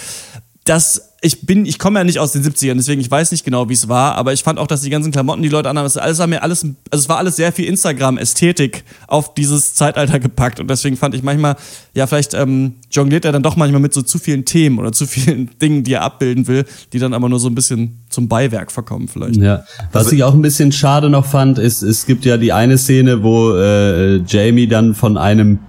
das 0.64 1.12
ich 1.22 1.46
bin, 1.46 1.66
ich 1.66 1.80
komme 1.80 2.00
ja 2.00 2.04
nicht 2.04 2.20
aus 2.20 2.32
den 2.32 2.44
70ern, 2.44 2.76
deswegen 2.76 3.02
ich 3.02 3.10
weiß 3.10 3.32
nicht 3.32 3.44
genau, 3.44 3.68
wie 3.68 3.74
es 3.74 3.90
war, 3.90 4.16
aber 4.16 4.32
ich 4.32 4.44
fand 4.44 4.58
auch, 4.58 4.68
dass 4.68 4.82
die 4.82 4.90
ganzen 4.90 5.12
Klamotten, 5.12 5.42
die 5.42 5.50
Leute 5.50 5.70
anhaben, 5.70 5.86
das 5.86 5.98
alles 5.98 6.20
war 6.20 6.28
mir 6.28 6.44
alles, 6.44 6.64
also 6.64 7.04
es 7.04 7.10
war 7.10 7.18
alles 7.18 7.36
sehr 7.36 7.52
viel 7.52 7.66
Instagram-Ästhetik 7.66 8.84
auf 9.08 9.34
dieses 9.34 9.74
Zeitalter 9.74 10.20
gepackt 10.20 10.60
und 10.60 10.70
deswegen 10.70 10.96
fand 10.98 11.14
ich 11.14 11.24
manchmal, 11.24 11.56
ja, 11.94 12.08
vielleicht 12.08 12.36
ähm, 12.36 12.76
jongliert 12.92 13.26
er 13.26 13.32
dann 13.32 13.44
doch 13.44 13.56
manchmal 13.56 13.82
mit 13.82 13.94
so 13.94 14.02
zu 14.02 14.18
vielen 14.18 14.46
Themen 14.46 14.80
oder 14.80 14.92
zu 14.92 15.08
vielen 15.08 15.50
Dingen, 15.62 15.84
die 15.84 15.94
er 15.94 16.04
abbilden 16.04 16.48
will, 16.48 16.66
die 16.94 17.00
dann 17.00 17.14
aber 17.14 17.28
nur 17.28 17.40
so 17.40 17.50
ein 17.50 17.56
bisschen 17.56 17.98
zum 18.10 18.30
Beiwerk 18.30 18.72
verkommen 18.72 19.08
vielleicht. 19.08 19.38
Ja, 19.38 19.66
was 19.92 20.06
also, 20.06 20.16
ich 20.16 20.24
auch 20.24 20.34
ein 20.34 20.42
bisschen 20.42 20.72
schade 20.72 21.10
noch 21.10 21.26
fand, 21.26 21.58
ist, 21.58 21.82
es 21.82 22.06
gibt 22.06 22.24
ja 22.24 22.38
die 22.38 22.54
eine 22.54 22.78
Szene, 22.78 23.24
wo 23.24 23.52
äh, 23.56 24.18
Jamie 24.28 24.68
dann 24.68 24.94
von 24.94 25.18
einem 25.18 25.60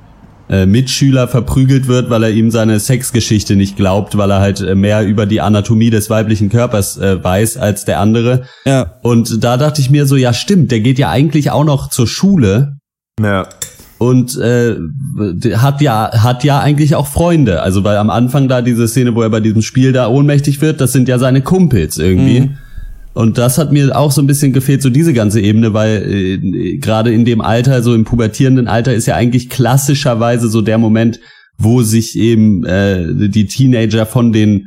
äh, 0.49 0.67
Mitschüler 0.67 1.29
verprügelt 1.29 1.89
wird, 1.89 2.11
weil 2.11 2.23
er 2.23 2.31
ihm 2.31 2.51
seine 2.51 2.79
Sexgeschichte 2.79 3.57
nicht 3.57 3.77
glaubt, 3.77 4.17
weil 4.17 4.31
er 4.31 4.41
halt 4.41 4.61
äh, 4.61 4.75
mehr 4.75 5.05
über 5.05 5.27
die 5.27 5.41
Anatomie 5.41 5.91
des 5.91 6.09
weiblichen 6.11 6.49
Körpers 6.49 6.99
äh, 6.99 7.23
weiß 7.23 7.57
als 7.57 7.85
der 7.85 8.01
andere. 8.01 8.45
Ja. 8.65 8.95
Und 9.03 9.43
da 9.43 9.57
dachte 9.57 9.81
ich 9.81 9.91
mir 9.91 10.07
so, 10.07 10.17
ja 10.17 10.33
stimmt, 10.33 10.71
der 10.71 10.81
geht 10.81 10.99
ja 10.99 11.11
eigentlich 11.11 11.51
auch 11.51 11.65
noch 11.65 11.91
zur 11.91 12.07
Schule. 12.07 12.77
Ja. 13.21 13.49
Und 13.99 14.37
äh, 14.37 14.77
hat 15.55 15.81
ja 15.81 16.11
hat 16.23 16.45
ja 16.45 16.61
eigentlich 16.61 16.95
auch 16.95 17.07
Freunde, 17.07 17.63
also 17.63 17.83
weil 17.83 17.97
am 17.97 18.11
Anfang 18.11 18.47
da 18.47 18.61
diese 18.61 18.89
Szene, 18.89 19.15
wo 19.15 19.23
er 19.23 19.31
bei 19.31 19.41
diesem 19.41 19.63
Spiel 19.63 19.93
da 19.93 20.09
ohnmächtig 20.09 20.61
wird, 20.61 20.83
das 20.83 20.93
sind 20.93 21.09
ja 21.09 21.19
seine 21.19 21.41
Kumpels 21.41 21.97
irgendwie. 21.97 22.41
Mhm. 22.41 22.57
Und 23.17 23.39
das 23.39 23.57
hat 23.57 23.73
mir 23.73 23.97
auch 23.97 24.13
so 24.13 24.21
ein 24.21 24.27
bisschen 24.27 24.53
gefehlt, 24.53 24.83
so 24.83 24.91
diese 24.91 25.15
ganze 25.15 25.41
Ebene, 25.41 25.73
weil 25.73 26.03
äh, 26.07 26.77
gerade 26.77 27.15
in 27.15 27.25
dem 27.25 27.41
Alter, 27.41 27.83
so 27.83 27.95
im 27.95 28.05
pubertierenden 28.05 28.69
Alter, 28.69 28.93
ist 28.93 29.07
ja 29.07 29.15
eigentlich 29.15 29.49
klassischerweise 29.49 30.51
so 30.51 30.61
der 30.61 30.77
Moment, 30.77 31.19
wo 31.57 31.81
sich 31.81 32.19
eben 32.19 32.63
äh, 32.67 33.07
die 33.31 33.47
Teenager 33.47 34.05
von 34.05 34.35
den 34.35 34.67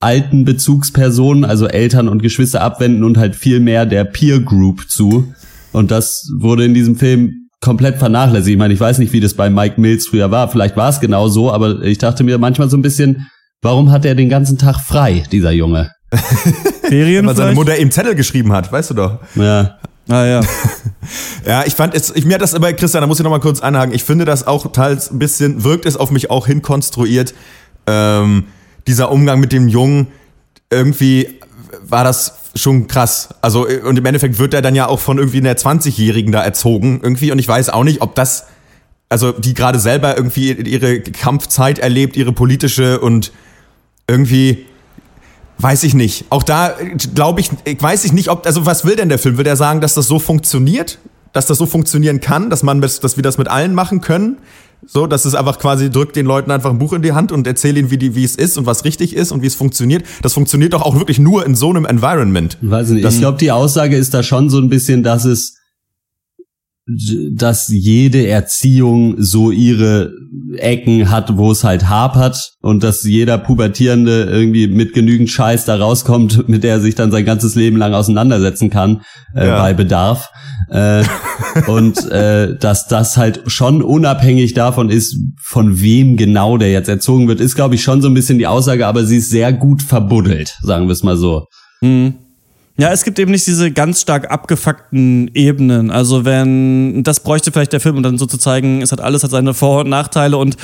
alten 0.00 0.44
Bezugspersonen, 0.44 1.44
also 1.44 1.68
Eltern 1.68 2.08
und 2.08 2.24
Geschwister 2.24 2.60
abwenden 2.60 3.04
und 3.04 3.18
halt 3.18 3.36
viel 3.36 3.60
mehr 3.60 3.86
der 3.86 4.02
Peer 4.02 4.40
Group 4.40 4.90
zu. 4.90 5.32
Und 5.70 5.92
das 5.92 6.28
wurde 6.40 6.64
in 6.64 6.74
diesem 6.74 6.96
Film 6.96 7.48
komplett 7.60 7.98
vernachlässigt. 7.98 8.54
Ich 8.54 8.58
meine, 8.58 8.74
ich 8.74 8.80
weiß 8.80 8.98
nicht, 8.98 9.12
wie 9.12 9.20
das 9.20 9.34
bei 9.34 9.48
Mike 9.48 9.80
Mills 9.80 10.08
früher 10.08 10.32
war. 10.32 10.48
Vielleicht 10.48 10.76
war 10.76 10.88
es 10.88 10.98
genau 10.98 11.28
so, 11.28 11.52
aber 11.52 11.82
ich 11.82 11.98
dachte 11.98 12.24
mir 12.24 12.38
manchmal 12.38 12.68
so 12.68 12.76
ein 12.76 12.82
bisschen, 12.82 13.28
warum 13.62 13.92
hat 13.92 14.04
er 14.04 14.16
den 14.16 14.28
ganzen 14.28 14.58
Tag 14.58 14.80
frei, 14.80 15.22
dieser 15.30 15.52
Junge? 15.52 15.92
Ferien 16.88 17.26
Weil 17.26 17.36
seine 17.36 17.54
Mutter 17.54 17.76
ihm 17.78 17.90
Zettel 17.90 18.14
geschrieben 18.14 18.52
hat, 18.52 18.70
weißt 18.70 18.90
du 18.90 18.94
doch. 18.94 19.18
Ja. 19.34 19.78
Ah 20.08 20.24
ja. 20.24 20.40
ja, 21.46 21.64
ich 21.66 21.74
fand 21.74 21.94
es, 21.94 22.14
ich 22.14 22.24
mir 22.24 22.34
hat 22.34 22.42
das 22.42 22.54
aber, 22.54 22.72
Christian, 22.72 23.00
da 23.00 23.06
muss 23.06 23.18
ich 23.18 23.24
noch 23.24 23.30
mal 23.30 23.40
kurz 23.40 23.60
einhaken. 23.60 23.92
Ich 23.94 24.04
finde 24.04 24.24
das 24.24 24.46
auch 24.46 24.70
teils 24.72 25.10
ein 25.10 25.18
bisschen, 25.18 25.64
wirkt 25.64 25.84
es 25.84 25.96
auf 25.96 26.10
mich 26.10 26.30
auch 26.30 26.46
hinkonstruiert. 26.46 27.34
Ähm, 27.86 28.44
dieser 28.86 29.10
Umgang 29.10 29.40
mit 29.40 29.52
dem 29.52 29.68
Jungen, 29.68 30.08
irgendwie 30.70 31.40
war 31.82 32.04
das 32.04 32.34
schon 32.54 32.86
krass. 32.86 33.30
Also, 33.42 33.66
und 33.66 33.98
im 33.98 34.06
Endeffekt 34.06 34.38
wird 34.38 34.54
er 34.54 34.62
dann 34.62 34.74
ja 34.74 34.86
auch 34.86 35.00
von 35.00 35.18
irgendwie 35.18 35.38
einer 35.38 35.54
20-Jährigen 35.54 36.32
da 36.32 36.42
erzogen, 36.42 37.00
irgendwie. 37.02 37.32
Und 37.32 37.38
ich 37.38 37.48
weiß 37.48 37.70
auch 37.70 37.84
nicht, 37.84 38.00
ob 38.00 38.14
das, 38.14 38.46
also 39.08 39.32
die 39.32 39.54
gerade 39.54 39.78
selber 39.78 40.16
irgendwie 40.16 40.52
ihre 40.52 41.00
Kampfzeit 41.00 41.78
erlebt, 41.78 42.16
ihre 42.16 42.32
politische 42.32 43.00
und 43.00 43.32
irgendwie 44.08 44.66
Weiß 45.58 45.84
ich 45.84 45.94
nicht. 45.94 46.26
Auch 46.30 46.42
da 46.42 46.74
glaube 47.14 47.40
ich, 47.40 47.50
weiß 47.80 48.04
ich 48.04 48.12
nicht, 48.12 48.28
ob, 48.28 48.46
also 48.46 48.66
was 48.66 48.84
will 48.84 48.96
denn 48.96 49.08
der 49.08 49.18
Film? 49.18 49.36
Will 49.36 49.44
der 49.44 49.56
sagen, 49.56 49.80
dass 49.80 49.94
das 49.94 50.06
so 50.06 50.18
funktioniert? 50.18 50.98
Dass 51.32 51.46
das 51.46 51.58
so 51.58 51.66
funktionieren 51.66 52.20
kann, 52.20 52.50
dass 52.50 52.62
man, 52.62 52.80
dass 52.80 53.16
wir 53.16 53.22
das 53.22 53.38
mit 53.38 53.48
allen 53.48 53.74
machen 53.74 54.00
können? 54.00 54.38
So, 54.86 55.06
dass 55.06 55.24
es 55.24 55.34
einfach 55.34 55.58
quasi 55.58 55.90
drückt 55.90 56.16
den 56.16 56.26
Leuten 56.26 56.50
einfach 56.50 56.70
ein 56.70 56.78
Buch 56.78 56.92
in 56.92 57.02
die 57.02 57.12
Hand 57.12 57.32
und 57.32 57.46
erzählt 57.46 57.76
ihnen, 57.76 57.90
wie, 57.90 57.98
die, 57.98 58.14
wie 58.14 58.24
es 58.24 58.36
ist 58.36 58.56
und 58.56 58.66
was 58.66 58.84
richtig 58.84 59.16
ist 59.16 59.32
und 59.32 59.42
wie 59.42 59.46
es 59.46 59.54
funktioniert. 59.54 60.04
Das 60.22 60.34
funktioniert 60.34 60.74
doch 60.74 60.82
auch 60.82 60.96
wirklich 60.96 61.18
nur 61.18 61.44
in 61.44 61.54
so 61.54 61.70
einem 61.70 61.84
Environment. 61.84 62.56
Weiß 62.60 62.90
nicht. 62.90 63.04
Ich 63.04 63.18
glaube, 63.18 63.38
die 63.38 63.50
Aussage 63.50 63.96
ist 63.96 64.14
da 64.14 64.22
schon 64.22 64.48
so 64.48 64.58
ein 64.58 64.68
bisschen, 64.68 65.02
dass 65.02 65.24
es 65.24 65.56
dass 66.86 67.66
jede 67.68 68.28
Erziehung 68.28 69.16
so 69.18 69.50
ihre 69.50 70.12
Ecken 70.56 71.10
hat, 71.10 71.36
wo 71.36 71.50
es 71.50 71.64
halt 71.64 71.88
hapert 71.88 72.52
und 72.60 72.84
dass 72.84 73.02
jeder 73.02 73.38
Pubertierende 73.38 74.24
irgendwie 74.24 74.68
mit 74.68 74.92
genügend 74.94 75.28
Scheiß 75.28 75.64
da 75.64 75.76
rauskommt, 75.76 76.48
mit 76.48 76.62
der 76.62 76.74
er 76.74 76.80
sich 76.80 76.94
dann 76.94 77.10
sein 77.10 77.24
ganzes 77.24 77.56
Leben 77.56 77.76
lang 77.76 77.92
auseinandersetzen 77.92 78.70
kann 78.70 79.02
äh, 79.34 79.48
ja. 79.48 79.58
bei 79.58 79.74
Bedarf. 79.74 80.30
Äh, 80.70 81.02
und 81.66 82.08
äh, 82.10 82.56
dass 82.56 82.86
das 82.86 83.16
halt 83.16 83.42
schon 83.46 83.82
unabhängig 83.82 84.54
davon 84.54 84.88
ist, 84.88 85.16
von 85.42 85.80
wem 85.80 86.16
genau 86.16 86.56
der 86.56 86.70
jetzt 86.70 86.88
erzogen 86.88 87.26
wird, 87.26 87.40
ist, 87.40 87.56
glaube 87.56 87.74
ich, 87.74 87.82
schon 87.82 88.00
so 88.00 88.08
ein 88.08 88.14
bisschen 88.14 88.38
die 88.38 88.46
Aussage, 88.46 88.86
aber 88.86 89.04
sie 89.04 89.16
ist 89.16 89.30
sehr 89.30 89.52
gut 89.52 89.82
verbuddelt, 89.82 90.56
sagen 90.62 90.86
wir 90.86 90.92
es 90.92 91.02
mal 91.02 91.16
so. 91.16 91.46
Mhm. 91.80 92.14
Ja, 92.78 92.92
es 92.92 93.04
gibt 93.04 93.18
eben 93.18 93.30
nicht 93.30 93.46
diese 93.46 93.70
ganz 93.70 94.02
stark 94.02 94.30
abgefuckten 94.30 95.30
Ebenen. 95.32 95.90
Also 95.90 96.26
wenn, 96.26 97.02
das 97.04 97.20
bräuchte 97.20 97.50
vielleicht 97.50 97.72
der 97.72 97.80
Film, 97.80 97.96
um 97.96 98.02
dann 98.02 98.18
so 98.18 98.26
zu 98.26 98.36
zeigen, 98.36 98.82
es 98.82 98.92
hat 98.92 99.00
alles 99.00 99.22
hat 99.22 99.30
seine 99.30 99.54
Vor- 99.54 99.80
und 99.80 99.88
Nachteile 99.88 100.36
und 100.36 100.56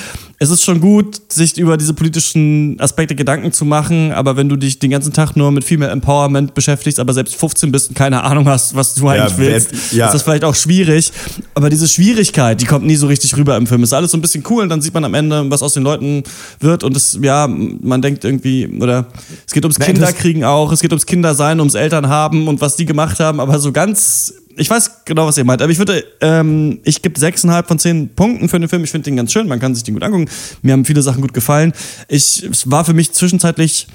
es 0.42 0.50
ist 0.50 0.64
schon 0.64 0.80
gut, 0.80 1.20
sich 1.32 1.56
über 1.56 1.76
diese 1.76 1.94
politischen 1.94 2.76
Aspekte 2.80 3.14
Gedanken 3.14 3.52
zu 3.52 3.64
machen, 3.64 4.12
aber 4.12 4.36
wenn 4.36 4.48
du 4.48 4.56
dich 4.56 4.78
den 4.78 4.90
ganzen 4.90 5.12
Tag 5.12 5.36
nur 5.36 5.52
mit 5.52 5.62
Female 5.62 5.92
Empowerment 5.92 6.52
beschäftigst, 6.52 6.98
aber 6.98 7.12
selbst 7.12 7.36
15 7.36 7.70
bist 7.70 7.90
und 7.90 7.94
keine 7.94 8.24
Ahnung 8.24 8.46
hast, 8.46 8.74
was 8.74 8.94
du 8.94 9.08
eigentlich 9.08 9.32
ja, 9.32 9.38
willst, 9.38 9.92
ja. 9.92 10.06
ist 10.06 10.14
das 10.14 10.22
vielleicht 10.22 10.42
auch 10.42 10.56
schwierig. 10.56 11.12
Aber 11.54 11.70
diese 11.70 11.86
Schwierigkeit, 11.86 12.60
die 12.60 12.66
kommt 12.66 12.84
nie 12.84 12.96
so 12.96 13.06
richtig 13.06 13.36
rüber 13.36 13.56
im 13.56 13.66
Film. 13.68 13.84
Ist 13.84 13.92
alles 13.92 14.10
so 14.10 14.18
ein 14.18 14.20
bisschen 14.20 14.42
cool 14.50 14.64
und 14.64 14.68
dann 14.68 14.82
sieht 14.82 14.92
man 14.92 15.04
am 15.04 15.14
Ende, 15.14 15.48
was 15.48 15.62
aus 15.62 15.74
den 15.74 15.84
Leuten 15.84 16.24
wird 16.58 16.82
und 16.82 16.96
es, 16.96 17.18
ja, 17.22 17.46
man 17.46 18.02
denkt 18.02 18.24
irgendwie, 18.24 18.66
oder 18.66 19.06
es 19.46 19.52
geht 19.52 19.64
ums 19.64 19.78
Kinderkriegen 19.78 20.44
auch, 20.44 20.72
es 20.72 20.80
geht 20.80 20.90
ums 20.90 21.06
Kindersein, 21.06 21.60
ums 21.60 21.74
Eltern 21.74 22.01
Eltern 22.02 22.08
haben 22.08 22.48
und 22.48 22.60
was 22.60 22.76
die 22.76 22.84
gemacht 22.84 23.20
haben, 23.20 23.40
aber 23.40 23.58
so 23.58 23.72
ganz. 23.72 24.34
Ich 24.56 24.68
weiß 24.68 25.04
genau, 25.06 25.26
was 25.26 25.38
ihr 25.38 25.44
meint, 25.44 25.62
aber 25.62 25.72
ich 25.72 25.78
würde, 25.78 26.04
ähm, 26.20 26.80
ich 26.84 27.00
gebe 27.00 27.18
sechseinhalb 27.18 27.66
von 27.68 27.78
zehn 27.78 28.14
Punkten 28.14 28.50
für 28.50 28.60
den 28.60 28.68
Film. 28.68 28.84
Ich 28.84 28.90
finde 28.90 29.06
den 29.06 29.16
ganz 29.16 29.32
schön, 29.32 29.48
man 29.48 29.58
kann 29.58 29.74
sich 29.74 29.82
den 29.82 29.94
gut 29.94 30.02
angucken. 30.02 30.28
Mir 30.60 30.72
haben 30.72 30.84
viele 30.84 31.00
Sachen 31.00 31.22
gut 31.22 31.32
gefallen. 31.32 31.72
Ich, 32.08 32.42
es 32.42 32.70
war 32.70 32.84
für 32.84 32.92
mich 32.92 33.12
zwischenzeitlich 33.12 33.86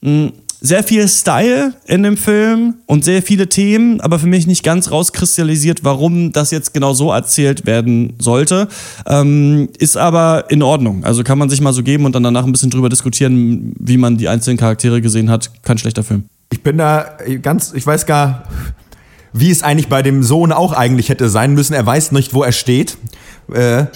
mh, 0.00 0.10
hm, 0.10 0.32
sehr 0.60 0.84
viel 0.84 1.08
Style 1.08 1.74
in 1.86 2.02
dem 2.02 2.16
Film 2.16 2.74
und 2.86 3.04
sehr 3.04 3.22
viele 3.22 3.48
Themen, 3.48 4.00
aber 4.00 4.18
für 4.18 4.26
mich 4.26 4.46
nicht 4.46 4.62
ganz 4.62 4.90
rauskristallisiert, 4.90 5.84
warum 5.84 6.32
das 6.32 6.50
jetzt 6.50 6.74
genau 6.74 6.92
so 6.92 7.10
erzählt 7.10 7.66
werden 7.66 8.14
sollte. 8.18 8.68
Ähm, 9.06 9.70
ist 9.78 9.96
aber 9.96 10.50
in 10.50 10.62
Ordnung. 10.62 11.04
Also 11.04 11.24
kann 11.24 11.38
man 11.38 11.48
sich 11.48 11.60
mal 11.60 11.72
so 11.72 11.82
geben 11.82 12.04
und 12.04 12.14
dann 12.14 12.22
danach 12.22 12.44
ein 12.44 12.52
bisschen 12.52 12.70
drüber 12.70 12.88
diskutieren, 12.88 13.72
wie 13.78 13.96
man 13.96 14.18
die 14.18 14.28
einzelnen 14.28 14.58
Charaktere 14.58 15.00
gesehen 15.00 15.30
hat. 15.30 15.50
Kein 15.62 15.78
schlechter 15.78 16.04
Film. 16.04 16.24
Ich 16.52 16.62
bin 16.62 16.78
da 16.78 17.16
ganz, 17.40 17.72
ich 17.74 17.86
weiß 17.86 18.06
gar, 18.06 18.44
wie 19.32 19.50
es 19.50 19.62
eigentlich 19.62 19.88
bei 19.88 20.02
dem 20.02 20.22
Sohn 20.22 20.52
auch 20.52 20.72
eigentlich 20.72 21.08
hätte 21.08 21.28
sein 21.28 21.54
müssen. 21.54 21.72
Er 21.72 21.86
weiß 21.86 22.12
nicht, 22.12 22.34
wo 22.34 22.42
er 22.42 22.52
steht. 22.52 22.98
Äh, 23.52 23.86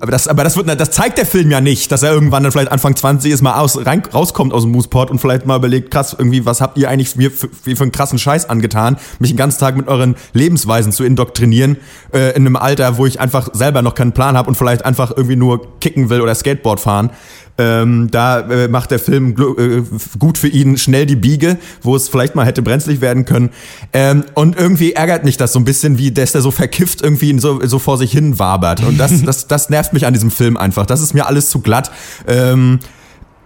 aber 0.00 0.10
das, 0.10 0.28
aber 0.28 0.44
das, 0.44 0.56
wird, 0.56 0.68
das 0.80 0.90
zeigt 0.90 1.18
der 1.18 1.26
Film 1.26 1.50
ja 1.50 1.60
nicht, 1.60 1.90
dass 1.92 2.02
er 2.02 2.12
irgendwann 2.12 2.42
dann 2.42 2.52
vielleicht 2.52 2.72
Anfang 2.72 2.96
20 2.96 3.32
ist, 3.32 3.42
mal 3.42 3.58
aus, 3.58 3.84
rein, 3.84 4.02
rauskommt 4.12 4.52
aus 4.52 4.62
dem 4.62 4.72
Mooseport 4.72 5.10
und 5.10 5.18
vielleicht 5.18 5.46
mal 5.46 5.56
überlegt, 5.56 5.90
krass, 5.90 6.14
irgendwie, 6.18 6.44
was 6.46 6.60
habt 6.60 6.78
ihr 6.78 6.88
eigentlich 6.88 7.16
mir 7.16 7.30
für, 7.30 7.48
für 7.48 7.82
einen 7.82 7.92
krassen 7.92 8.18
Scheiß 8.18 8.48
angetan, 8.48 8.96
mich 9.18 9.30
den 9.30 9.36
ganzen 9.36 9.60
Tag 9.60 9.76
mit 9.76 9.88
euren 9.88 10.16
Lebensweisen 10.32 10.92
zu 10.92 11.04
indoktrinieren, 11.04 11.76
äh, 12.12 12.30
in 12.30 12.46
einem 12.46 12.56
Alter, 12.56 12.98
wo 12.98 13.06
ich 13.06 13.20
einfach 13.20 13.50
selber 13.52 13.82
noch 13.82 13.94
keinen 13.94 14.12
Plan 14.12 14.36
habe 14.36 14.48
und 14.48 14.54
vielleicht 14.54 14.84
einfach 14.84 15.10
irgendwie 15.16 15.36
nur 15.36 15.78
kicken 15.80 16.10
will 16.10 16.20
oder 16.20 16.34
Skateboard 16.34 16.80
fahren. 16.80 17.10
Ähm, 17.58 18.08
da 18.10 18.40
äh, 18.40 18.68
macht 18.68 18.92
der 18.92 18.98
Film 18.98 19.34
äh, 19.58 19.82
gut 20.18 20.38
für 20.38 20.48
ihn 20.48 20.78
schnell 20.78 21.06
die 21.06 21.16
Biege, 21.16 21.58
wo 21.82 21.96
es 21.96 22.08
vielleicht 22.08 22.34
mal 22.34 22.46
hätte 22.46 22.62
brenzlig 22.62 23.00
werden 23.00 23.24
können. 23.24 23.50
Ähm, 23.92 24.24
und 24.34 24.56
irgendwie 24.56 24.92
ärgert 24.92 25.24
mich 25.24 25.36
das 25.36 25.52
so 25.52 25.58
ein 25.58 25.64
bisschen, 25.64 25.98
wie 25.98 26.12
dass 26.12 26.32
der 26.32 26.40
so 26.40 26.50
verkifft 26.50 27.02
irgendwie 27.02 27.38
so, 27.38 27.60
so 27.66 27.78
vor 27.78 27.98
sich 27.98 28.12
hin 28.12 28.38
wabert. 28.38 28.82
Und 28.84 28.98
das, 28.98 29.22
das, 29.24 29.48
das 29.48 29.70
nervt 29.70 29.92
mich 29.92 30.06
an 30.06 30.12
diesem 30.12 30.30
Film 30.30 30.56
einfach. 30.56 30.86
Das 30.86 31.00
ist 31.00 31.14
mir 31.14 31.26
alles 31.26 31.50
zu 31.50 31.60
glatt. 31.60 31.90
Ähm, 32.26 32.78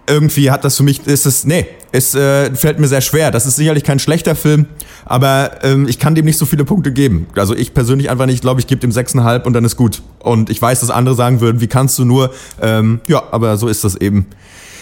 irgendwie 0.07 0.51
hat 0.51 0.63
das 0.63 0.77
für 0.77 0.83
mich, 0.83 1.05
ist 1.07 1.25
es, 1.25 1.45
nee, 1.45 1.65
es 1.91 2.15
äh, 2.15 2.53
fällt 2.55 2.79
mir 2.79 2.87
sehr 2.87 3.01
schwer. 3.01 3.31
Das 3.31 3.45
ist 3.45 3.55
sicherlich 3.55 3.83
kein 3.83 3.99
schlechter 3.99 4.35
Film, 4.35 4.65
aber 5.05 5.63
ähm, 5.63 5.87
ich 5.87 5.99
kann 5.99 6.15
dem 6.15 6.25
nicht 6.25 6.37
so 6.37 6.45
viele 6.45 6.65
Punkte 6.65 6.91
geben. 6.91 7.27
Also 7.35 7.55
ich 7.55 7.73
persönlich 7.73 8.09
einfach 8.09 8.25
nicht, 8.25 8.41
glaube 8.41 8.59
ich, 8.59 8.67
gebe 8.67 8.81
dem 8.81 8.91
6,5 8.91 9.43
und 9.43 9.53
dann 9.53 9.63
ist 9.63 9.75
gut. 9.75 10.01
Und 10.19 10.49
ich 10.49 10.61
weiß, 10.61 10.81
dass 10.81 10.89
andere 10.89 11.15
sagen 11.15 11.39
würden, 11.41 11.61
wie 11.61 11.67
kannst 11.67 11.97
du 11.99 12.05
nur? 12.05 12.33
Ähm, 12.61 13.01
ja, 13.07 13.23
aber 13.31 13.57
so 13.57 13.67
ist 13.67 13.83
das 13.83 13.95
eben. 13.95 14.27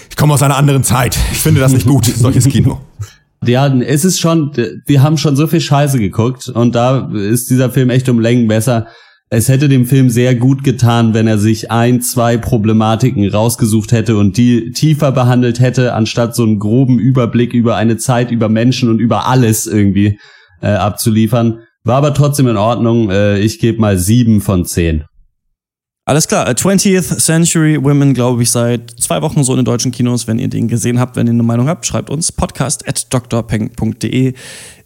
Ich 0.09 0.15
komme 0.15 0.33
aus 0.33 0.41
einer 0.41 0.57
anderen 0.57 0.83
Zeit. 0.83 1.17
Ich 1.31 1.39
finde 1.39 1.61
das 1.61 1.73
nicht 1.73 1.85
gut, 1.85 2.05
solches 2.15 2.47
Kino. 2.47 2.81
Ja, 3.43 3.67
es 3.67 4.05
ist 4.05 4.19
schon, 4.19 4.51
wir 4.85 5.01
haben 5.01 5.17
schon 5.17 5.35
so 5.35 5.47
viel 5.47 5.61
Scheiße 5.61 5.97
geguckt 5.99 6.47
und 6.47 6.75
da 6.75 7.09
ist 7.11 7.49
dieser 7.49 7.71
Film 7.71 7.89
echt 7.89 8.07
um 8.07 8.19
Längen 8.19 8.47
besser 8.47 8.87
es 9.33 9.47
hätte 9.47 9.69
dem 9.69 9.85
Film 9.85 10.09
sehr 10.09 10.35
gut 10.35 10.61
getan, 10.61 11.13
wenn 11.13 11.25
er 11.25 11.37
sich 11.37 11.71
ein, 11.71 12.01
zwei 12.01 12.35
Problematiken 12.35 13.29
rausgesucht 13.29 13.93
hätte 13.93 14.17
und 14.17 14.35
die 14.35 14.71
tiefer 14.71 15.13
behandelt 15.13 15.61
hätte, 15.61 15.93
anstatt 15.93 16.35
so 16.35 16.43
einen 16.43 16.59
groben 16.59 16.99
Überblick 16.99 17.53
über 17.53 17.77
eine 17.77 17.95
Zeit, 17.95 18.29
über 18.31 18.49
Menschen 18.49 18.89
und 18.89 18.99
über 18.99 19.27
alles 19.27 19.67
irgendwie 19.67 20.19
äh, 20.61 20.67
abzuliefern. 20.67 21.59
War 21.85 21.95
aber 21.95 22.13
trotzdem 22.13 22.47
in 22.47 22.57
Ordnung. 22.57 23.09
Äh, 23.09 23.39
ich 23.39 23.59
gebe 23.59 23.79
mal 23.79 23.97
sieben 23.97 24.41
von 24.41 24.65
zehn. 24.65 25.05
Alles 26.03 26.27
klar, 26.27 26.49
20th 26.49 27.19
Century 27.19 27.81
Women, 27.81 28.15
glaube 28.15 28.41
ich, 28.41 28.49
seit 28.49 28.89
zwei 28.99 29.21
Wochen 29.21 29.43
so 29.43 29.53
in 29.53 29.57
den 29.57 29.65
deutschen 29.65 29.91
Kinos. 29.91 30.25
Wenn 30.25 30.39
ihr 30.39 30.47
den 30.47 30.67
gesehen 30.67 30.99
habt, 30.99 31.15
wenn 31.15 31.27
ihr 31.27 31.33
eine 31.33 31.43
Meinung 31.43 31.67
habt, 31.67 31.85
schreibt 31.85 32.09
uns 32.09 32.31
podcast 32.31 32.87
at 32.87 33.05
drpeng.de 33.13 34.33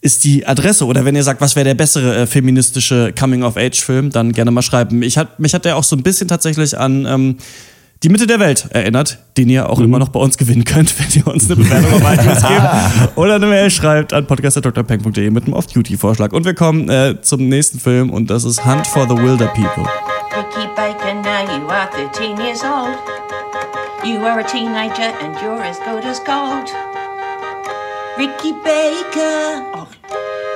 ist 0.01 0.23
die 0.25 0.45
Adresse. 0.45 0.85
Oder 0.85 1.05
wenn 1.05 1.15
ihr 1.15 1.23
sagt, 1.23 1.39
was 1.39 1.55
wäre 1.55 1.63
der 1.63 1.73
bessere 1.73 2.15
äh, 2.15 2.27
feministische 2.27 3.13
Coming-of-Age-Film, 3.17 4.09
dann 4.11 4.33
gerne 4.33 4.51
mal 4.51 4.61
schreiben. 4.61 5.01
Ich 5.03 5.17
hat, 5.17 5.39
mich 5.39 5.53
hat 5.53 5.63
der 5.63 5.77
auch 5.77 5.85
so 5.85 5.95
ein 5.95 6.03
bisschen 6.03 6.27
tatsächlich 6.27 6.77
an 6.77 7.05
ähm, 7.05 7.37
die 8.03 8.09
Mitte 8.09 8.27
der 8.27 8.41
Welt 8.41 8.67
erinnert, 8.71 9.19
den 9.37 9.49
ihr 9.49 9.69
auch 9.69 9.79
mhm. 9.79 9.85
immer 9.85 9.99
noch 9.99 10.09
bei 10.09 10.19
uns 10.19 10.37
gewinnen 10.37 10.65
könnt, 10.65 10.93
wenn 10.99 11.07
ihr 11.21 11.27
uns 11.27 11.45
eine 11.45 11.55
Bewertung 11.55 11.93
auf 11.93 12.13
iTunes 12.13 12.41
gebt 12.47 13.17
oder 13.17 13.35
eine 13.35 13.47
Mail 13.47 13.71
schreibt 13.71 14.11
an 14.11 14.27
podcast.drpeng.de 14.27 15.29
mit 15.29 15.45
einem 15.45 15.53
Off-Duty-Vorschlag. 15.53 16.33
Und 16.33 16.43
wir 16.43 16.53
kommen 16.53 16.89
äh, 16.89 17.21
zum 17.21 17.47
nächsten 17.47 17.79
Film 17.79 18.09
und 18.09 18.29
das 18.29 18.43
ist 18.43 18.65
Hunt 18.65 18.85
for 18.85 19.07
the 19.07 19.15
Wilder 19.15 19.47
People. 19.47 19.85
Now 21.35 21.43
you 21.57 21.67
are 21.67 21.87
13 21.91 22.39
years 22.39 22.63
old. 22.63 22.95
You 24.07 24.23
are 24.25 24.39
a 24.39 24.43
teenager 24.45 25.11
and 25.19 25.35
you're 25.41 25.61
as 25.61 25.77
good 25.79 26.05
as 26.05 26.21
gold. 26.21 26.69
Ricky 28.17 28.53
Baker, 28.63 29.59
oh, 29.75 29.89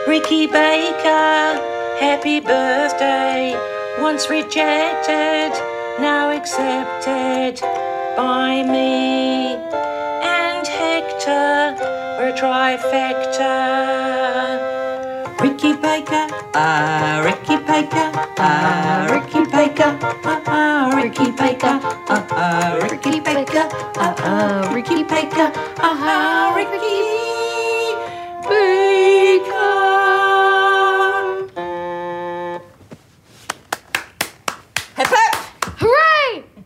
Ricky 0.07 0.47
Baker, 0.47 1.59
happy 1.99 2.39
birthday. 2.39 3.59
Once 3.99 4.29
rejected, 4.29 5.51
now 5.99 6.31
accepted 6.31 7.59
by 8.15 8.63
me 8.63 9.55
and 10.23 10.65
Hector. 10.65 11.75
We're 12.17 12.29
a 12.29 12.33
trifecta. 12.39 13.49
Ricky 15.41 15.73
Baker, 15.73 16.27
ah, 16.53 17.21
Ricky 17.21 17.57
Baker, 17.65 18.11
ah, 18.37 19.05
Ricky 19.09 19.45
Baker, 19.51 19.95
ah, 20.25 20.41
ah, 20.45 20.89
Ricky 20.95 21.31
Baker, 21.31 21.79
ah, 22.09 22.23
ah, 22.31 22.77
Ricky 22.81 23.19
Baker, 23.21 23.67
ah, 23.97 24.15
ah, 24.23 24.73
Ricky 24.73 25.03
Baker, 25.03 25.51
ah, 25.81 25.97
ah, 26.01 26.53
Ricky. 26.55 27.19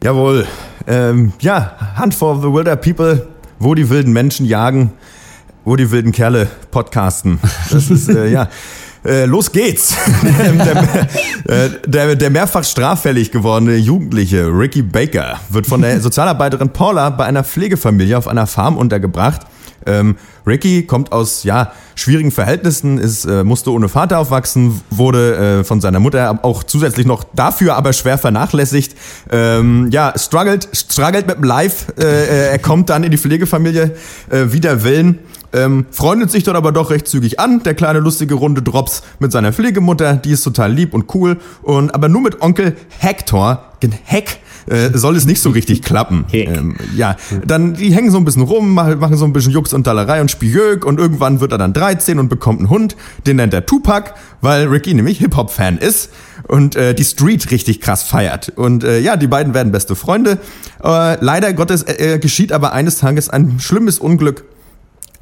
Jawohl. 0.04 0.46
Ähm, 0.86 1.32
ja, 1.40 1.78
Hunt 1.98 2.14
for 2.14 2.36
the 2.42 2.52
Wilder 2.52 2.76
People, 2.76 3.26
wo 3.58 3.74
die 3.74 3.90
wilden 3.90 4.12
Menschen 4.12 4.46
jagen, 4.46 4.92
wo 5.64 5.78
die 5.78 5.90
wilden 5.92 6.12
Kerle 6.12 6.48
podcasten. 6.72 7.40
Das 7.72 7.90
ist, 7.90 8.10
äh, 8.10 8.28
ja. 8.28 8.50
Äh, 9.06 9.26
los 9.26 9.52
geht's. 9.52 9.96
der, 10.24 11.66
äh, 11.66 11.70
der, 11.86 12.16
der 12.16 12.30
mehrfach 12.30 12.64
straffällig 12.64 13.32
gewordene 13.32 13.76
Jugendliche 13.76 14.48
Ricky 14.48 14.82
Baker 14.82 15.40
wird 15.50 15.68
von 15.68 15.82
der 15.82 16.00
Sozialarbeiterin 16.02 16.70
Paula 16.70 17.10
bei 17.10 17.26
einer 17.26 17.44
Pflegefamilie 17.44 18.18
auf 18.18 18.28
einer 18.28 18.48
Farm 18.48 18.78
untergebracht. 18.78 19.42
Ähm, 19.86 20.16
Ricky 20.46 20.84
kommt 20.84 21.12
aus 21.12 21.44
ja, 21.44 21.72
schwierigen 21.96 22.32
Verhältnissen, 22.32 22.98
ist, 22.98 23.26
äh, 23.26 23.44
musste 23.44 23.72
ohne 23.72 23.90
Vater 23.90 24.20
aufwachsen, 24.20 24.82
wurde 24.90 25.60
äh, 25.60 25.64
von 25.64 25.82
seiner 25.82 26.00
Mutter 26.00 26.40
auch 26.44 26.64
zusätzlich 26.64 27.06
noch 27.06 27.24
dafür 27.34 27.76
aber 27.76 27.94
schwer 27.94 28.18
vernachlässigt. 28.18 28.96
Ähm, 29.32 29.90
ja, 29.92 30.14
struggelt, 30.18 30.70
struggelt 30.74 31.28
mit 31.28 31.38
dem 31.38 31.44
Life. 31.44 31.94
Äh, 31.98 32.52
er 32.52 32.60
kommt 32.60 32.90
dann 32.90 33.04
in 33.04 33.12
die 33.12 33.18
Pflegefamilie 33.18 33.96
äh, 34.30 34.46
wider 34.52 34.84
Willen. 34.84 35.20
Ähm, 35.54 35.86
freundet 35.92 36.32
sich 36.32 36.44
dort 36.44 36.58
aber 36.58 36.72
doch 36.72 36.90
recht 36.90 37.08
zügig 37.08 37.40
an. 37.40 37.64
Der 37.64 37.76
kleine 37.76 38.00
lustige 38.00 38.34
runde 38.34 38.62
Drops 38.62 39.04
mit 39.20 39.32
seiner 39.32 39.54
Pflegemutter, 39.54 40.16
die 40.16 40.32
ist 40.32 40.44
total 40.44 40.74
lieb 40.74 40.94
und 40.94 41.14
cool. 41.14 41.38
Und 41.62 41.94
aber 41.94 42.10
nur 42.10 42.22
mit 42.22 42.42
Onkel 42.42 42.76
Hector, 43.00 43.74
Heck, 44.06 44.40
äh, 44.68 44.98
soll 44.98 45.16
es 45.16 45.26
nicht 45.26 45.42
so 45.42 45.50
richtig 45.50 45.82
klappen. 45.82 46.26
Ähm, 46.34 46.76
ja, 46.96 47.16
dann 47.46 47.76
die 47.76 47.94
hängen 47.94 48.12
so 48.12 48.18
ein 48.18 48.26
bisschen 48.26 48.42
rum, 48.42 48.74
machen 48.74 49.16
so 49.16 49.24
ein 49.24 49.32
bisschen 49.32 49.54
Jux 49.54 49.72
und 49.72 49.88
Dallerei 49.88 50.20
und 50.20 50.30
Spieljög 50.30 50.84
und 50.86 51.00
irgendwann 51.00 51.40
wird 51.40 51.54
er 51.54 51.58
dann 51.58 51.72
13 51.72 52.20
und 52.20 52.28
bekommt 52.28 52.60
einen 52.60 52.70
Hund, 52.70 52.98
den 53.26 53.38
nennt 53.38 53.54
er 53.54 53.66
Tupac, 53.66 54.14
weil 54.42 54.68
Ricky 54.68 54.94
nämlich 54.94 55.20
Hip-Hop-Fan 55.20 55.78
ist 55.78 56.10
und 56.48 56.76
äh, 56.76 56.94
die 56.94 57.06
Street 57.06 57.50
richtig 57.52 57.80
krass 57.80 58.04
feiert. 58.04 58.52
Und 58.56 58.84
äh, 58.84 59.00
ja, 59.00 59.16
die 59.16 59.28
beiden 59.28 59.54
werden 59.54 59.72
beste 59.72 59.96
Freunde. 59.96 60.40
Äh, 60.84 61.24
leider 61.24 61.54
Gottes 61.54 61.84
äh, 61.84 62.20
geschieht 62.20 62.52
aber 62.52 62.74
eines 62.74 62.98
Tages 62.98 63.30
ein 63.30 63.60
schlimmes 63.60 64.00
Unglück 64.00 64.44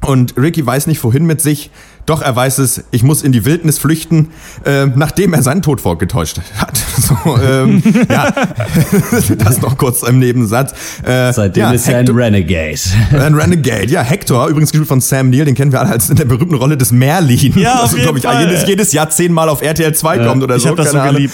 und 0.04 0.36
Ricky 0.36 0.64
weiß 0.64 0.86
nicht, 0.86 1.02
wohin 1.04 1.24
mit 1.24 1.40
sich. 1.40 1.70
Doch 2.04 2.20
er 2.20 2.34
weiß 2.34 2.58
es, 2.58 2.82
ich 2.90 3.04
muss 3.04 3.22
in 3.22 3.30
die 3.30 3.44
Wildnis 3.44 3.78
flüchten, 3.78 4.30
äh, 4.64 4.86
nachdem 4.86 5.34
er 5.34 5.42
seinen 5.42 5.62
Tod 5.62 5.80
vorgetäuscht 5.80 6.40
hat. 6.56 6.80
So, 7.02 7.16
ähm, 7.38 7.82
ja, 8.10 8.30
das 9.38 9.62
noch 9.62 9.78
kurz 9.78 10.02
im 10.02 10.18
Nebensatz. 10.18 10.72
Äh, 11.02 11.32
Seitdem 11.32 11.62
ja, 11.62 11.70
ist 11.72 11.88
er 11.88 11.98
ein 11.98 12.08
Renegade. 12.08 12.78
Ein 13.12 13.34
Renegade, 13.34 13.86
ja. 13.86 14.02
Hector, 14.02 14.46
übrigens 14.48 14.70
gespielt 14.70 14.88
von 14.88 15.00
Sam 15.00 15.30
Neill, 15.30 15.46
den 15.46 15.54
kennen 15.54 15.72
wir 15.72 15.80
alle 15.80 15.90
als 15.90 16.10
in 16.10 16.16
der 16.16 16.26
berühmten 16.26 16.54
Rolle 16.54 16.76
des 16.76 16.92
Merlin. 16.92 17.58
Ja, 17.58 17.80
also, 17.82 17.96
glaube 17.96 18.18
ich, 18.18 18.24
jedes, 18.24 18.66
jedes 18.66 18.92
Jahr 18.92 19.08
zehnmal 19.08 19.48
auf 19.48 19.62
RTL 19.62 19.94
2 19.94 20.16
ja, 20.16 20.26
kommt 20.26 20.42
oder 20.42 20.56
ich 20.56 20.62
so. 20.62 20.68
Ich 20.68 20.70
habe 20.72 20.82
das 20.82 20.92
so 20.92 20.98
Ahnung. 20.98 21.28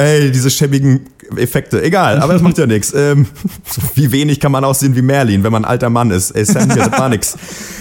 Ey, 0.00 0.30
diese 0.30 0.50
schäbigen 0.50 1.06
Effekte. 1.36 1.82
Egal, 1.82 2.20
aber 2.20 2.32
das 2.32 2.42
macht 2.42 2.56
ja 2.58 2.66
nichts. 2.66 2.94
Ähm, 2.94 3.26
wie 3.94 4.10
wenig 4.12 4.40
kann 4.40 4.50
man 4.50 4.64
aussehen 4.64 4.96
wie 4.96 5.02
Merlin, 5.02 5.44
wenn 5.44 5.52
man 5.52 5.64
ein 5.64 5.70
alter 5.70 5.90
Mann 5.90 6.10
ist? 6.10 6.30
Ey, 6.30 6.44
Sam, 6.44 6.68
das 6.70 6.90
war 6.92 7.08
nix. 7.08 7.36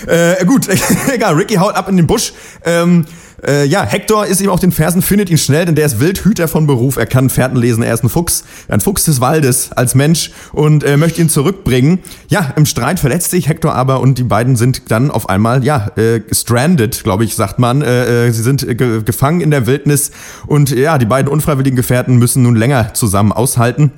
Äh, 0.05 0.43
gut, 0.45 0.67
egal. 1.13 1.35
Ricky 1.35 1.55
haut 1.55 1.75
ab 1.75 1.87
in 1.87 1.97
den 1.97 2.07
Busch. 2.07 2.33
Ähm, 2.65 3.05
äh, 3.45 3.65
ja, 3.65 3.83
Hector 3.83 4.25
ist 4.25 4.41
ihm 4.41 4.49
auf 4.49 4.59
den 4.59 4.71
Fersen, 4.71 5.01
findet 5.01 5.29
ihn 5.29 5.37
schnell, 5.37 5.65
denn 5.65 5.75
der 5.75 5.85
ist 5.85 5.99
Wildhüter 5.99 6.47
von 6.47 6.67
Beruf. 6.67 6.97
Er 6.97 7.05
kann 7.05 7.29
Pferden 7.29 7.57
lesen, 7.57 7.83
er 7.83 7.93
ist 7.93 8.03
ein 8.03 8.09
Fuchs, 8.09 8.43
ein 8.67 8.81
Fuchs 8.81 9.05
des 9.05 9.21
Waldes 9.21 9.71
als 9.71 9.95
Mensch 9.95 10.31
und 10.51 10.83
äh, 10.83 10.97
möchte 10.97 11.21
ihn 11.21 11.29
zurückbringen. 11.29 11.99
Ja, 12.29 12.53
im 12.55 12.65
Streit 12.65 12.99
verletzt 12.99 13.31
sich 13.31 13.47
Hector 13.47 13.75
aber 13.75 14.01
und 14.01 14.17
die 14.17 14.23
beiden 14.23 14.55
sind 14.55 14.91
dann 14.91 15.11
auf 15.11 15.29
einmal, 15.29 15.63
ja, 15.63 15.91
äh, 15.95 16.21
stranded, 16.31 17.03
glaube 17.03 17.23
ich, 17.23 17.35
sagt 17.35 17.59
man. 17.59 17.81
Äh, 17.81 18.27
äh, 18.27 18.31
sie 18.31 18.43
sind 18.43 18.65
ge 18.77 19.03
gefangen 19.03 19.41
in 19.41 19.51
der 19.51 19.67
Wildnis 19.67 20.11
und 20.47 20.71
ja, 20.71 20.97
die 20.97 21.05
beiden 21.05 21.31
unfreiwilligen 21.31 21.75
Gefährten 21.75 22.17
müssen 22.17 22.43
nun 22.43 22.55
länger 22.55 22.93
zusammen 22.93 23.31
aushalten. 23.31 23.91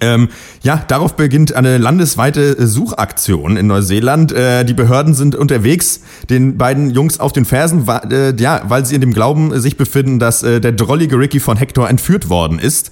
Ähm, 0.00 0.28
ja, 0.62 0.84
darauf 0.88 1.16
beginnt 1.16 1.54
eine 1.54 1.78
landesweite 1.78 2.66
Suchaktion 2.66 3.56
in 3.56 3.66
Neuseeland. 3.66 4.32
Äh, 4.32 4.64
die 4.64 4.74
Behörden 4.74 5.14
sind 5.14 5.34
unterwegs, 5.34 6.00
den 6.28 6.58
beiden 6.58 6.90
Jungs 6.90 7.18
auf 7.18 7.32
den 7.32 7.44
Fersen, 7.44 7.86
äh, 7.88 8.34
ja, 8.36 8.62
weil 8.68 8.84
sie 8.84 8.94
in 8.94 9.00
dem 9.00 9.12
Glauben 9.12 9.58
sich 9.58 9.76
befinden, 9.76 10.18
dass 10.18 10.42
äh, 10.42 10.60
der 10.60 10.72
drollige 10.72 11.18
Ricky 11.18 11.40
von 11.40 11.56
Hector 11.56 11.88
entführt 11.88 12.28
worden 12.28 12.58
ist. 12.58 12.90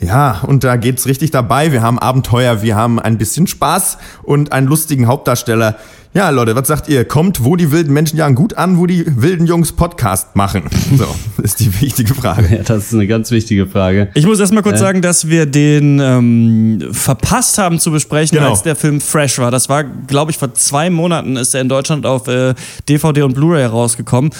Ja, 0.00 0.40
und 0.46 0.64
da 0.64 0.76
geht's 0.76 1.06
richtig 1.06 1.30
dabei. 1.30 1.72
Wir 1.72 1.82
haben 1.82 1.98
Abenteuer, 1.98 2.62
wir 2.62 2.76
haben 2.76 2.98
ein 2.98 3.18
bisschen 3.18 3.46
Spaß 3.46 3.98
und 4.22 4.52
einen 4.52 4.66
lustigen 4.66 5.06
Hauptdarsteller. 5.06 5.76
Ja, 6.16 6.30
Leute, 6.30 6.54
was 6.54 6.68
sagt 6.68 6.88
ihr? 6.88 7.04
Kommt, 7.04 7.42
wo 7.42 7.56
die 7.56 7.72
wilden 7.72 7.92
Menschen 7.92 8.16
jagen 8.16 8.36
gut 8.36 8.54
an, 8.54 8.78
wo 8.78 8.86
die 8.86 9.04
wilden 9.20 9.48
Jungs 9.48 9.72
Podcast 9.72 10.36
machen? 10.36 10.62
So, 10.96 11.06
ist 11.42 11.58
die 11.58 11.80
wichtige 11.80 12.14
Frage. 12.14 12.54
Ja, 12.54 12.62
das 12.62 12.84
ist 12.84 12.94
eine 12.94 13.08
ganz 13.08 13.32
wichtige 13.32 13.66
Frage. 13.66 14.10
Ich 14.14 14.26
muss 14.26 14.38
erstmal 14.38 14.62
kurz 14.62 14.76
äh. 14.76 14.80
sagen, 14.80 15.02
dass 15.02 15.28
wir 15.28 15.44
den 15.44 15.98
ähm, 15.98 16.88
verpasst 16.92 17.58
haben 17.58 17.80
zu 17.80 17.90
besprechen, 17.90 18.38
genau. 18.38 18.50
als 18.50 18.62
der 18.62 18.76
Film 18.76 19.00
fresh 19.00 19.40
war. 19.40 19.50
Das 19.50 19.68
war, 19.68 19.82
glaube 19.82 20.30
ich, 20.30 20.38
vor 20.38 20.54
zwei 20.54 20.88
Monaten 20.88 21.36
ist 21.36 21.52
er 21.52 21.62
in 21.62 21.68
Deutschland 21.68 22.06
auf 22.06 22.28
äh, 22.28 22.54
DVD 22.88 23.22
und 23.22 23.34
Blu-ray 23.34 23.64
rausgekommen. 23.64 24.30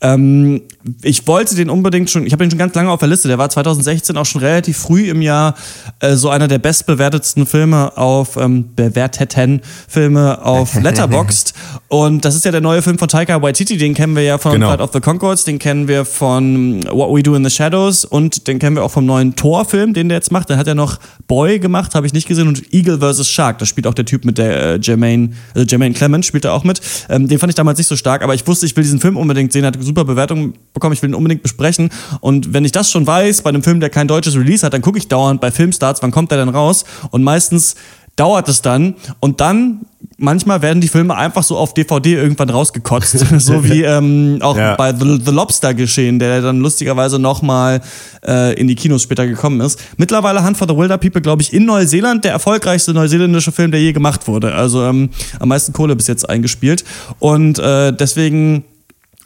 Ähm, 0.00 0.62
ich 1.02 1.26
wollte 1.26 1.54
den 1.54 1.70
unbedingt 1.70 2.10
schon, 2.10 2.26
ich 2.26 2.32
habe 2.32 2.44
ihn 2.44 2.50
schon 2.50 2.58
ganz 2.58 2.74
lange 2.74 2.90
auf 2.90 2.98
der 2.98 3.08
Liste. 3.08 3.28
Der 3.28 3.38
war 3.38 3.48
2016 3.48 4.16
auch 4.16 4.26
schon 4.26 4.42
relativ 4.42 4.76
früh 4.76 5.08
im 5.08 5.22
Jahr 5.22 5.54
äh, 6.00 6.14
so 6.14 6.28
einer 6.28 6.46
der 6.46 6.58
bestbewertetsten 6.58 7.46
Filme 7.46 7.96
auf 7.96 8.36
ähm, 8.36 8.74
bewerteten 8.74 9.62
Filme 9.88 10.44
auf 10.44 10.74
Letterboxd. 10.82 11.54
Und 11.88 12.24
das 12.24 12.34
ist 12.34 12.44
ja 12.44 12.50
der 12.50 12.60
neue 12.60 12.82
Film 12.82 12.98
von 12.98 13.08
Taika 13.08 13.40
Waititi. 13.40 13.78
Den 13.78 13.94
kennen 13.94 14.14
wir 14.14 14.22
ja 14.22 14.36
von 14.36 14.52
genau. 14.52 14.68
Flight 14.68 14.80
of 14.80 14.90
the 14.92 15.00
Concords, 15.00 15.44
den 15.44 15.58
kennen 15.58 15.88
wir 15.88 16.04
von 16.04 16.84
What 16.90 17.14
We 17.14 17.22
Do 17.22 17.34
in 17.34 17.44
the 17.44 17.50
Shadows 17.50 18.04
und 18.04 18.46
den 18.46 18.58
kennen 18.58 18.76
wir 18.76 18.84
auch 18.84 18.90
vom 18.90 19.06
neuen 19.06 19.36
Thor-Film, 19.36 19.94
den 19.94 20.08
der 20.08 20.18
jetzt 20.18 20.32
macht. 20.32 20.50
Der 20.50 20.58
hat 20.58 20.66
ja 20.66 20.74
noch 20.74 20.98
Boy 21.26 21.58
gemacht, 21.58 21.94
habe 21.94 22.06
ich 22.06 22.12
nicht 22.12 22.28
gesehen 22.28 22.48
und 22.48 22.74
Eagle 22.74 22.98
vs. 22.98 23.28
Shark. 23.28 23.58
Da 23.58 23.66
spielt 23.66 23.86
auch 23.86 23.94
der 23.94 24.04
Typ 24.04 24.24
mit 24.24 24.36
der 24.36 24.74
äh, 24.74 24.78
Jermaine, 24.82 25.30
also 25.54 25.66
Jermaine 25.66 25.94
Clement 25.94 26.26
spielt 26.26 26.44
da 26.44 26.52
auch 26.52 26.64
mit. 26.64 26.80
Ähm, 27.08 27.28
den 27.28 27.38
fand 27.38 27.50
ich 27.50 27.54
damals 27.54 27.78
nicht 27.78 27.88
so 27.88 27.96
stark, 27.96 28.22
aber 28.22 28.34
ich 28.34 28.46
wusste, 28.46 28.66
ich 28.66 28.76
will 28.76 28.82
diesen 28.82 29.00
Film 29.00 29.16
unbedingt 29.16 29.52
sehen. 29.52 29.64
Hat 29.64 29.76
super 29.84 30.04
Bewertungen 30.04 30.54
bekommen, 30.72 30.92
ich 30.92 31.02
will 31.02 31.10
ihn 31.10 31.14
unbedingt 31.14 31.42
besprechen. 31.42 31.90
Und 32.20 32.52
wenn 32.52 32.64
ich 32.64 32.72
das 32.72 32.90
schon 32.90 33.06
weiß, 33.06 33.42
bei 33.42 33.50
einem 33.50 33.62
Film, 33.62 33.80
der 33.80 33.90
kein 33.90 34.08
deutsches 34.08 34.36
Release 34.36 34.64
hat, 34.64 34.72
dann 34.72 34.82
gucke 34.82 34.98
ich 34.98 35.08
dauernd 35.08 35.40
bei 35.40 35.50
Filmstarts, 35.50 36.02
wann 36.02 36.10
kommt 36.10 36.30
der 36.30 36.38
denn 36.38 36.48
raus? 36.48 36.84
Und 37.10 37.22
meistens 37.22 37.76
dauert 38.16 38.48
es 38.48 38.62
dann 38.62 38.94
und 39.20 39.40
dann 39.40 39.86
manchmal 40.18 40.62
werden 40.62 40.80
die 40.80 40.88
Filme 40.88 41.16
einfach 41.16 41.42
so 41.42 41.56
auf 41.56 41.74
DVD 41.74 42.14
irgendwann 42.14 42.50
rausgekotzt, 42.50 43.18
so 43.38 43.64
wie 43.64 43.82
ähm, 43.82 44.38
auch 44.40 44.56
ja. 44.56 44.76
bei 44.76 44.94
The, 44.94 45.20
The, 45.24 45.32
Lobster 45.32 45.74
geschehen, 45.74 46.18
der 46.18 46.40
dann 46.40 46.60
lustigerweise 46.60 47.18
nochmal 47.18 47.80
äh, 48.26 48.54
in 48.54 48.68
die 48.68 48.74
Kinos 48.76 49.02
später 49.02 49.26
gekommen 49.26 49.60
ist. 49.60 49.80
Mittlerweile 49.96 50.44
Hunt 50.44 50.56
for 50.56 50.68
the 50.68 50.76
Wilder 50.76 50.98
People, 50.98 51.20
glaube 51.20 51.42
ich, 51.42 51.52
in 51.52 51.64
Neuseeland 51.64 52.24
der 52.24 52.32
erfolgreichste 52.32 52.94
neuseeländische 52.94 53.50
Film, 53.50 53.70
der 53.70 53.80
je 53.80 53.92
gemacht 53.92 54.28
wurde. 54.28 54.54
Also 54.54 54.84
ähm, 54.84 55.10
am 55.40 55.48
meisten 55.48 55.72
Kohle 55.72 55.96
bis 55.96 56.06
jetzt 56.06 56.28
eingespielt 56.28 56.84
und 57.18 57.58
äh, 57.58 57.92
deswegen 57.92 58.64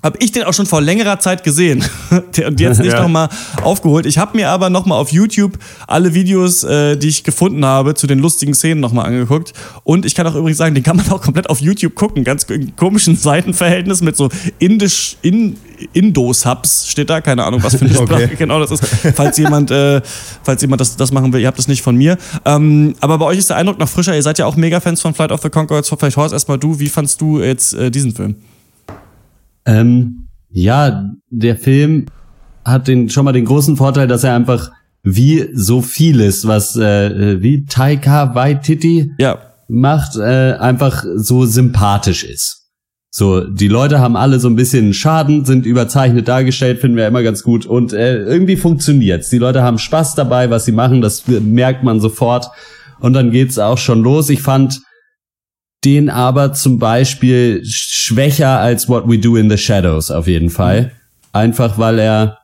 habe 0.02 0.18
ich 0.20 0.30
den 0.30 0.44
auch 0.44 0.54
schon 0.54 0.66
vor 0.66 0.80
längerer 0.80 1.18
Zeit 1.18 1.42
gesehen 1.42 1.84
und 2.10 2.60
jetzt 2.60 2.78
nicht 2.82 2.92
ja. 2.92 3.02
nochmal 3.02 3.28
aufgeholt. 3.62 4.06
Ich 4.06 4.18
habe 4.18 4.36
mir 4.36 4.50
aber 4.50 4.70
nochmal 4.70 4.98
auf 4.98 5.10
YouTube 5.10 5.58
alle 5.86 6.14
Videos, 6.14 6.62
äh, 6.64 6.96
die 6.96 7.08
ich 7.08 7.24
gefunden 7.24 7.64
habe, 7.64 7.94
zu 7.94 8.06
den 8.06 8.20
lustigen 8.20 8.54
Szenen 8.54 8.80
nochmal 8.80 9.06
angeguckt. 9.06 9.52
Und 9.82 10.06
ich 10.06 10.14
kann 10.14 10.26
auch 10.26 10.34
übrigens 10.34 10.58
sagen, 10.58 10.74
den 10.74 10.84
kann 10.84 10.96
man 10.96 11.08
auch 11.10 11.20
komplett 11.20 11.50
auf 11.50 11.60
YouTube 11.60 11.94
gucken. 11.94 12.22
Ganz 12.24 12.46
komischen 12.76 13.16
Seitenverhältnis 13.16 14.00
mit 14.00 14.16
so 14.16 14.28
indisch, 14.58 15.16
in, 15.22 15.56
Indo-Subs 15.92 16.88
steht 16.88 17.10
da. 17.10 17.20
Keine 17.20 17.44
Ahnung, 17.44 17.62
was 17.62 17.74
für 17.76 17.84
eine 17.84 17.94
Sprache 17.94 18.24
okay. 18.24 18.36
genau 18.36 18.60
das 18.60 18.70
ist. 18.70 18.84
Falls 19.14 19.36
jemand, 19.36 19.70
äh, 19.70 20.00
falls 20.42 20.62
jemand 20.62 20.80
das, 20.80 20.96
das 20.96 21.12
machen 21.12 21.32
will, 21.32 21.40
ihr 21.40 21.46
habt 21.48 21.58
das 21.58 21.68
nicht 21.68 21.82
von 21.82 21.96
mir. 21.96 22.18
Ähm, 22.44 22.94
aber 23.00 23.18
bei 23.18 23.26
euch 23.26 23.38
ist 23.38 23.50
der 23.50 23.56
Eindruck 23.56 23.78
noch 23.78 23.88
frischer. 23.88 24.14
Ihr 24.14 24.22
seid 24.22 24.38
ja 24.38 24.46
auch 24.46 24.56
Mega-Fans 24.56 25.00
von 25.00 25.14
Flight 25.14 25.32
of 25.32 25.42
the 25.42 25.50
Conchords. 25.50 25.92
Vielleicht 25.98 26.16
Horst 26.16 26.32
erstmal 26.32 26.58
du. 26.58 26.78
Wie 26.78 26.88
fandst 26.88 27.20
du 27.20 27.40
jetzt 27.40 27.74
äh, 27.74 27.90
diesen 27.90 28.14
Film? 28.14 28.36
Ähm, 29.68 30.28
ja, 30.50 31.10
der 31.28 31.56
Film 31.56 32.06
hat 32.64 32.88
den 32.88 33.10
schon 33.10 33.24
mal 33.24 33.32
den 33.32 33.44
großen 33.44 33.76
Vorteil, 33.76 34.08
dass 34.08 34.24
er 34.24 34.34
einfach 34.34 34.70
wie 35.02 35.48
so 35.52 35.82
vieles, 35.82 36.46
was 36.46 36.74
äh, 36.76 37.40
wie 37.42 37.64
Taika 37.66 38.34
Waititi 38.34 39.12
ja. 39.18 39.38
macht, 39.68 40.16
äh, 40.16 40.54
einfach 40.54 41.04
so 41.16 41.44
sympathisch 41.44 42.24
ist. 42.24 42.66
So, 43.10 43.40
die 43.44 43.68
Leute 43.68 44.00
haben 44.00 44.16
alle 44.16 44.38
so 44.38 44.48
ein 44.48 44.56
bisschen 44.56 44.92
Schaden, 44.94 45.44
sind 45.44 45.66
überzeichnet 45.66 46.28
dargestellt, 46.28 46.78
finden 46.78 46.96
wir 46.96 47.06
immer 47.06 47.22
ganz 47.22 47.42
gut 47.42 47.66
und 47.66 47.92
äh, 47.92 48.22
irgendwie 48.22 48.56
funktioniert's. 48.56 49.30
Die 49.30 49.38
Leute 49.38 49.62
haben 49.62 49.78
Spaß 49.78 50.14
dabei, 50.14 50.50
was 50.50 50.64
sie 50.64 50.72
machen, 50.72 51.00
das 51.00 51.26
merkt 51.26 51.84
man 51.84 52.00
sofort 52.00 52.48
und 53.00 53.12
dann 53.12 53.30
geht's 53.30 53.58
auch 53.58 53.78
schon 53.78 54.02
los. 54.02 54.30
Ich 54.30 54.42
fand 54.42 54.80
den 55.84 56.10
aber 56.10 56.52
zum 56.52 56.78
Beispiel 56.78 57.62
schwächer 57.64 58.58
als 58.58 58.88
What 58.88 59.08
We 59.08 59.18
Do 59.18 59.36
in 59.36 59.48
the 59.48 59.58
Shadows 59.58 60.10
auf 60.10 60.26
jeden 60.26 60.50
Fall. 60.50 60.92
Einfach 61.32 61.78
weil 61.78 61.98
er 61.98 62.38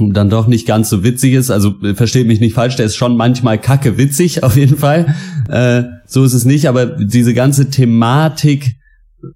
dann 0.00 0.30
doch 0.30 0.46
nicht 0.46 0.66
ganz 0.66 0.90
so 0.90 1.04
witzig 1.04 1.34
ist. 1.34 1.50
Also 1.50 1.74
versteht 1.94 2.26
mich 2.26 2.40
nicht 2.40 2.54
falsch, 2.54 2.76
der 2.76 2.86
ist 2.86 2.96
schon 2.96 3.16
manchmal 3.16 3.58
kacke 3.58 3.98
witzig 3.98 4.42
auf 4.42 4.56
jeden 4.56 4.76
Fall. 4.76 5.14
Äh, 5.48 5.84
so 6.06 6.24
ist 6.24 6.34
es 6.34 6.44
nicht, 6.44 6.68
aber 6.68 6.86
diese 6.86 7.34
ganze 7.34 7.70
Thematik 7.70 8.76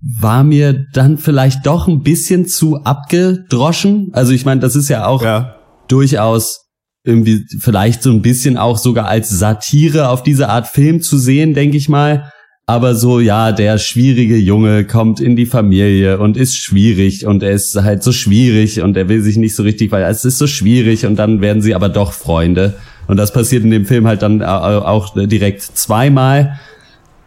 war 0.00 0.44
mir 0.44 0.86
dann 0.92 1.16
vielleicht 1.18 1.66
doch 1.66 1.88
ein 1.88 2.02
bisschen 2.02 2.46
zu 2.46 2.82
abgedroschen. 2.82 4.10
Also 4.12 4.32
ich 4.32 4.44
meine, 4.44 4.60
das 4.60 4.76
ist 4.76 4.88
ja 4.88 5.06
auch 5.06 5.22
ja. 5.22 5.56
durchaus 5.88 6.66
irgendwie 7.04 7.44
vielleicht 7.60 8.02
so 8.02 8.10
ein 8.10 8.20
bisschen 8.20 8.56
auch 8.56 8.78
sogar 8.78 9.06
als 9.06 9.28
Satire 9.28 10.08
auf 10.08 10.24
diese 10.24 10.48
Art 10.48 10.66
Film 10.66 11.02
zu 11.02 11.18
sehen, 11.18 11.54
denke 11.54 11.76
ich 11.76 11.88
mal 11.88 12.32
aber 12.68 12.96
so, 12.96 13.20
ja, 13.20 13.52
der 13.52 13.78
schwierige 13.78 14.36
Junge 14.36 14.84
kommt 14.84 15.20
in 15.20 15.36
die 15.36 15.46
Familie 15.46 16.18
und 16.18 16.36
ist 16.36 16.56
schwierig 16.56 17.24
und 17.24 17.44
er 17.44 17.52
ist 17.52 17.80
halt 17.80 18.02
so 18.02 18.10
schwierig 18.10 18.82
und 18.82 18.96
er 18.96 19.08
will 19.08 19.22
sich 19.22 19.36
nicht 19.36 19.54
so 19.54 19.62
richtig, 19.62 19.92
weil 19.92 20.02
es 20.02 20.24
ist 20.24 20.38
so 20.38 20.48
schwierig 20.48 21.06
und 21.06 21.16
dann 21.16 21.40
werden 21.40 21.62
sie 21.62 21.76
aber 21.76 21.88
doch 21.88 22.12
Freunde. 22.12 22.74
Und 23.06 23.18
das 23.18 23.32
passiert 23.32 23.62
in 23.62 23.70
dem 23.70 23.86
Film 23.86 24.08
halt 24.08 24.22
dann 24.22 24.42
auch 24.42 25.14
direkt 25.14 25.62
zweimal. 25.62 26.58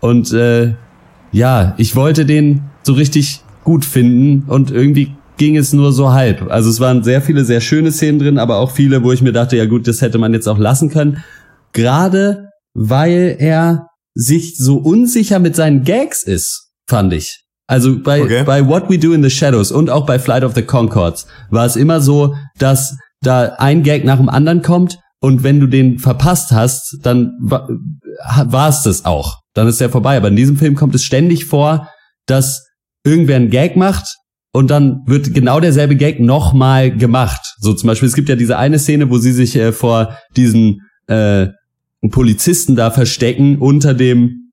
Und 0.01 0.33
äh, 0.33 0.73
ja, 1.31 1.73
ich 1.77 1.95
wollte 1.95 2.25
den 2.25 2.63
so 2.83 2.91
richtig 2.91 3.41
gut 3.63 3.85
finden 3.85 4.43
und 4.49 4.71
irgendwie 4.71 5.13
ging 5.37 5.55
es 5.55 5.71
nur 5.71 5.93
so 5.93 6.11
halb. 6.11 6.51
Also 6.51 6.69
es 6.69 6.81
waren 6.81 7.01
sehr 7.01 7.21
viele 7.21 7.45
sehr 7.45 7.61
schöne 7.61 7.93
Szenen 7.93 8.19
drin, 8.19 8.39
aber 8.39 8.57
auch 8.57 8.71
viele, 8.71 9.03
wo 9.03 9.13
ich 9.13 9.21
mir 9.21 9.31
dachte, 9.31 9.55
ja 9.55 9.67
gut, 9.67 9.87
das 9.87 10.01
hätte 10.01 10.17
man 10.17 10.33
jetzt 10.33 10.47
auch 10.47 10.57
lassen 10.57 10.89
können. 10.89 11.23
Gerade 11.71 12.49
weil 12.73 13.37
er 13.39 13.88
sich 14.19 14.57
so 14.57 14.77
unsicher 14.77 15.39
mit 15.39 15.55
seinen 15.55 15.83
Gags 15.83 16.23
ist, 16.23 16.71
fand 16.87 17.13
ich. 17.13 17.43
Also 17.67 18.01
bei, 18.01 18.23
okay. 18.23 18.43
bei 18.43 18.67
What 18.67 18.89
We 18.89 18.97
Do 18.97 19.13
in 19.13 19.23
the 19.23 19.29
Shadows 19.29 19.71
und 19.71 19.89
auch 19.89 20.05
bei 20.05 20.19
Flight 20.19 20.43
of 20.43 20.55
the 20.55 20.63
Concords 20.63 21.27
war 21.49 21.65
es 21.65 21.75
immer 21.75 22.01
so, 22.01 22.35
dass 22.57 22.97
da 23.21 23.55
ein 23.59 23.83
Gag 23.83 24.03
nach 24.03 24.17
dem 24.17 24.27
anderen 24.27 24.61
kommt 24.61 24.99
und 25.21 25.43
wenn 25.43 25.59
du 25.59 25.67
den 25.67 25.99
verpasst 25.99 26.51
hast, 26.51 26.97
dann 27.03 27.33
war 27.41 28.69
es 28.69 28.83
das 28.83 29.05
auch. 29.05 29.39
Dann 29.53 29.67
ist 29.67 29.81
der 29.81 29.89
vorbei. 29.89 30.17
Aber 30.17 30.29
in 30.29 30.35
diesem 30.35 30.57
Film 30.57 30.75
kommt 30.75 30.95
es 30.95 31.03
ständig 31.03 31.45
vor, 31.45 31.89
dass 32.25 32.65
irgendwer 33.05 33.35
einen 33.35 33.49
Gag 33.49 33.75
macht 33.75 34.15
und 34.53 34.71
dann 34.71 35.01
wird 35.05 35.33
genau 35.33 35.59
derselbe 35.59 35.95
Gag 35.95 36.19
nochmal 36.19 36.95
gemacht. 36.95 37.41
So 37.59 37.73
zum 37.73 37.87
Beispiel, 37.87 38.07
es 38.07 38.15
gibt 38.15 38.29
ja 38.29 38.35
diese 38.35 38.57
eine 38.57 38.79
Szene, 38.79 39.09
wo 39.09 39.17
sie 39.17 39.31
sich 39.31 39.55
äh, 39.55 39.71
vor 39.71 40.17
diesen 40.35 40.79
äh, 41.07 41.47
Polizisten 42.11 42.75
da 42.75 42.91
verstecken 42.91 43.57
unter 43.57 43.93
dem, 43.93 44.51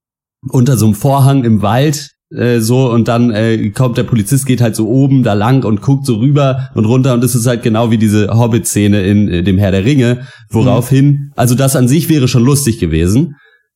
unter 0.49 0.77
so 0.77 0.85
einem 0.85 0.95
Vorhang 0.95 1.43
im 1.43 1.61
Wald, 1.61 2.11
äh, 2.35 2.59
so 2.59 2.91
und 2.91 3.07
dann 3.07 3.31
äh, 3.31 3.69
kommt 3.69 3.97
der 3.97 4.03
Polizist 4.03 4.45
geht 4.45 4.59
halt 4.59 4.75
so 4.75 4.87
oben 4.87 5.23
da 5.23 5.33
lang 5.33 5.63
und 5.63 5.81
guckt 5.81 6.05
so 6.05 6.15
rüber 6.15 6.69
und 6.75 6.85
runter 6.85 7.13
und 7.13 7.23
es 7.23 7.35
ist 7.35 7.47
halt 7.47 7.63
genau 7.63 7.89
wie 7.89 7.97
diese 7.97 8.27
Hobbit-Szene 8.27 9.01
in 9.03 9.29
äh, 9.29 9.43
dem 9.43 9.57
Herr 9.57 9.71
der 9.71 9.85
Ringe, 9.85 10.27
woraufhin, 10.49 11.05
mhm. 11.05 11.31
also 11.35 11.55
das 11.55 11.75
an 11.75 11.87
sich 11.87 12.09
wäre 12.09 12.27
schon 12.27 12.43
lustig 12.43 12.79
gewesen. 12.79 13.35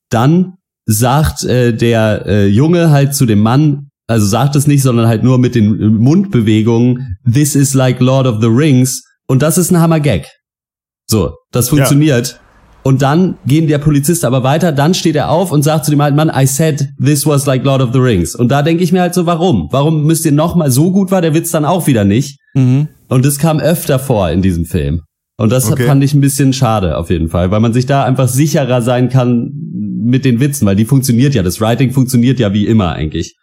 Dann 0.10 0.56
sagt 0.86 1.46
äh, 1.46 1.74
der 1.74 2.26
äh, 2.26 2.48
Junge 2.48 2.90
halt 2.90 3.16
zu 3.16 3.26
dem 3.26 3.40
Mann, 3.40 3.88
also 4.08 4.26
sagt 4.26 4.58
es 4.58 4.68
nicht, 4.68 4.82
sondern 4.82 5.08
halt 5.08 5.24
nur 5.24 5.38
mit 5.38 5.56
den 5.56 5.96
Mundbewegungen, 5.96 7.18
this 7.32 7.56
is 7.56 7.74
like 7.74 8.02
Lord 8.02 8.28
of 8.28 8.42
the 8.42 8.48
Rings 8.48 9.04
und 9.28 9.42
das 9.42 9.58
ist 9.58 9.72
ein 9.72 9.80
Hammer-Gag. 9.80 10.28
So, 11.08 11.36
das 11.52 11.70
funktioniert. 11.70 12.28
Ja. 12.28 12.51
Und 12.84 13.02
dann 13.02 13.38
gehen 13.46 13.68
der 13.68 13.78
Polizist 13.78 14.26
aber 14.26 14.44
weiter, 14.44 14.72
dann 14.72 14.94
steht 14.94 15.16
er 15.16 15.30
auf 15.30 15.52
und 15.52 15.62
sagt 15.62 15.86
zu 15.86 15.92
dem 15.92 16.02
alten 16.02 16.16
Mann, 16.16 16.32
I 16.36 16.48
said 16.48 16.90
this 17.04 17.28
was 17.28 17.46
like 17.46 17.64
Lord 17.64 17.82
of 17.82 17.94
the 17.94 18.00
Rings. 18.00 18.34
Und 18.34 18.50
da 18.50 18.64
denke 18.64 18.84
ich 18.84 18.92
mir 18.92 19.02
halt 19.02 19.14
so, 19.14 19.26
warum? 19.26 19.68
Warum 19.72 20.04
müsst 20.04 20.26
ihr 20.26 20.32
nochmal, 20.32 20.72
so 20.72 20.92
gut 20.92 21.12
war 21.12 21.22
der 21.22 21.34
Witz 21.36 21.52
dann 21.52 21.66
auch 21.66 21.86
wieder 21.86 22.06
nicht? 22.06 22.40
Mhm. 22.56 22.88
Und 23.08 23.26
das 23.26 23.38
kam 23.38 23.60
öfter 23.60 24.00
vor 24.00 24.32
in 24.32 24.42
diesem 24.42 24.66
Film. 24.66 25.02
Und 25.38 25.52
das 25.52 25.72
okay. 25.72 25.86
fand 25.86 26.04
ich 26.04 26.14
ein 26.14 26.22
bisschen 26.22 26.54
schade 26.54 26.98
auf 26.98 27.10
jeden 27.10 27.30
Fall, 27.30 27.52
weil 27.52 27.60
man 27.60 27.74
sich 27.74 27.86
da 27.86 28.04
einfach 28.04 28.28
sicherer 28.28 28.82
sein 28.82 29.10
kann 29.10 29.52
mit 30.04 30.26
den 30.26 30.40
Witzen, 30.40 30.66
weil 30.66 30.76
die 30.76 30.86
funktioniert 30.86 31.36
ja, 31.36 31.44
das 31.44 31.62
Writing 31.62 31.92
funktioniert 31.92 32.40
ja 32.40 32.54
wie 32.54 32.68
immer 32.68 32.94
eigentlich. 32.94 33.36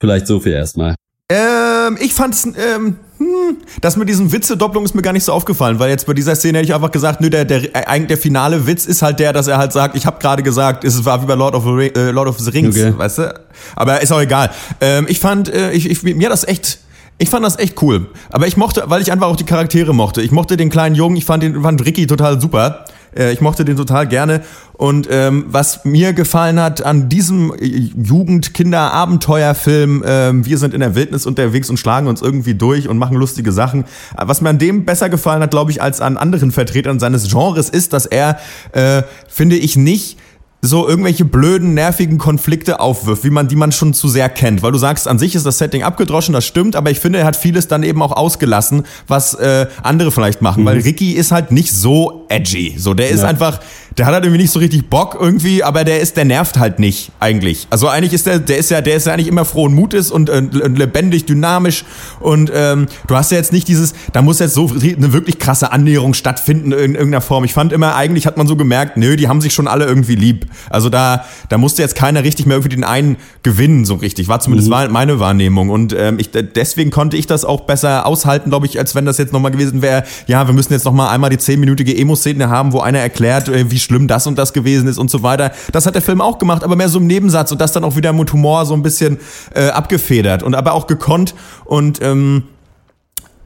Vielleicht 0.00 0.26
so 0.26 0.40
viel 0.40 0.52
erstmal. 0.52 0.94
Ähm, 1.28 1.98
ich 2.00 2.14
fand's, 2.14 2.44
ähm, 2.46 2.98
hm, 3.18 3.56
das 3.80 3.96
mit 3.96 4.08
diesen 4.08 4.30
Witze-Doppelung 4.30 4.84
ist 4.84 4.94
mir 4.94 5.02
gar 5.02 5.12
nicht 5.12 5.24
so 5.24 5.32
aufgefallen, 5.32 5.80
weil 5.80 5.90
jetzt 5.90 6.06
bei 6.06 6.14
dieser 6.14 6.36
Szene 6.36 6.58
hätte 6.58 6.68
ich 6.68 6.74
einfach 6.74 6.92
gesagt, 6.92 7.20
nö, 7.20 7.28
der, 7.30 7.44
der, 7.44 7.62
eigentlich 7.88 8.06
der 8.06 8.18
finale 8.18 8.68
Witz 8.68 8.86
ist 8.86 9.02
halt 9.02 9.18
der, 9.18 9.32
dass 9.32 9.48
er 9.48 9.58
halt 9.58 9.72
sagt, 9.72 9.96
ich 9.96 10.06
habe 10.06 10.20
gerade 10.20 10.44
gesagt, 10.44 10.84
es 10.84 11.04
war 11.04 11.20
wie 11.22 11.26
bei 11.26 11.34
Lord 11.34 11.56
of 11.56 11.66
äh, 11.66 12.10
Lord 12.12 12.28
of 12.28 12.38
the 12.38 12.50
Rings, 12.50 12.76
Okay. 12.76 12.94
weißt 12.96 13.18
du? 13.18 13.40
Aber 13.74 14.00
ist 14.00 14.12
auch 14.12 14.20
egal. 14.20 14.50
Ähm, 14.80 15.06
ich 15.08 15.18
fand, 15.18 15.52
äh, 15.52 15.72
ich, 15.72 15.90
ich, 15.90 16.04
mir 16.04 16.28
das 16.28 16.46
echt, 16.46 16.78
ich 17.18 17.28
fand 17.28 17.44
das 17.44 17.58
echt 17.58 17.82
cool. 17.82 18.06
Aber 18.30 18.46
ich 18.46 18.56
mochte, 18.56 18.84
weil 18.86 19.02
ich 19.02 19.10
einfach 19.10 19.26
auch 19.26 19.36
die 19.36 19.44
Charaktere 19.44 19.92
mochte. 19.92 20.22
Ich 20.22 20.30
mochte 20.30 20.56
den 20.56 20.70
kleinen 20.70 20.94
Jungen, 20.94 21.16
ich 21.16 21.24
fand 21.24 21.42
den, 21.42 21.60
fand 21.60 21.84
Ricky 21.84 22.06
total 22.06 22.40
super. 22.40 22.84
Äh, 23.14 23.32
Ich 23.32 23.40
mochte 23.40 23.64
den 23.64 23.76
total 23.76 24.06
gerne. 24.06 24.42
Und 24.72 25.08
ähm, 25.10 25.46
was 25.48 25.84
mir 25.84 26.12
gefallen 26.12 26.60
hat 26.60 26.84
an 26.84 27.08
diesem 27.08 27.52
äh, 27.54 27.64
Jugend-Kinder-Abenteuerfilm, 27.66 30.04
ähm, 30.06 30.44
wir 30.44 30.58
sind 30.58 30.74
in 30.74 30.80
der 30.80 30.94
Wildnis 30.94 31.26
unterwegs 31.26 31.70
und 31.70 31.78
schlagen 31.78 32.08
uns 32.08 32.22
irgendwie 32.22 32.54
durch 32.54 32.88
und 32.88 32.98
machen 32.98 33.16
lustige 33.16 33.52
Sachen. 33.52 33.84
Äh, 34.16 34.26
Was 34.26 34.40
mir 34.42 34.50
an 34.50 34.58
dem 34.58 34.84
besser 34.84 35.08
gefallen 35.08 35.42
hat, 35.42 35.50
glaube 35.50 35.70
ich, 35.70 35.80
als 35.80 36.00
an 36.00 36.16
anderen 36.16 36.52
Vertretern 36.52 37.00
seines 37.00 37.30
Genres, 37.30 37.70
ist, 37.70 37.92
dass 37.92 38.06
er, 38.06 38.38
äh, 38.72 39.02
finde 39.28 39.56
ich, 39.56 39.76
nicht 39.76 40.18
so 40.66 40.88
irgendwelche 40.88 41.24
blöden, 41.24 41.74
nervigen 41.74 42.18
Konflikte 42.18 42.80
aufwirft, 42.80 43.24
wie 43.24 43.30
man, 43.30 43.48
die 43.48 43.56
man 43.56 43.72
schon 43.72 43.94
zu 43.94 44.08
sehr 44.08 44.28
kennt. 44.28 44.62
Weil 44.62 44.72
du 44.72 44.78
sagst, 44.78 45.08
an 45.08 45.18
sich 45.18 45.34
ist 45.34 45.46
das 45.46 45.58
Setting 45.58 45.82
abgedroschen, 45.82 46.32
das 46.34 46.44
stimmt, 46.44 46.76
aber 46.76 46.90
ich 46.90 47.00
finde, 47.00 47.18
er 47.20 47.24
hat 47.24 47.36
vieles 47.36 47.68
dann 47.68 47.82
eben 47.82 48.02
auch 48.02 48.12
ausgelassen, 48.12 48.84
was 49.08 49.34
äh, 49.34 49.66
andere 49.82 50.10
vielleicht 50.12 50.42
machen. 50.42 50.64
Weil 50.64 50.78
Ricky 50.80 51.12
ist 51.12 51.32
halt 51.32 51.52
nicht 51.52 51.72
so 51.72 52.26
edgy. 52.28 52.74
So, 52.78 52.94
der 52.94 53.08
ist 53.10 53.20
Ja. 53.22 53.28
einfach, 53.28 53.60
der 53.96 54.06
hat 54.06 54.14
halt 54.14 54.24
irgendwie 54.24 54.42
nicht 54.42 54.52
so 54.52 54.58
richtig 54.58 54.90
Bock 54.90 55.16
irgendwie, 55.18 55.62
aber 55.62 55.84
der 55.84 56.00
ist, 56.00 56.16
der 56.16 56.24
nervt 56.24 56.58
halt 56.58 56.78
nicht 56.78 57.10
eigentlich. 57.20 57.66
Also 57.70 57.88
eigentlich 57.88 58.12
ist 58.12 58.26
der, 58.26 58.38
der 58.38 58.58
ist 58.58 58.70
ja, 58.70 58.80
der 58.80 58.96
ist 58.96 59.06
ja 59.06 59.14
eigentlich 59.14 59.28
immer 59.28 59.44
frohen 59.44 59.74
Mutes 59.74 60.10
und, 60.10 60.28
äh, 60.28 60.42
und 60.62 60.76
lebendig, 60.78 61.24
dynamisch 61.24 61.84
und 62.20 62.50
ähm, 62.54 62.86
du 63.06 63.16
hast 63.16 63.30
ja 63.32 63.38
jetzt 63.38 63.52
nicht 63.52 63.68
dieses, 63.68 63.94
da 64.12 64.22
muss 64.22 64.38
jetzt 64.38 64.54
so 64.54 64.70
eine 64.70 65.12
wirklich 65.12 65.38
krasse 65.38 65.72
Annäherung 65.72 66.14
stattfinden 66.14 66.72
in 66.72 66.94
irgendeiner 66.94 67.20
Form. 67.20 67.44
Ich 67.44 67.54
fand 67.54 67.72
immer, 67.72 67.94
eigentlich 67.94 68.26
hat 68.26 68.36
man 68.36 68.46
so 68.46 68.56
gemerkt, 68.56 68.96
nö, 68.96 69.16
die 69.16 69.28
haben 69.28 69.40
sich 69.40 69.54
schon 69.54 69.68
alle 69.68 69.86
irgendwie 69.86 70.14
lieb. 70.16 70.46
Also 70.70 70.88
da, 70.88 71.24
da 71.48 71.58
musste 71.58 71.82
jetzt 71.82 71.94
keiner 71.94 72.24
richtig 72.24 72.46
mehr 72.46 72.56
irgendwie 72.56 72.74
den 72.74 72.84
einen 72.84 73.16
gewinnen, 73.42 73.84
so 73.84 73.94
richtig. 73.94 74.28
War 74.28 74.40
zumindest 74.40 74.70
war 74.70 74.88
meine 74.88 75.20
Wahrnehmung. 75.20 75.70
Und 75.70 75.94
ähm, 75.96 76.18
ich, 76.18 76.30
deswegen 76.30 76.90
konnte 76.90 77.16
ich 77.16 77.26
das 77.26 77.44
auch 77.44 77.62
besser 77.62 78.06
aushalten, 78.06 78.50
glaube 78.50 78.66
ich, 78.66 78.78
als 78.78 78.94
wenn 78.94 79.04
das 79.04 79.18
jetzt 79.18 79.32
nochmal 79.32 79.52
gewesen 79.52 79.82
wäre, 79.82 80.04
ja, 80.26 80.46
wir 80.46 80.54
müssen 80.54 80.72
jetzt 80.72 80.84
nochmal 80.84 81.08
einmal 81.08 81.30
die 81.30 81.38
zehnminütige 81.38 81.96
Emo-Szene 81.96 82.48
haben, 82.48 82.72
wo 82.72 82.80
einer 82.80 82.98
erklärt, 82.98 83.48
äh, 83.48 83.70
wie 83.70 83.78
schlimm 83.78 84.08
das 84.08 84.26
und 84.26 84.36
das 84.38 84.52
gewesen 84.52 84.88
ist 84.88 84.98
und 84.98 85.10
so 85.10 85.22
weiter. 85.22 85.52
Das 85.72 85.86
hat 85.86 85.94
der 85.94 86.02
Film 86.02 86.20
auch 86.20 86.38
gemacht, 86.38 86.64
aber 86.64 86.76
mehr 86.76 86.88
so 86.88 86.98
im 86.98 87.06
Nebensatz 87.06 87.52
und 87.52 87.60
das 87.60 87.72
dann 87.72 87.84
auch 87.84 87.96
wieder 87.96 88.12
mit 88.12 88.32
Humor 88.32 88.66
so 88.66 88.74
ein 88.74 88.82
bisschen 88.82 89.18
äh, 89.54 89.68
abgefedert 89.68 90.42
und 90.42 90.54
aber 90.54 90.72
auch 90.72 90.86
gekonnt. 90.86 91.34
Und 91.64 92.00
ähm, 92.02 92.44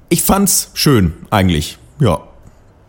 ich 0.09 0.23
fand's 0.23 0.71
schön, 0.75 1.15
eigentlich. 1.31 1.79
Ja. 2.01 2.30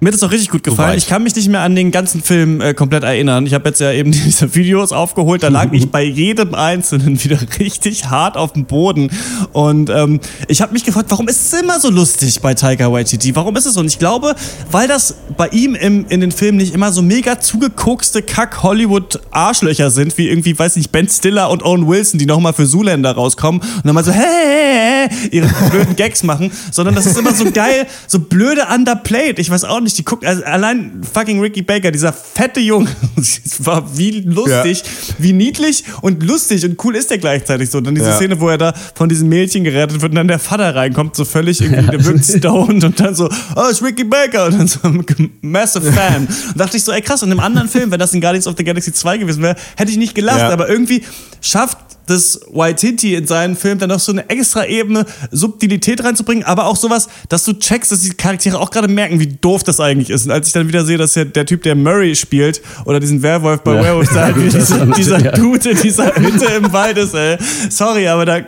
Mir 0.03 0.07
hat 0.07 0.15
es 0.15 0.23
auch 0.23 0.31
richtig 0.31 0.49
gut 0.49 0.63
gefallen. 0.63 0.97
Ich 0.97 1.05
kann 1.05 1.21
mich 1.21 1.35
nicht 1.35 1.47
mehr 1.47 1.59
an 1.59 1.75
den 1.75 1.91
ganzen 1.91 2.23
Film 2.23 2.59
äh, 2.59 2.73
komplett 2.73 3.03
erinnern. 3.03 3.45
Ich 3.45 3.53
habe 3.53 3.69
jetzt 3.69 3.79
ja 3.79 3.91
eben 3.91 4.11
diese 4.11 4.55
Videos 4.55 4.93
aufgeholt. 4.93 5.43
Da 5.43 5.49
lag 5.49 5.71
ich 5.73 5.91
bei 5.91 6.01
jedem 6.01 6.55
Einzelnen 6.55 7.23
wieder 7.23 7.37
richtig 7.59 8.09
hart 8.09 8.35
auf 8.35 8.53
dem 8.53 8.65
Boden. 8.65 9.11
Und 9.53 9.91
ähm, 9.91 10.19
ich 10.47 10.63
habe 10.63 10.73
mich 10.73 10.85
gefragt, 10.85 11.11
warum 11.11 11.27
ist 11.27 11.53
es 11.53 11.61
immer 11.61 11.79
so 11.79 11.91
lustig 11.91 12.41
bei 12.41 12.55
Taika 12.55 12.91
Waititi? 12.91 13.35
Warum 13.35 13.55
ist 13.55 13.67
es 13.67 13.75
so? 13.75 13.79
Und 13.79 13.85
ich 13.85 13.99
glaube, 13.99 14.33
weil 14.71 14.87
das 14.87 15.13
bei 15.37 15.49
ihm 15.49 15.75
im, 15.75 16.07
in 16.07 16.19
den 16.19 16.31
Filmen 16.31 16.57
nicht 16.57 16.73
immer 16.73 16.91
so 16.91 17.03
mega 17.03 17.39
zugekokste 17.39 18.23
Kack-Hollywood-Arschlöcher 18.23 19.91
sind, 19.91 20.17
wie 20.17 20.29
irgendwie, 20.29 20.57
weiß 20.57 20.77
nicht, 20.77 20.91
Ben 20.91 21.07
Stiller 21.07 21.51
und 21.51 21.63
Owen 21.63 21.87
Wilson, 21.87 22.17
die 22.17 22.25
nochmal 22.25 22.53
für 22.53 22.65
Zoolander 22.65 23.11
rauskommen 23.11 23.61
und 23.61 23.85
dann 23.85 23.93
mal 23.93 24.03
so, 24.03 24.11
hey, 24.11 24.25
hey, 24.25 25.09
hey, 25.09 25.29
ihre 25.29 25.47
blöden 25.69 25.95
Gags 25.95 26.23
machen, 26.23 26.51
sondern 26.71 26.95
das 26.95 27.05
ist 27.05 27.19
immer 27.19 27.35
so 27.35 27.51
geil, 27.51 27.85
so 28.07 28.17
blöde 28.17 28.65
underplayed. 28.73 29.37
Ich 29.37 29.51
weiß 29.51 29.63
auch 29.65 29.79
nicht, 29.79 29.90
die 29.93 30.03
gucken, 30.03 30.27
also 30.27 30.43
allein 30.43 31.01
fucking 31.13 31.39
Ricky 31.39 31.61
Baker, 31.61 31.91
dieser 31.91 32.13
fette 32.13 32.59
Junge, 32.59 32.89
war 33.59 33.97
wie 33.97 34.21
lustig, 34.21 34.83
wie 35.17 35.33
niedlich 35.33 35.83
und 36.01 36.23
lustig 36.23 36.63
und 36.65 36.83
cool 36.83 36.95
ist 36.95 37.09
der 37.09 37.17
gleichzeitig 37.17 37.69
so. 37.69 37.77
Und 37.79 37.85
dann 37.87 37.95
diese 37.95 38.09
Ja. 38.09 38.15
Szene, 38.15 38.39
wo 38.39 38.49
er 38.49 38.57
da 38.57 38.73
von 38.95 39.09
diesem 39.09 39.29
Mädchen 39.29 39.63
gerettet 39.63 40.01
wird 40.01 40.11
und 40.11 40.15
dann 40.15 40.27
der 40.27 40.39
Vater 40.39 40.75
reinkommt, 40.75 41.15
so 41.15 41.25
völlig 41.25 41.61
irgendwie, 41.61 41.89
der 41.91 42.05
wirkt 42.05 42.25
stoned 42.37 42.83
und 42.83 42.99
dann 42.99 43.15
so, 43.15 43.29
oh, 43.55 43.67
ist 43.69 43.81
Ricky 43.83 44.03
Baker 44.03 44.45
und 44.47 44.59
dann 44.59 44.67
so 44.67 44.79
ein 44.83 45.05
massive 45.41 45.91
Fan. 45.91 46.27
Und 46.27 46.29
dachte 46.59 46.77
ich 46.77 46.83
so, 46.83 46.91
ey 46.91 47.01
krass, 47.01 47.23
und 47.23 47.31
im 47.31 47.39
anderen 47.39 47.67
Film, 47.69 47.91
wenn 47.91 47.99
das 47.99 48.13
in 48.13 48.21
Guardians 48.21 48.47
of 48.47 48.55
the 48.57 48.63
Galaxy 48.63 48.93
2 48.93 49.17
gewesen 49.19 49.41
wäre, 49.43 49.55
hätte 49.75 49.91
ich 49.91 49.97
nicht 49.97 50.15
gelacht, 50.15 50.39
Ja. 50.39 50.49
aber 50.49 50.69
irgendwie 50.69 51.03
schafft 51.41 51.77
das 52.11 52.39
Waititi 52.51 53.15
in 53.15 53.25
seinen 53.25 53.55
Film 53.55 53.79
dann 53.79 53.89
noch 53.89 53.99
so 53.99 54.11
eine 54.11 54.29
extra 54.29 54.65
Ebene 54.65 55.05
Subtilität 55.31 56.03
reinzubringen, 56.03 56.43
aber 56.43 56.65
auch 56.67 56.75
sowas, 56.75 57.07
dass 57.29 57.43
du 57.43 57.53
checkst, 57.53 57.91
dass 57.91 58.01
die 58.01 58.11
Charaktere 58.11 58.59
auch 58.59 58.69
gerade 58.71 58.87
merken, 58.87 59.19
wie 59.19 59.27
doof 59.27 59.63
das 59.63 59.79
eigentlich 59.79 60.09
ist. 60.09 60.25
Und 60.25 60.31
als 60.31 60.47
ich 60.47 60.53
dann 60.53 60.67
wieder 60.67 60.85
sehe, 60.85 60.97
dass 60.97 61.15
ja 61.15 61.25
der 61.25 61.45
Typ, 61.45 61.63
der 61.63 61.75
Murray 61.75 62.15
spielt, 62.15 62.61
oder 62.85 62.99
diesen 62.99 63.21
Werwolf 63.23 63.61
bei 63.61 63.75
Ja. 63.75 63.83
Werewolf, 63.83 64.09
da 64.13 64.25
halt 64.25 64.35
dieser, 64.37 64.85
dieser. 64.97 65.17
Dude 65.31 65.71
in 65.71 65.81
dieser 65.81 66.15
Hütte 66.15 66.45
im 66.45 66.71
Wald 66.73 66.97
ist, 66.97 67.13
ey. 67.13 67.37
Sorry, 67.69 68.07
aber 68.07 68.25
da, 68.25 68.39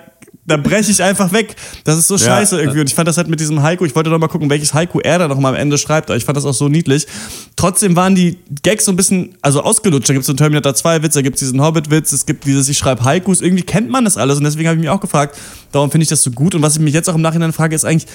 da 0.46 0.58
breche 0.58 0.92
ich 0.92 1.02
einfach 1.02 1.32
weg. 1.32 1.56
Das 1.86 1.98
ist 1.98 2.08
so 2.08 2.16
Ja. 2.16 2.26
scheiße 2.26 2.60
irgendwie. 2.60 2.82
Und 2.82 2.88
ich 2.90 2.96
fand 2.96 3.08
das 3.08 3.18
halt 3.18 3.28
mit 3.30 3.40
diesem 3.40 3.62
Haiku, 3.64 3.86
ich 3.86 3.96
wollte 3.96 4.10
noch 4.10 4.20
mal 4.20 4.28
gucken, 4.28 4.50
welches 4.50 4.74
Haiku 4.74 5.00
er 5.00 5.20
da 5.20 5.28
noch 5.28 5.40
mal 5.40 5.50
am 5.50 5.56
Ende 5.56 5.78
schreibt, 5.78 6.10
aber 6.10 6.18
ich 6.18 6.26
fand 6.26 6.36
das 6.38 6.46
auch 6.46 6.54
so 6.54 6.68
niedlich. 6.70 7.08
Trotzdem 7.56 7.96
waren 7.96 8.16
die 8.16 8.38
Gags 8.62 8.86
so 8.86 8.92
ein 8.92 8.96
bisschen, 8.96 9.36
also 9.42 9.62
ausgelutscht. 9.64 10.10
Da 10.10 10.14
gibt 10.14 10.24
es 10.24 10.30
einen 10.30 10.38
Terminator 10.38 10.76
2 10.76 11.02
Witz, 11.04 11.14
da 11.14 11.22
gibt 11.22 11.36
es 11.36 11.40
diesen 11.40 11.62
Hobbit-Witz, 11.62 12.12
es 12.12 12.26
gibt 12.26 12.46
dieses, 12.46 12.68
ich 12.68 12.78
schreibe 12.78 13.04
Haikus. 13.04 13.42
Irgendwie 13.42 13.64
kennt 13.64 13.90
man 13.90 14.04
das 14.06 14.18
alles 14.18 14.38
und 14.38 14.44
deswegen 14.44 14.68
habe 14.68 14.76
ich 14.76 14.82
mich 14.82 14.90
auch 14.90 15.00
gefragt, 15.00 15.38
darum 15.72 15.90
finde 15.92 16.04
ich 16.04 16.10
das 16.10 16.22
so 16.24 16.32
gut. 16.32 16.56
Und 16.56 16.62
was 16.62 16.76
ich 16.76 16.82
mich 16.82 16.94
jetzt 16.94 17.10
auch 17.10 17.16
im 17.16 17.22
Nachhinein 17.22 17.54
frage, 17.54 17.76
ist 17.76 17.86
eigentlich, 17.86 18.08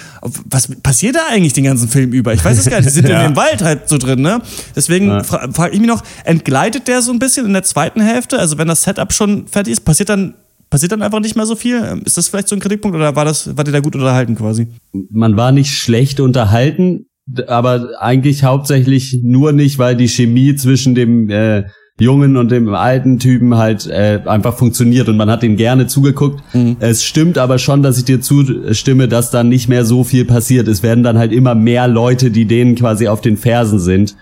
was 0.51 0.69
passiert 0.83 1.17
da 1.17 1.21
eigentlich 1.31 1.55
den 1.55 1.65
ganzen 1.65 1.89
Film 1.89 2.13
über? 2.13 2.35
Ich 2.35 2.45
weiß 2.45 2.59
es 2.59 2.67
gar 2.67 2.77
nicht. 2.79 2.89
Die 2.91 2.95
sind 2.95 3.09
Ja. 3.09 3.23
in 3.25 3.33
dem 3.33 3.37
Wald 3.37 3.63
halt 3.63 3.89
so 3.89 3.97
drin, 3.97 4.21
ne? 4.21 4.43
Deswegen 4.77 5.25
fra 5.25 5.49
frage 5.53 5.73
ich 5.75 5.81
mich 5.81 5.89
noch, 5.89 6.03
entgleitet 6.25 6.89
der 6.89 7.01
so 7.01 7.11
ein 7.11 7.19
bisschen 7.19 7.47
in 7.47 7.53
der 7.55 7.63
zweiten 7.63 8.01
Hälfte? 8.01 8.39
Also 8.39 8.59
wenn 8.59 8.69
das 8.69 8.83
Setup 8.83 9.13
schon 9.13 9.47
fertig 9.49 9.73
ist, 9.73 9.81
passiert 9.81 10.09
dann 10.11 10.35
Passiert 10.71 10.93
dann 10.93 11.03
einfach 11.03 11.21
nicht 11.21 11.37
mehr 11.37 11.47
so 11.47 11.57
viel? 11.57 12.01
Ist 12.05 12.19
das 12.19 12.29
vielleicht 12.29 12.49
so 12.49 12.57
ein 12.57 12.61
Kritikpunkt 12.61 12.97
oder 12.97 13.17
war 13.17 13.25
das, 13.25 13.57
war 13.57 13.65
dir 13.65 13.73
da 13.73 13.81
gut 13.81 13.95
unterhalten 13.95 14.35
quasi? 14.35 14.69
man 15.11 15.37
war 15.37 15.53
nicht 15.53 15.73
schlecht 15.73 16.21
unterhalten, 16.21 17.07
aber 17.47 17.91
eigentlich 18.01 18.45
hauptsächlich 18.45 19.21
nur 19.23 19.53
nicht, 19.53 19.79
weil 19.79 19.97
die 19.97 20.09
Chemie 20.09 20.55
zwischen 20.57 20.95
dem 20.95 21.29
äh, 21.31 21.65
jungen 22.01 22.37
und 22.37 22.51
dem 22.51 22.73
alten 22.75 23.19
Typen 23.19 23.57
halt 23.57 23.87
äh, 23.87 24.21
einfach 24.25 24.57
funktioniert 24.57 25.09
und 25.09 25.17
man 25.17 25.31
hat 25.31 25.43
ihm 25.43 25.57
gerne 25.57 25.87
zugeguckt. 25.89 26.43
Es 26.81 27.05
stimmt 27.05 27.39
aber 27.39 27.59
schon, 27.59 27.83
dass 27.83 27.99
ich 27.99 28.05
dir 28.05 28.21
zustimme, 28.21 29.09
dass 29.09 29.31
dann 29.31 29.49
nicht 29.49 29.69
mehr 29.69 29.85
so 29.85 30.05
viel 30.05 30.25
passiert. 30.25 30.69
Es 30.69 30.83
werden 30.83 31.03
dann 31.03 31.19
halt 31.19 31.33
immer 31.33 31.55
mehr 31.55 31.89
Leute, 31.89 32.31
die 32.31 32.47
denen 32.47 32.77
quasi 32.77 33.09
auf 33.09 33.21
den 33.21 33.37
Fersen 33.37 33.81
sind. 33.81 34.17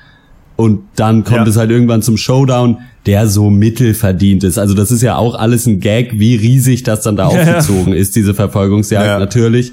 Und 0.57 0.81
dann 0.97 1.23
kommt 1.25 1.37
Ja. 1.43 1.47
es 1.47 1.57
halt 1.59 1.71
irgendwann 1.71 2.01
zum 2.03 2.17
Showdown, 2.17 2.79
der 3.05 3.29
so 3.29 3.51
mittelverdient 3.51 4.43
ist. 4.43 4.59
Also 4.59 4.75
das 4.75 4.91
ist 4.91 5.03
ja 5.03 5.17
auch 5.17 5.35
alles 5.39 5.67
ein 5.67 5.81
Gag, 5.81 6.19
wie 6.19 6.35
riesig 6.35 6.83
das 6.83 7.03
dann 7.03 7.17
da 7.17 7.31
Ja, 7.31 7.41
aufgezogen 7.41 7.93
ist, 7.93 8.17
diese 8.17 8.33
Verfolgungsjagd 8.35 9.07
Ja. 9.07 9.19
natürlich. 9.19 9.73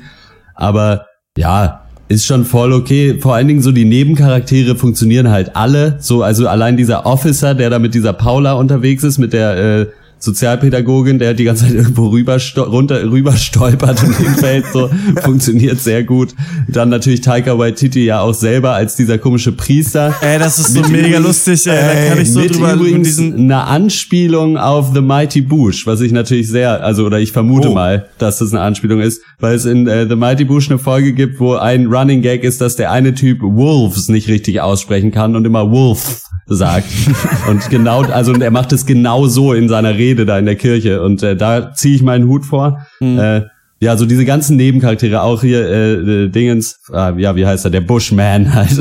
Aber 0.55 1.05
ja, 1.38 1.81
ist 2.09 2.25
schon 2.25 2.43
voll 2.45 2.73
okay. 2.73 3.17
Vor 3.19 3.34
allen 3.34 3.47
Dingen 3.47 3.61
so 3.61 3.71
die 3.71 3.86
Nebencharaktere 3.86 4.75
funktionieren 4.75 5.29
halt 5.31 5.55
alle. 5.55 5.95
So, 5.99 6.21
also 6.21 6.47
allein 6.47 6.75
dieser 6.77 7.05
Officer, 7.05 7.55
der 7.55 7.69
da 7.69 7.79
mit 7.79 7.93
dieser 7.93 8.13
Paula 8.13 8.53
unterwegs 8.53 9.03
ist, 9.03 9.17
mit 9.17 9.31
der 9.34 9.57
äh, 9.57 9.86
Sozialpädagogin, 10.24 11.19
der 11.19 11.34
die 11.34 11.43
ganze 11.43 11.65
Zeit 11.65 11.74
irgendwo 11.76 12.07
rüber, 12.07 12.38
runter, 12.57 13.03
rüber 13.11 13.34
stolpert 13.34 14.01
und 14.03 14.15
hinfällt, 14.17 14.65
so 14.71 14.89
funktioniert 15.21 15.80
sehr 15.82 16.03
gut. 16.03 16.34
Dann 16.69 16.88
natürlich 16.89 17.19
Taika 17.21 17.57
Waititi 17.57 18.05
ja 18.05 18.21
auch 18.21 18.34
selber 18.34 18.71
als 18.71 18.95
dieser 18.95 19.17
komische 19.17 19.51
Priester. 19.51 20.13
Ey, 20.21 20.39
das 20.39 20.59
ist 20.59 20.74
so 20.74 20.80
Mit 20.82 20.89
mega 20.91 21.07
übrigens- 21.19 21.26
lustig, 21.26 21.67
ey. 21.67 21.76
Da 21.76 22.09
kann 22.09 22.21
ich 22.21 22.32
so 22.32 22.39
mit 22.39 22.55
drüber 22.55 22.74
übrigens 22.74 23.07
diesen. 23.09 23.34
eine 23.36 23.63
Anspielung 23.65 24.57
auf 24.57 24.91
The 24.93 25.01
Mighty 25.01 25.41
Boosh, 25.41 25.86
was 25.86 25.99
ich 26.01 26.11
natürlich 26.13 26.47
sehr, 26.49 26.84
also 26.84 27.05
oder 27.05 27.19
ich 27.19 27.32
vermute 27.32 27.69
Oh. 27.69 27.74
mal, 27.74 28.07
dass 28.17 28.38
das 28.39 28.51
eine 28.53 28.61
Anspielung 28.61 29.01
ist, 29.01 29.21
weil 29.39 29.55
es 29.55 29.65
in 29.65 29.88
äh, 29.88 30.07
The 30.07 30.15
Mighty 30.15 30.45
Boosh 30.45 30.69
eine 30.69 30.80
Folge 30.80 31.13
gibt, 31.13 31.39
wo 31.39 31.55
ein 31.55 31.88
Running 31.88 32.21
Gag 32.21 32.43
ist, 32.43 32.61
dass 32.61 32.76
der 32.78 32.91
eine 32.91 33.13
Typ 33.13 33.39
Wolves 33.41 34.07
nicht 34.07 34.28
richtig 34.30 34.61
aussprechen 34.61 35.11
kann 35.11 35.36
und 35.36 35.45
immer 35.45 35.69
Wolf 35.69 36.21
sagt. 36.47 36.88
und 37.49 37.69
genau, 37.69 38.01
also 38.03 38.32
und 38.34 38.41
er 38.41 38.51
macht 38.51 38.71
es 38.74 38.86
genau 38.86 39.28
so 39.28 39.53
in 39.53 39.69
seiner 39.69 39.95
Rede 39.97 40.12
da 40.16 40.38
in 40.39 40.45
der 40.45 40.55
Kirche 40.55 41.01
und 41.01 41.24
äh, 41.24 41.36
da 41.36 41.74
ziehe 41.74 41.95
ich 41.95 42.01
meinen 42.01 42.28
Hut 42.28 42.45
vor. 42.45 42.86
Mhm. 42.99 43.20
Äh, 43.20 43.41
ja, 43.84 43.97
so 43.97 44.05
diese 44.05 44.24
ganzen 44.24 44.55
Nebencharaktere, 44.55 45.22
auch 45.22 45.41
hier 45.41 45.68
äh, 45.68 45.93
äh, 45.93 46.30
Dingens, 46.30 46.80
ah, 46.91 47.11
ja, 47.18 47.36
wie 47.36 47.45
heißt 47.45 47.66
er, 47.66 47.72
der 47.72 47.82
Bushman 47.82 48.53
halt, 48.55 48.72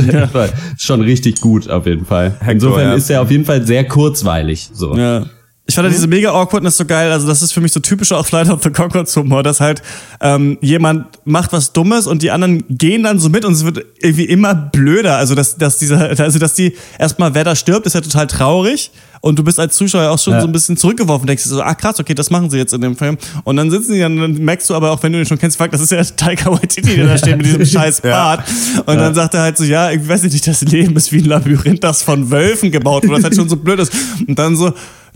schon 0.79 1.01
richtig 1.01 1.41
gut 1.41 1.69
auf 1.69 1.87
jeden 1.87 2.07
Fall. 2.07 2.37
Insofern 2.49 2.91
ja. 2.91 2.95
ist 2.95 3.11
er 3.11 3.21
auf 3.23 3.31
jeden 3.31 3.45
Fall 3.45 3.67
sehr 3.67 3.85
kurzweilig. 3.85 4.71
So. 4.73 4.97
Ja. 4.97 5.27
Ich 5.65 5.77
fand 5.77 5.87
halt 5.87 5.95
diese 5.95 6.09
mega 6.09 6.31
Awkwardness 6.33 6.77
so 6.77 6.85
geil. 6.85 7.13
Also, 7.13 7.27
das 7.27 7.41
ist 7.41 7.53
für 7.53 7.61
mich 7.61 7.73
so 7.73 7.81
typischer 7.81 8.19
auch 8.19 8.27
Flight 8.27 8.49
of 8.51 8.63
the 8.63 8.71
Conchords 8.71 9.17
Humor, 9.17 9.43
dass 9.43 9.61
halt 9.61 9.81
ähm, 10.21 10.59
jemand 10.61 11.07
macht 11.25 11.53
was 11.53 11.73
Dummes 11.73 12.09
und 12.09 12.23
die 12.23 12.33
anderen 12.33 12.65
gehen 12.69 13.05
dann 13.05 13.21
so 13.21 13.29
mit 13.29 13.45
und 13.45 13.53
es 13.53 13.65
wird 13.65 13.85
irgendwie 14.01 14.25
immer 14.25 14.55
blöder. 14.55 15.17
Also, 15.17 15.35
dass, 15.37 15.57
dass 15.57 15.79
dieser, 15.79 16.21
also 16.21 16.39
dass 16.39 16.55
die 16.55 16.75
erstmal, 16.99 17.35
wer 17.35 17.45
da 17.45 17.55
stirbt, 17.55 17.87
ist 17.87 17.95
ja 17.95 18.01
total 18.01 18.27
traurig. 18.27 18.91
Und 19.23 19.39
du 19.39 19.45
bist 19.45 19.59
als 19.59 19.77
Zuschauer 19.77 20.11
auch 20.11 20.19
schon 20.19 20.35
ja. 20.35 20.41
so 20.41 20.49
ein 20.49 20.53
bisschen 20.53 20.77
zurückgeworfen, 20.77 21.27
denkst 21.27 21.45
du 21.45 21.51
so, 21.51 21.63
ah 21.63 21.75
krass, 21.75 21.99
okay, 22.01 22.13
das 22.13 22.29
machen 22.29 22.51
sie 22.51 22.59
jetzt 22.59 22.75
in 22.75 22.81
dem 22.81 22.97
Film. 22.97 23.17
Und 23.45 23.57
dann 23.57 23.71
sitzen 23.71 23.95
die 23.95 24.01
dann, 24.01 24.17
dann 24.17 24.35
merkst 24.35 24.69
du 24.69 24.75
aber 24.75 24.91
auch, 24.91 25.01
wenn 25.03 25.13
du 25.13 25.21
ihn 25.21 25.27
schon 25.27 25.39
kennst, 25.39 25.57
fuck, 25.57 25.71
das 25.71 25.81
ist 25.81 25.93
ja 25.93 26.03
Taika 26.03 26.51
Waititi, 26.51 26.97
der 26.97 27.07
da 27.07 27.17
steht 27.17 27.37
mit 27.37 27.47
diesem 27.47 27.65
scheiß 27.65 28.01
Bart. 28.01 28.43
Ja. 28.49 28.81
Und 28.81 28.97
dann 28.97 29.15
sagt 29.15 29.35
er 29.35 29.43
halt 29.43 29.57
so, 29.57 29.65
ja, 29.65 29.93
ich 29.93 30.07
weiß 30.07 30.25
nicht, 30.25 30.47
das 30.47 30.61
Leben 30.63 30.97
ist 30.97 31.13
wie 31.13 31.19
ein 31.19 31.27
Labyrinth, 31.27 31.85
das 31.85 32.03
von 32.03 32.33
Wölfen 32.33 32.73
gebaut 32.73 33.05
wurde, 33.05 33.15
das 33.15 33.25
halt 33.25 33.37
schon 33.37 33.49
so 33.49 33.57
blöd 33.57 33.79
ist. 33.79 33.93
Und 34.27 34.37
dann 34.37 34.57
so, 34.57 34.73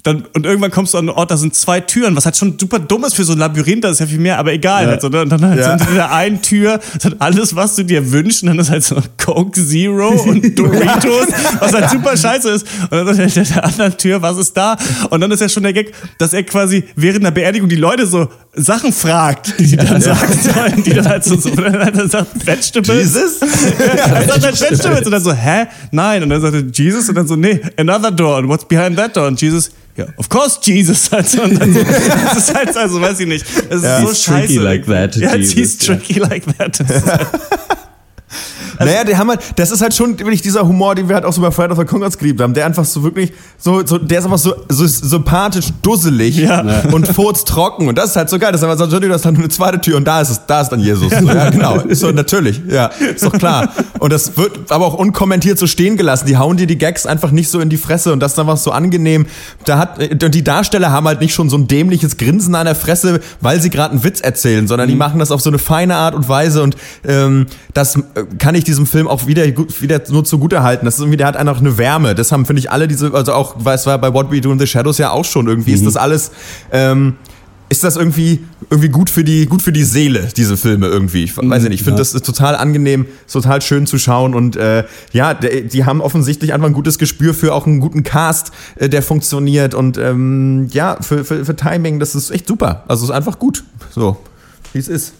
dann, 0.07 0.25
und 0.35 0.47
irgendwann 0.47 0.71
kommst 0.71 0.95
du 0.95 0.99
an 0.99 1.09
einen 1.09 1.17
Ort, 1.17 1.33
da 1.33 1.37
sind 1.37 1.55
zwei 1.57 1.81
Türen, 1.81 2.15
was 2.15 2.25
halt 2.25 2.37
schon 2.37 2.57
super 2.61 2.79
dumm 2.79 3.05
ist 3.05 3.15
für 3.15 3.25
so 3.25 3.33
ein 3.33 3.39
Labyrinth, 3.39 3.83
das 3.83 3.93
ist 3.93 3.99
ja 4.01 4.07
viel 4.07 4.21
mehr, 4.21 4.39
aber 4.39 4.53
egal. 4.53 4.85
Ja. 4.85 4.91
Halt 4.91 5.01
so, 5.01 5.09
ne? 5.09 5.23
Und 5.23 5.31
dann 5.31 5.45
halt 5.45 5.59
ja. 5.59 5.77
sind 5.77 5.89
in 5.89 5.95
der 5.97 6.13
einen 6.13 6.41
Tür, 6.43 6.79
das 6.95 7.07
hat 7.07 7.17
alles, 7.19 7.57
was 7.57 7.75
du 7.75 7.85
dir 7.85 8.13
wünschst, 8.13 8.45
und 8.45 8.51
dann 8.51 8.59
ist 8.61 8.71
halt 8.71 8.85
so 8.85 8.97
Coke 9.19 9.61
Zero 9.61 10.11
und 10.11 10.43
Doritos, 10.59 11.27
was 11.59 11.73
halt 11.73 11.91
super 11.91 12.17
scheiße 12.17 12.51
ist. 12.51 12.67
Und 12.83 12.91
dann 12.93 13.09
ist 13.09 13.19
halt 13.19 13.37
in 13.37 13.55
der 13.55 13.65
anderen 13.65 13.97
Tür, 13.97 14.23
was 14.23 14.37
ist 14.39 14.57
da? 14.57 14.77
Und 15.11 15.21
dann 15.21 15.31
ist 15.33 15.41
ja 15.41 15.49
schon 15.49 15.65
der 15.65 15.73
Gag, 15.73 15.93
dass 16.19 16.33
er 16.33 16.45
quasi 16.45 16.85
während 16.95 17.25
der 17.25 17.33
Beerdigung 17.33 17.69
die 17.69 17.77
Leute 17.77 18.07
so 18.07 18.29
Sachen 18.57 18.93
fragt, 18.93 19.59
die 19.59 19.67
sie 19.67 19.77
dann 19.77 20.01
ja. 20.01 20.15
sagen 20.15 20.39
sollen, 20.41 20.83
die 20.83 20.91
dann 20.91 21.07
halt 21.07 21.25
so, 21.25 21.37
so 21.37 21.51
dann 21.51 22.09
sagt, 22.09 22.47
Vegetables. 22.47 23.15
Jesus? 23.15 23.41
ja, 23.79 24.15
er 24.15 24.27
sagt 24.27 24.45
halt 24.45 24.61
Vegetables 24.61 25.05
und 25.05 25.13
dann 25.13 25.23
so, 25.23 25.33
hä? 25.33 25.67
Nein. 25.91 26.23
Und 26.23 26.31
dann 26.31 26.41
sagt 26.41 26.55
er, 26.55 26.63
Jesus 26.63 27.09
und 27.09 27.15
dann 27.15 27.29
so, 27.29 27.37
nee, 27.37 27.61
another 27.77 28.11
door. 28.11 28.39
And 28.39 28.49
what's 28.49 28.65
behind 28.65 28.97
that 28.97 29.15
door? 29.15 29.27
Und 29.27 29.41
Jesus, 29.41 29.71
ja, 29.95 30.07
of 30.17 30.29
course 30.29 30.59
Jesus. 30.63 31.11
Also, 31.17 31.43
und 31.43 31.61
dann 31.61 31.73
so, 31.73 31.83
das 31.83 32.37
ist 32.37 32.55
halt, 32.55 32.77
also 32.77 33.01
weiß 33.01 33.21
ich 33.21 33.27
nicht. 33.27 33.45
Es 33.69 33.77
ist 33.77 33.85
ja, 33.85 34.01
so 34.01 34.09
scheiße. 34.09 34.47
Tricky 34.47 34.57
like 34.57 34.87
that. 34.87 35.17
Ja, 35.17 35.35
Jesus, 35.35 35.55
he's 35.55 35.79
tricky 35.79 36.19
yeah. 36.19 36.29
like 36.29 36.45
that. 36.59 36.81
Also, 38.79 38.93
naja, 38.93 39.05
die 39.05 39.16
haben 39.16 39.31
halt, 39.31 39.41
das 39.57 39.70
ist 39.70 39.81
halt 39.81 39.95
schon 39.95 40.18
wirklich 40.18 40.43
dieser 40.43 40.66
Humor, 40.66 40.95
den 40.95 41.09
wir 41.09 41.14
halt 41.14 41.24
auch 41.24 41.33
so 41.33 41.41
bei 41.41 41.51
Friday 41.51 41.72
of 41.72 41.79
the 41.79 41.85
Congress 41.85 42.18
geliebt 42.18 42.41
haben, 42.41 42.53
der 42.53 42.66
einfach 42.66 42.85
so 42.85 43.03
wirklich, 43.03 43.33
so, 43.57 43.87
so 43.87 43.99
der 43.99 44.18
ist 44.18 44.24
einfach 44.24 44.39
so, 44.39 44.55
so 44.68 44.87
sympathisch 44.87 45.66
dusselig 45.83 46.37
ja. 46.37 46.61
und 46.93 47.07
furztrocken 47.09 47.89
und 47.89 47.97
das 47.97 48.11
ist 48.11 48.16
halt 48.16 48.29
so 48.29 48.39
geil, 48.39 48.53
das 48.53 48.61
ist 48.61 48.68
einfach 48.68 48.79
so, 48.79 48.99
das 48.99 49.16
ist 49.16 49.24
dann 49.24 49.35
nur 49.35 49.45
eine 49.45 49.49
zweite 49.49 49.81
Tür 49.81 49.97
und 49.97 50.05
da 50.05 50.20
ist 50.20 50.31
es, 50.31 50.47
da 50.47 50.61
ist 50.61 50.70
dann 50.70 50.81
Jesus. 50.81 51.11
Ja, 51.12 51.22
ja 51.22 51.51
genau, 51.51 51.77
ist 51.77 52.01
so, 52.01 52.11
natürlich, 52.11 52.61
ja, 52.68 52.87
ist 52.87 53.24
doch 53.24 53.33
klar. 53.33 53.72
Und 53.99 54.12
das 54.12 54.37
wird 54.37 54.70
aber 54.70 54.87
auch 54.87 54.95
unkommentiert 54.95 55.59
so 55.59 55.66
stehen 55.66 55.97
gelassen, 55.97 56.27
die 56.27 56.37
hauen 56.37 56.57
dir 56.57 56.66
die 56.66 56.79
Gags 56.79 57.07
einfach 57.07 57.31
nicht 57.31 57.51
so 57.51 57.61
in 57.61 57.70
die 57.70 57.77
Fresse 57.77 58.12
und 58.12 58.20
das 58.20 58.33
ist 58.33 58.39
einfach 58.39 58.57
so 58.57 58.72
angenehm. 58.72 59.27
Da 59.64 59.79
hat, 59.79 60.22
und 60.22 60.35
die 60.35 60.45
Darsteller 60.45 60.91
haben 60.91 61.07
halt 61.07 61.20
nicht 61.20 61.33
schon 61.33 61.49
so 61.49 61.57
ein 61.57 61.68
dämliches 61.68 62.16
Grinsen 62.16 62.55
an 62.55 62.66
der 62.66 62.74
Fresse, 62.74 63.20
weil 63.41 63.61
sie 63.61 63.70
gerade 63.70 63.93
einen 63.93 64.05
Witz 64.05 64.20
erzählen, 64.20 64.66
sondern 64.66 64.89
mhm. 64.89 64.93
die 64.93 64.97
machen 64.97 65.18
das 65.18 65.31
auf 65.31 65.41
so 65.41 65.51
eine 65.51 65.59
feine 65.59 65.97
Art 65.97 66.14
und 66.14 66.29
Weise 66.29 66.62
und 66.62 66.77
ähm, 67.07 67.47
das 67.72 67.99
kann 68.39 68.55
ich 68.55 68.64
diesem 68.64 68.87
Film 68.87 69.09
auch 69.09 69.27
wieder, 69.27 69.47
wieder 69.47 70.01
nur 70.09 70.25
zugute 70.25 70.62
halten. 70.62 70.85
Das 70.85 70.95
ist 70.95 71.01
irgendwie, 71.01 71.19
der 71.19 71.27
hat 71.27 71.37
einfach 71.37 71.61
eine 71.61 71.77
Wärme. 71.77 72.14
Das 72.14 72.33
haben, 72.33 72.47
finde 72.47 72.61
ich, 72.61 72.71
alle 72.71 72.89
diese, 72.89 73.12
also 73.12 73.33
auch, 73.33 73.57
weil 73.59 73.75
es 73.75 73.87
war 73.87 73.99
bei 73.99 74.12
What 74.12 74.31
We 74.31 74.41
Do 74.41 74.53
in 74.53 74.59
the 74.59 74.67
Shadows 74.67 74.99
ja 74.99 75.11
auch 75.11 75.25
schon 75.25 75.47
irgendwie, 75.47 75.73
mhm. 75.73 75.77
ist 75.77 75.87
das 75.87 75.97
alles, 75.97 76.31
ähm, 76.73 77.14
ist 77.69 77.83
das 77.83 77.97
irgendwie, 77.97 78.45
irgendwie 78.71 78.89
gut 78.89 79.11
für 79.11 79.25
die, 79.25 79.47
gut 79.47 79.61
für 79.61 79.73
die 79.73 79.83
Seele, 79.83 80.29
diese 80.37 80.57
Filme 80.57 80.87
irgendwie. 80.87 81.25
Ich 81.25 81.37
weiß 81.37 81.64
ich 81.64 81.69
nicht. 81.69 81.81
Ich 81.81 81.85
finde, 81.85 82.01
ja. 82.03 82.09
das 82.11 82.23
total 82.23 82.55
angenehm, 82.55 83.07
total 83.31 83.61
schön 83.61 83.87
zu 83.87 83.99
schauen 83.99 84.35
und 84.35 84.57
äh, 84.57 84.85
ja, 85.12 85.35
die 85.35 85.85
haben 85.85 86.01
offensichtlich 86.01 86.53
einfach 86.53 86.69
ein 86.69 86.73
gutes 86.73 86.97
Gespür 86.99 87.35
für 87.35 87.53
auch 87.55 87.67
einen 87.67 87.81
guten 87.81 88.05
Cast, 88.05 88.53
äh, 88.77 88.89
der 88.89 89.03
funktioniert 89.03 89.75
und 89.75 89.99
ähm, 89.99 90.69
ja, 90.71 90.97
für, 91.01 91.25
für, 91.25 91.45
für 91.45 91.57
Timing, 91.57 91.99
das 91.99 92.14
ist 92.14 92.31
echt 92.31 92.47
super. 92.47 92.85
Also 92.87 93.05
ist 93.05 93.11
einfach 93.11 93.39
gut. 93.39 93.64
So, 93.91 94.17
wie 94.73 94.79
es 94.79 94.89
ist. 94.89 95.12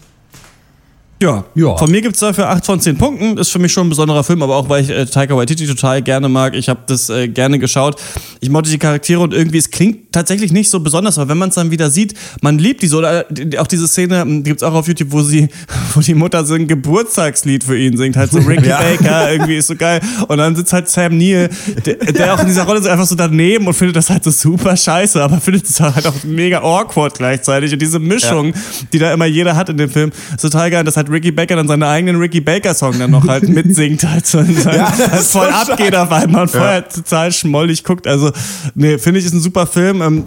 Ja. 1.23 1.45
ja. 1.55 1.77
Von 1.77 1.91
mir 1.91 2.03
gibt 2.03 2.15
es 2.15 2.21
dafür 2.21 2.49
8 2.51 2.67
von 2.67 2.81
10 2.81 2.99
Punkten. 2.99 3.39
Ist 3.39 3.51
für 3.51 3.59
mich 3.59 3.73
schon 3.73 3.87
ein 3.87 3.91
besonderer 3.91 4.23
Film, 4.23 4.43
aber 4.43 4.57
auch 4.57 4.69
weil 4.69 4.83
ich 4.83 4.91
äh, 4.91 5.07
Taika 5.07 5.37
Waititi 5.37 5.67
total 5.67 6.03
gerne 6.03 6.29
mag. 6.29 6.55
Ich 6.55 6.69
habe 6.69 6.81
das 6.87 7.09
äh, 7.09 7.29
gerne 7.29 7.59
geschaut. 7.59 8.01
Ich 8.41 8.51
mochte 8.51 8.71
die 8.71 8.79
Charaktere 8.79 9.21
und 9.21 9.33
irgendwie, 9.33 9.59
es 9.59 9.71
klingt 9.71 10.06
tatsächlich 10.17 10.51
nicht 10.51 10.71
so 10.71 10.81
besonders, 10.81 11.19
aber 11.19 11.29
wenn 11.29 11.39
man 11.39 11.51
es 11.51 11.57
dann 11.57 11.71
wieder 11.71 11.91
sieht, 11.91 12.15
man 12.41 12.59
liebt 12.59 12.83
die 12.83 12.87
so. 12.87 13.03
Auch 13.05 13.67
diese 13.67 13.87
Szene, 13.87 14.23
hm, 14.23 14.43
die 14.43 14.51
gibt 14.51 14.63
es 14.63 14.67
auch 14.67 14.73
auf 14.73 14.89
YouTube, 14.89 15.13
wo 15.13 15.23
sie, 15.23 15.49
wo 15.95 16.01
die 16.01 16.15
Mutter 16.15 16.45
so 16.45 16.55
ein 16.55 16.67
Geburtstagslied 16.67 17.65
für 17.65 17.79
ihn 17.79 17.97
singt. 17.97 18.17
Halt 18.17 18.33
so 18.33 18.39
Ricky 18.47 18.69
ja. 18.69 18.81
Baker, 18.81 19.33
irgendwie 19.33 19.57
ist 19.57 19.67
so 19.67 19.77
geil. 19.77 20.01
Und 20.27 20.39
dann 20.39 20.57
sitzt 20.57 20.73
halt 20.73 20.89
Sam 20.89 21.19
Neill, 21.19 21.51
der, 21.85 21.97
der 21.97 22.35
auch 22.35 22.41
in 22.41 22.47
dieser 22.47 22.65
Rolle 22.65 22.81
ist 22.81 22.87
einfach 22.87 23.05
so 23.05 23.15
daneben 23.15 23.67
und 23.67 23.75
findet 23.75 23.97
das 23.97 24.09
halt 24.09 24.25
so 24.25 24.31
super 24.31 24.77
scheiße, 24.77 25.23
aber 25.23 25.41
findet 25.41 25.69
es 25.69 25.79
halt 25.81 26.07
auch 26.07 26.25
mega 26.25 26.61
awkward 26.63 27.19
gleichzeitig. 27.19 27.73
Und 27.73 27.83
diese 27.83 27.99
Mischung, 27.99 28.49
ja. 28.49 28.61
die 28.93 28.99
da 28.99 29.13
immer 29.13 29.27
jeder 29.27 29.55
hat 29.55 29.69
in 29.69 29.77
dem 29.77 29.91
Film, 29.91 30.13
ist 30.35 30.41
total 30.41 30.71
geil. 30.71 30.85
Das 30.85 30.97
hat 30.97 31.11
Ricky 31.11 31.31
Baker 31.31 31.57
dann 31.57 31.69
seinen 31.69 31.83
eigenen 31.83 32.17
Ricky 32.17 32.41
Baker 32.41 32.75
Song 32.75 32.99
dann 32.99 33.11
noch 33.11 33.27
halt 33.29 33.49
mitsingt, 33.49 34.03
halt, 34.09 34.27
so, 34.27 34.39
ja, 34.39 34.97
halt 34.97 35.23
voll 35.23 35.49
so 35.49 35.73
abgeht 35.73 35.95
auf 35.95 36.11
einmal 36.11 36.43
und 36.43 36.51
vorher 36.51 36.89
total 36.89 37.33
schmollig 37.33 37.85
guckt. 37.85 38.07
Also, 38.07 38.33
nee, 38.75 38.97
finde 38.97 39.21
ich, 39.21 39.27
ist 39.27 39.35
ein 39.35 39.41
super 39.41 39.67
Film. 39.67 40.01
Ähm, 40.07 40.25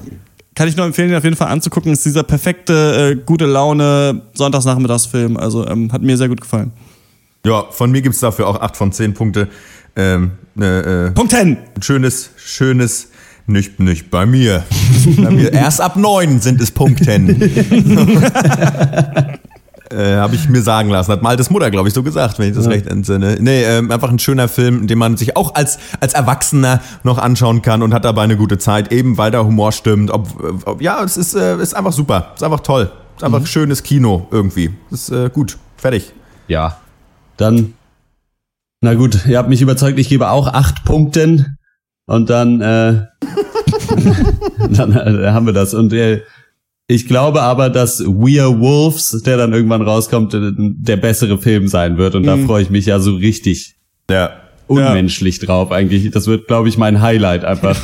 kann 0.55 0.67
ich 0.67 0.75
nur 0.75 0.85
empfehlen, 0.85 1.09
ihn 1.09 1.15
auf 1.15 1.23
jeden 1.23 1.35
Fall 1.35 1.47
anzugucken. 1.47 1.93
Ist 1.93 2.05
dieser 2.05 2.23
perfekte, 2.23 3.13
äh, 3.13 3.23
gute 3.25 3.45
Laune 3.45 4.23
Sonntagsnachmittagsfilm. 4.33 5.37
Also, 5.37 5.65
ähm, 5.67 5.91
hat 5.91 6.01
mir 6.01 6.17
sehr 6.17 6.27
gut 6.27 6.41
gefallen. 6.41 6.71
Ja, 7.45 7.65
von 7.71 7.91
mir 7.91 8.01
gibt 8.01 8.15
es 8.15 8.21
dafür 8.21 8.47
auch 8.47 8.59
8 8.59 8.75
von 8.75 8.91
10 8.91 9.13
Punkte. 9.13 9.47
Ähm, 9.95 10.31
äh, 10.59 11.05
äh, 11.05 11.11
Punkt 11.11 11.31
10. 11.31 11.57
Schönes, 11.81 12.31
schönes 12.35 13.09
nicht, 13.47 13.79
nicht 13.79 14.11
bei 14.11 14.25
mir. 14.25 14.63
bei 15.17 15.29
mir. 15.31 15.51
Erst 15.51 15.81
ab 15.81 15.95
9 15.95 16.39
sind 16.39 16.61
es 16.61 16.71
Punkten. 16.71 17.41
Äh, 19.91 20.17
Habe 20.17 20.35
ich 20.35 20.47
mir 20.49 20.61
sagen 20.61 20.89
lassen. 20.89 21.11
Hat 21.11 21.23
Maltes 21.23 21.49
Mutter, 21.49 21.71
glaube 21.71 21.87
ich, 21.87 21.93
so 21.93 22.03
gesagt, 22.03 22.37
wenn 22.37 22.49
ich 22.49 22.55
das 22.55 22.65
ja. 22.65 22.71
recht 22.71 22.85
entsinne. 22.87 23.37
Nee, 23.39 23.63
äh, 23.63 23.77
einfach 23.77 24.09
ein 24.09 24.19
schöner 24.19 24.47
Film, 24.47 24.85
den 24.85 24.97
man 24.99 25.17
sich 25.17 25.35
auch 25.35 25.55
als, 25.55 25.79
als 25.99 26.13
Erwachsener 26.13 26.81
noch 27.03 27.17
anschauen 27.17 27.61
kann 27.61 27.81
und 27.81 27.93
hat 27.93 28.05
dabei 28.05 28.23
eine 28.23 28.37
gute 28.37 28.59
Zeit, 28.59 28.91
eben 28.91 29.17
weil 29.17 29.31
der 29.31 29.45
Humor 29.45 29.71
stimmt. 29.71 30.11
Ob, 30.11 30.27
ob 30.65 30.81
ja, 30.81 31.03
es 31.03 31.17
ist, 31.17 31.33
äh, 31.33 31.57
ist 31.57 31.75
einfach 31.75 31.93
super. 31.93 32.31
Es 32.35 32.41
ist 32.41 32.43
einfach 32.43 32.59
toll. 32.59 32.91
Es 33.15 33.17
ist 33.17 33.23
einfach 33.23 33.39
mhm. 33.39 33.45
schönes 33.47 33.83
Kino 33.83 34.27
irgendwie. 34.31 34.71
Es 34.91 35.09
ist 35.09 35.11
äh, 35.11 35.29
gut. 35.29 35.57
Fertig. 35.77 36.13
Ja. 36.47 36.77
Dann, 37.37 37.73
na 38.81 38.93
gut, 38.93 39.25
ihr 39.25 39.37
habt 39.37 39.49
mich 39.49 39.61
überzeugt, 39.61 39.97
ich 39.97 40.09
gebe 40.09 40.29
auch 40.29 40.47
acht 40.47 40.83
Punkten. 40.83 41.57
Und 42.05 42.29
dann, 42.29 42.61
äh, 42.61 43.05
dann 44.69 44.93
äh, 44.93 45.31
haben 45.31 45.45
wir 45.45 45.53
das. 45.53 45.73
Und 45.73 45.93
äh, 45.93 46.21
ich 46.91 47.07
glaube 47.07 47.43
aber, 47.43 47.69
dass 47.69 48.03
We're 48.03 48.59
Wolves, 48.59 49.21
der 49.23 49.37
dann 49.37 49.53
irgendwann 49.53 49.83
rauskommt, 49.83 50.33
äh, 50.33 50.51
der 50.57 50.97
bessere 50.97 51.37
Film 51.37 51.67
sein 51.67 51.99
wird. 51.99 52.15
Und 52.15 52.23
mhm. 52.23 52.25
da 52.25 52.37
freue 52.37 52.63
ich 52.63 52.71
mich 52.71 52.87
ja 52.87 52.99
so 52.99 53.13
richtig 53.13 53.75
ja. 54.09 54.31
unmenschlich 54.65 55.37
ja. 55.37 55.45
drauf 55.45 55.71
eigentlich. 55.71 56.09
Das 56.09 56.25
wird, 56.25 56.47
glaube 56.47 56.67
ich, 56.67 56.79
mein 56.79 56.99
Highlight 56.99 57.45
einfach. 57.45 57.79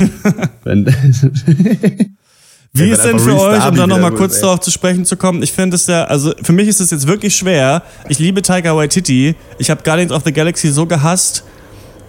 Wie 2.72 2.90
ist 2.90 3.04
denn 3.04 3.20
für 3.20 3.40
euch, 3.40 3.64
um 3.68 3.76
da 3.76 3.86
nochmal 3.86 4.10
kurz 4.10 4.40
darauf 4.40 4.58
zu 4.58 4.72
sprechen 4.72 5.04
zu 5.04 5.16
kommen? 5.16 5.40
Ich 5.44 5.52
finde 5.52 5.76
es 5.76 5.86
ja, 5.86 6.02
also 6.06 6.32
für 6.42 6.52
mich 6.52 6.66
ist 6.66 6.80
es 6.80 6.90
jetzt 6.90 7.06
wirklich 7.06 7.36
schwer. 7.36 7.84
Ich 8.08 8.18
liebe 8.18 8.42
Tiger 8.42 8.74
Waititi. 8.76 9.36
Ich 9.58 9.70
habe 9.70 9.84
Guardians 9.84 10.10
of 10.10 10.24
the 10.24 10.32
Galaxy 10.32 10.70
so 10.70 10.84
gehasst 10.84 11.44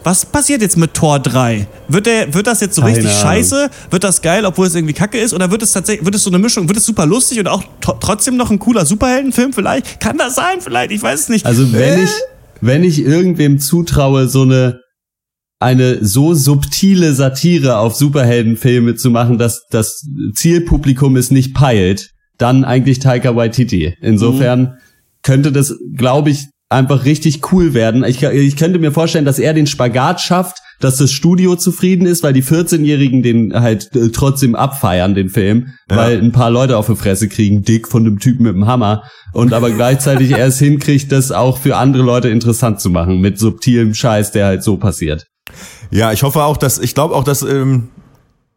was 0.07 0.25
passiert 0.25 0.61
jetzt 0.61 0.77
mit 0.77 0.93
Tor 0.93 1.19
3? 1.19 1.67
Wird, 1.89 2.05
der, 2.05 2.33
wird 2.33 2.47
das 2.47 2.61
jetzt 2.61 2.75
so 2.75 2.81
Keine 2.81 2.95
richtig 2.95 3.11
Ahnung. 3.11 3.23
scheiße? 3.23 3.69
Wird 3.89 4.05
das 4.05 4.21
geil, 4.21 4.45
obwohl 4.45 4.65
es 4.65 4.73
irgendwie 4.73 4.93
kacke 4.93 5.17
ist? 5.17 5.33
Oder 5.33 5.51
wird 5.51 5.61
es 5.63 5.73
tatsächlich, 5.73 6.05
wird 6.05 6.15
es 6.15 6.23
so 6.23 6.29
eine 6.29 6.39
Mischung, 6.39 6.69
wird 6.69 6.77
es 6.77 6.85
super 6.85 7.05
lustig 7.05 7.39
und 7.41 7.49
auch 7.49 7.61
trotzdem 7.81 8.37
noch 8.37 8.49
ein 8.49 8.57
cooler 8.57 8.85
Superheldenfilm 8.85 9.51
vielleicht? 9.51 9.99
Kann 9.99 10.17
das 10.17 10.35
sein 10.35 10.61
vielleicht? 10.61 10.91
Ich 10.91 11.03
weiß 11.03 11.19
es 11.19 11.29
nicht. 11.29 11.45
Also 11.45 11.73
wenn 11.73 11.99
äh? 11.99 12.03
ich, 12.03 12.11
wenn 12.61 12.85
ich 12.85 12.99
irgendwem 12.99 13.59
zutraue, 13.59 14.29
so 14.29 14.43
eine, 14.43 14.79
eine 15.59 16.05
so 16.05 16.33
subtile 16.33 17.13
Satire 17.13 17.79
auf 17.79 17.93
Superheldenfilme 17.95 18.95
zu 18.95 19.09
machen, 19.09 19.37
dass 19.37 19.65
das 19.71 20.07
Zielpublikum 20.33 21.17
es 21.17 21.31
nicht 21.31 21.53
peilt, 21.53 22.11
dann 22.37 22.63
eigentlich 22.63 22.99
Taika 22.99 23.35
Waititi. 23.35 23.93
Insofern 23.99 24.61
mhm. 24.61 24.73
könnte 25.21 25.51
das, 25.51 25.75
glaube 25.97 26.29
ich, 26.29 26.45
einfach 26.69 27.05
richtig 27.05 27.51
cool 27.51 27.73
werden. 27.73 28.03
Ich, 28.03 28.21
ich 28.23 28.55
könnte 28.57 28.79
mir 28.79 28.91
vorstellen, 28.91 29.25
dass 29.25 29.39
er 29.39 29.53
den 29.53 29.67
Spagat 29.67 30.21
schafft, 30.21 30.57
dass 30.79 30.97
das 30.97 31.11
Studio 31.11 31.55
zufrieden 31.55 32.05
ist, 32.05 32.23
weil 32.23 32.33
die 32.33 32.43
14-Jährigen 32.43 33.23
den 33.23 33.53
halt 33.53 33.95
äh, 33.95 34.09
trotzdem 34.09 34.53
abfeiern, 34.55 35.15
den 35.15 35.29
Film, 35.29 35.73
ja. 35.89 35.97
weil 35.97 36.19
ein 36.19 36.31
paar 36.31 36.51
Leute 36.51 36.77
auf 36.77 36.87
die 36.87 36.95
Fresse 36.95 37.29
kriegen, 37.29 37.63
dick 37.63 37.87
von 37.87 38.03
dem 38.03 38.19
Typen 38.19 38.43
mit 38.43 38.53
dem 38.53 38.67
Hammer 38.67 39.03
und 39.33 39.53
aber 39.53 39.71
gleichzeitig 39.71 40.31
er 40.31 40.47
es 40.47 40.59
hinkriegt, 40.59 41.11
das 41.11 41.31
auch 41.31 41.57
für 41.57 41.77
andere 41.77 42.03
Leute 42.03 42.29
interessant 42.29 42.79
zu 42.79 42.89
machen, 42.89 43.21
mit 43.21 43.39
subtilem 43.39 43.93
Scheiß, 43.93 44.31
der 44.31 44.45
halt 44.45 44.63
so 44.63 44.77
passiert. 44.77 45.25
Ja, 45.89 46.11
ich 46.11 46.23
hoffe 46.23 46.43
auch, 46.43 46.57
dass, 46.57 46.77
ich 46.77 46.93
glaube 46.93 47.15
auch, 47.15 47.23
dass 47.23 47.41
ähm, 47.41 47.89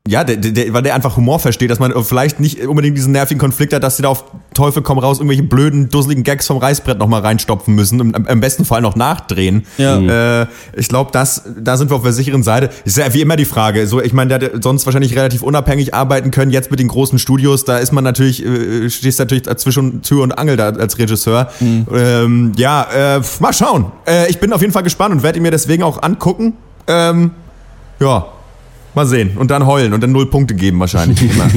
ja, 0.08 0.24
der, 0.24 0.36
der, 0.36 0.72
weil 0.72 0.82
der 0.82 0.94
einfach 0.94 1.16
Humor 1.18 1.38
versteht, 1.38 1.70
dass 1.70 1.78
man 1.78 1.92
vielleicht 2.04 2.40
nicht 2.40 2.66
unbedingt 2.66 2.96
diesen 2.96 3.12
nervigen 3.12 3.38
Konflikt 3.38 3.74
hat, 3.74 3.82
dass 3.82 3.98
sie 3.98 4.02
da 4.02 4.08
auf 4.08 4.24
Teufel 4.54 4.82
komm 4.82 4.98
raus 4.98 5.18
irgendwelche 5.18 5.42
blöden, 5.42 5.90
dusseligen 5.90 6.24
Gags 6.24 6.46
vom 6.46 6.56
Reißbrett 6.56 6.98
nochmal 6.98 7.20
reinstopfen 7.20 7.74
müssen 7.74 8.00
und 8.00 8.28
im 8.28 8.40
besten 8.40 8.64
Fall 8.64 8.80
noch 8.80 8.96
nachdrehen. 8.96 9.66
Ja. 9.76 10.42
Äh, 10.42 10.46
ich 10.74 10.88
glaube, 10.88 11.10
da 11.12 11.26
sind 11.26 11.90
wir 11.90 11.96
auf 11.96 12.02
der 12.02 12.14
sicheren 12.14 12.42
Seite. 12.42 12.70
Ist 12.86 12.96
ja 12.96 13.12
wie 13.12 13.20
immer 13.20 13.36
die 13.36 13.44
Frage. 13.44 13.86
So, 13.86 14.00
ich 14.00 14.14
meine, 14.14 14.38
der 14.38 14.52
hat 14.54 14.64
sonst 14.64 14.86
wahrscheinlich 14.86 15.14
relativ 15.14 15.42
unabhängig 15.42 15.92
arbeiten 15.92 16.30
können. 16.30 16.50
Jetzt 16.50 16.70
mit 16.70 16.80
den 16.80 16.88
großen 16.88 17.18
Studios, 17.18 17.66
da 17.66 17.76
ist 17.76 17.92
man 17.92 18.02
natürlich, 18.02 18.44
äh, 18.44 18.88
stehst 18.88 19.18
natürlich 19.18 19.44
zwischen 19.58 20.00
Tür 20.00 20.22
und 20.22 20.32
Angel 20.32 20.56
da 20.56 20.70
als 20.70 20.98
Regisseur. 20.98 21.50
Mhm. 21.60 21.86
Ähm, 21.94 22.52
ja, 22.56 23.16
äh, 23.18 23.20
mal 23.38 23.52
schauen. 23.52 23.92
Äh, 24.06 24.30
ich 24.30 24.40
bin 24.40 24.52
auf 24.54 24.62
jeden 24.62 24.72
Fall 24.72 24.82
gespannt 24.82 25.14
und 25.14 25.22
werde 25.22 25.38
ihn 25.38 25.42
mir 25.42 25.50
deswegen 25.50 25.82
auch 25.82 26.02
angucken. 26.02 26.54
Ähm, 26.86 27.32
ja, 28.00 28.26
Mal 28.94 29.06
sehen. 29.06 29.36
Und 29.36 29.50
dann 29.50 29.66
heulen 29.66 29.92
und 29.92 30.02
dann 30.02 30.12
null 30.12 30.26
Punkte 30.26 30.54
geben 30.54 30.80
wahrscheinlich. 30.80 31.22
Immer. 31.30 31.48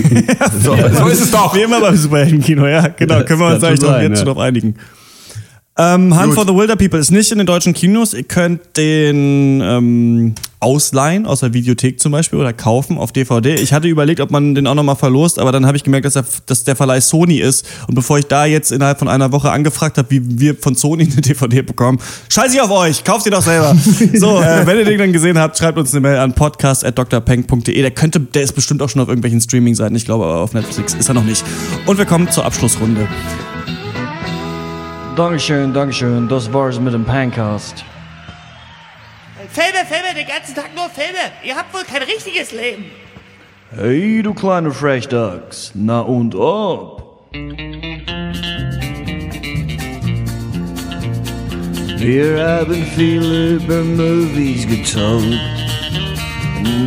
so, 0.61 0.75
so 0.75 1.07
ist 1.07 1.21
es 1.21 1.31
doch. 1.31 1.55
Wie 1.55 1.61
immer 1.61 1.81
beim 1.81 1.95
Superheldenkino, 1.95 2.67
ja, 2.67 2.87
genau. 2.89 3.19
Das 3.19 3.25
Können 3.25 3.39
wir 3.39 3.47
uns 3.55 3.63
eigentlich 3.63 3.81
jetzt 3.81 4.09
ja. 4.09 4.15
schon 4.17 4.25
drauf 4.25 4.37
einigen. 4.37 4.75
Ähm, 5.75 6.15
Hunt 6.15 6.27
Gut. 6.27 6.35
for 6.35 6.47
the 6.47 6.53
Wilder 6.53 6.75
People 6.75 6.99
ist 6.99 7.09
nicht 7.09 7.31
in 7.31 7.39
den 7.39 7.47
deutschen 7.47 7.73
Kinos. 7.73 8.13
Ihr 8.13 8.23
könnt 8.23 8.61
den 8.77 9.59
ähm, 9.61 10.35
ausleihen 10.59 11.25
aus 11.25 11.39
der 11.39 11.53
Videothek 11.53 11.99
zum 11.99 12.11
Beispiel 12.11 12.37
oder 12.37 12.53
kaufen 12.53 12.99
auf 12.99 13.11
DVD. 13.11 13.55
Ich 13.55 13.73
hatte 13.73 13.87
überlegt, 13.87 14.19
ob 14.21 14.29
man 14.29 14.53
den 14.53 14.67
auch 14.67 14.75
nochmal 14.75 14.95
verlost, 14.95 15.39
aber 15.39 15.51
dann 15.51 15.65
habe 15.65 15.75
ich 15.75 15.83
gemerkt, 15.83 16.05
dass, 16.05 16.15
er, 16.15 16.25
dass 16.45 16.63
der 16.63 16.75
Verleih 16.75 17.01
Sony 17.01 17.39
ist. 17.39 17.65
Und 17.87 17.95
bevor 17.95 18.19
ich 18.19 18.25
da 18.25 18.45
jetzt 18.45 18.71
innerhalb 18.71 18.99
von 18.99 19.07
einer 19.07 19.31
Woche 19.31 19.51
angefragt 19.51 19.97
habe, 19.97 20.11
wie 20.11 20.21
wir 20.39 20.55
von 20.55 20.75
Sony 20.75 21.03
eine 21.11 21.21
DVD 21.21 21.63
bekommen, 21.63 21.99
scheiß 22.29 22.53
ich 22.53 22.61
auf 22.61 22.69
euch, 22.69 23.03
kauft 23.03 23.25
ihr 23.25 23.31
doch 23.31 23.41
selber. 23.41 23.75
so, 24.13 24.41
äh, 24.41 24.67
wenn 24.67 24.77
ihr 24.77 24.85
den 24.85 24.99
dann 24.99 25.11
gesehen 25.11 25.39
habt, 25.39 25.57
schreibt 25.57 25.79
uns 25.79 25.91
eine 25.91 26.01
Mail 26.01 26.17
an 26.17 26.33
podcast.drpeng.de. 26.33 27.81
Der 27.81 27.91
könnte, 27.91 28.19
der 28.19 28.43
ist 28.43 28.53
bestimmt 28.53 28.83
auch 28.83 28.89
schon 28.89 29.01
auf 29.01 29.07
irgendwelchen 29.07 29.41
Streaming-Seiten. 29.41 29.95
Ich 29.95 30.05
glaube, 30.05 30.25
aber 30.25 30.41
auf 30.41 30.53
Netflix 30.53 30.93
ist 30.93 31.09
er 31.09 31.15
noch 31.15 31.25
nicht. 31.25 31.43
Und 31.87 31.97
wir 31.97 32.05
kommen 32.05 32.29
zur 32.29 32.45
Abschlussrunde. 32.45 33.07
Dankeschön, 35.15 35.73
Dankeschön. 35.73 36.27
Das 36.27 36.51
war's 36.51 36.79
mit 36.79 36.93
dem 36.93 37.05
Pancast. 37.05 37.85
Filme, 39.51 39.85
Filme, 39.85 40.15
den 40.15 40.27
ganzen 40.27 40.55
Tag 40.55 40.73
nur 40.75 40.89
Filme. 40.89 41.19
Ihr 41.43 41.55
habt 41.55 41.71
wohl 41.71 41.83
kein 41.83 42.01
richtiges 42.01 42.51
Leben. 42.51 42.85
Hey, 43.75 44.23
du 44.23 44.33
kleine 44.33 44.71
Frechdachs. 44.71 45.71
Na 45.75 45.99
und 46.01 46.33
ob? 46.33 47.27
Wir 51.97 52.45
haben 52.45 52.83
viel 52.95 53.55
über 53.55 53.83
Movies 53.83 54.67
getalkt. 54.67 55.39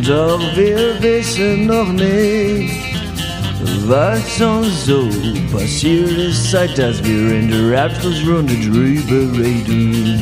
Doch 0.05 0.41
wir 0.55 1.01
wissen 1.01 1.67
noch 1.67 1.91
nicht, 1.91 2.86
was 3.87 4.41
uns 4.41 4.85
so 4.85 5.09
passiert 5.51 6.11
ist, 6.11 6.51
seit 6.51 6.77
dass 6.77 7.03
wir 7.03 7.31
in 7.39 7.49
der 7.49 7.85
Abschlussrunde 7.85 8.53
drüber 8.55 9.37
reden. 9.37 10.21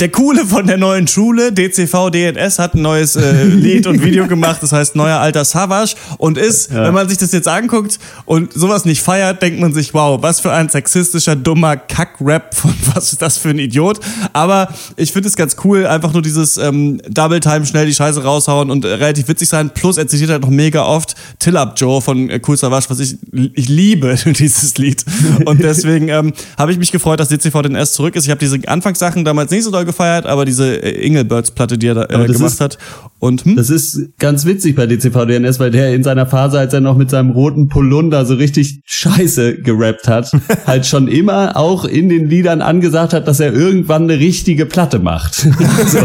Der 0.00 0.10
Coole 0.10 0.46
von 0.46 0.68
der 0.68 0.76
neuen 0.76 1.08
Schule, 1.08 1.52
DCV 1.52 2.10
DNS, 2.10 2.60
hat 2.60 2.74
ein 2.74 2.82
neues 2.82 3.16
äh, 3.16 3.42
Lied 3.44 3.84
und 3.88 4.04
Video 4.04 4.28
gemacht, 4.28 4.62
das 4.62 4.70
heißt 4.70 4.94
Neuer 4.94 5.18
Alter 5.18 5.44
Savage 5.44 5.96
und 6.18 6.38
ist, 6.38 6.72
wenn 6.72 6.94
man 6.94 7.08
sich 7.08 7.18
das 7.18 7.32
jetzt 7.32 7.48
anguckt 7.48 7.98
und 8.24 8.52
sowas 8.52 8.84
nicht 8.84 9.02
feiert, 9.02 9.42
denkt 9.42 9.58
man 9.58 9.72
sich, 9.72 9.94
wow, 9.94 10.22
was 10.22 10.38
für 10.38 10.52
ein 10.52 10.68
sexistischer, 10.68 11.34
dummer 11.34 11.76
Kack-Rap 11.76 12.54
von 12.54 12.72
was 12.94 13.12
ist 13.12 13.22
das 13.22 13.38
für 13.38 13.48
ein 13.48 13.58
Idiot. 13.58 13.98
Aber 14.32 14.72
ich 14.94 15.10
finde 15.10 15.28
es 15.28 15.34
ganz 15.34 15.56
cool, 15.64 15.84
einfach 15.84 16.12
nur 16.12 16.22
dieses 16.22 16.58
ähm, 16.58 17.00
Double-Time 17.08 17.66
schnell 17.66 17.86
die 17.86 17.94
Scheiße 17.94 18.22
raushauen 18.22 18.70
und 18.70 18.84
äh, 18.84 18.88
relativ 18.88 19.26
witzig 19.26 19.48
sein. 19.48 19.70
Plus 19.74 19.96
er 19.96 20.06
zitiert 20.06 20.30
halt 20.30 20.42
noch 20.42 20.50
mega 20.50 20.84
oft 20.84 21.16
Till 21.40 21.56
Up 21.56 21.74
Joe 21.76 22.00
von 22.00 22.30
äh, 22.30 22.40
Cool 22.46 22.56
Savage, 22.56 22.86
was 22.88 23.00
ich, 23.00 23.16
ich 23.32 23.68
liebe, 23.68 24.14
dieses 24.26 24.78
Lied. 24.78 25.04
Und 25.44 25.60
deswegen 25.60 26.08
ähm, 26.08 26.34
habe 26.56 26.70
ich 26.70 26.78
mich 26.78 26.92
gefreut, 26.92 27.18
dass 27.18 27.30
DCV 27.30 27.62
DNS 27.62 27.94
zurück 27.94 28.14
ist. 28.14 28.26
Ich 28.26 28.30
habe 28.30 28.38
diese 28.38 28.60
Anfangssachen 28.68 29.24
damals 29.24 29.50
nicht 29.50 29.64
so 29.64 29.72
doll 29.72 29.87
gefeiert, 29.88 30.26
aber 30.26 30.44
diese 30.44 30.76
äh, 30.82 31.04
Engelbirds-Platte, 31.04 31.76
die 31.78 31.88
er 31.88 31.94
da 31.94 32.04
äh, 32.04 32.26
gemacht 32.26 32.52
ist- 32.52 32.60
hat. 32.60 32.78
Und 33.20 33.44
hm? 33.44 33.56
Das 33.56 33.68
ist 33.68 34.10
ganz 34.20 34.44
witzig 34.46 34.76
bei 34.76 34.86
DCVDNS, 34.86 35.58
weil 35.58 35.72
der 35.72 35.92
in 35.92 36.04
seiner 36.04 36.24
Phase, 36.26 36.56
als 36.60 36.72
er 36.72 36.80
noch 36.80 36.96
mit 36.96 37.10
seinem 37.10 37.30
roten 37.30 37.68
Polunder 37.68 38.24
so 38.24 38.34
richtig 38.34 38.80
scheiße 38.84 39.56
gerappt 39.62 40.06
hat, 40.06 40.30
halt 40.68 40.86
schon 40.86 41.08
immer 41.08 41.56
auch 41.56 41.84
in 41.84 42.08
den 42.08 42.28
Liedern 42.30 42.62
angesagt 42.62 43.12
hat, 43.12 43.26
dass 43.26 43.40
er 43.40 43.52
irgendwann 43.52 44.04
eine 44.04 44.20
richtige 44.20 44.66
Platte 44.66 45.00
macht. 45.00 45.34
so. 45.86 45.98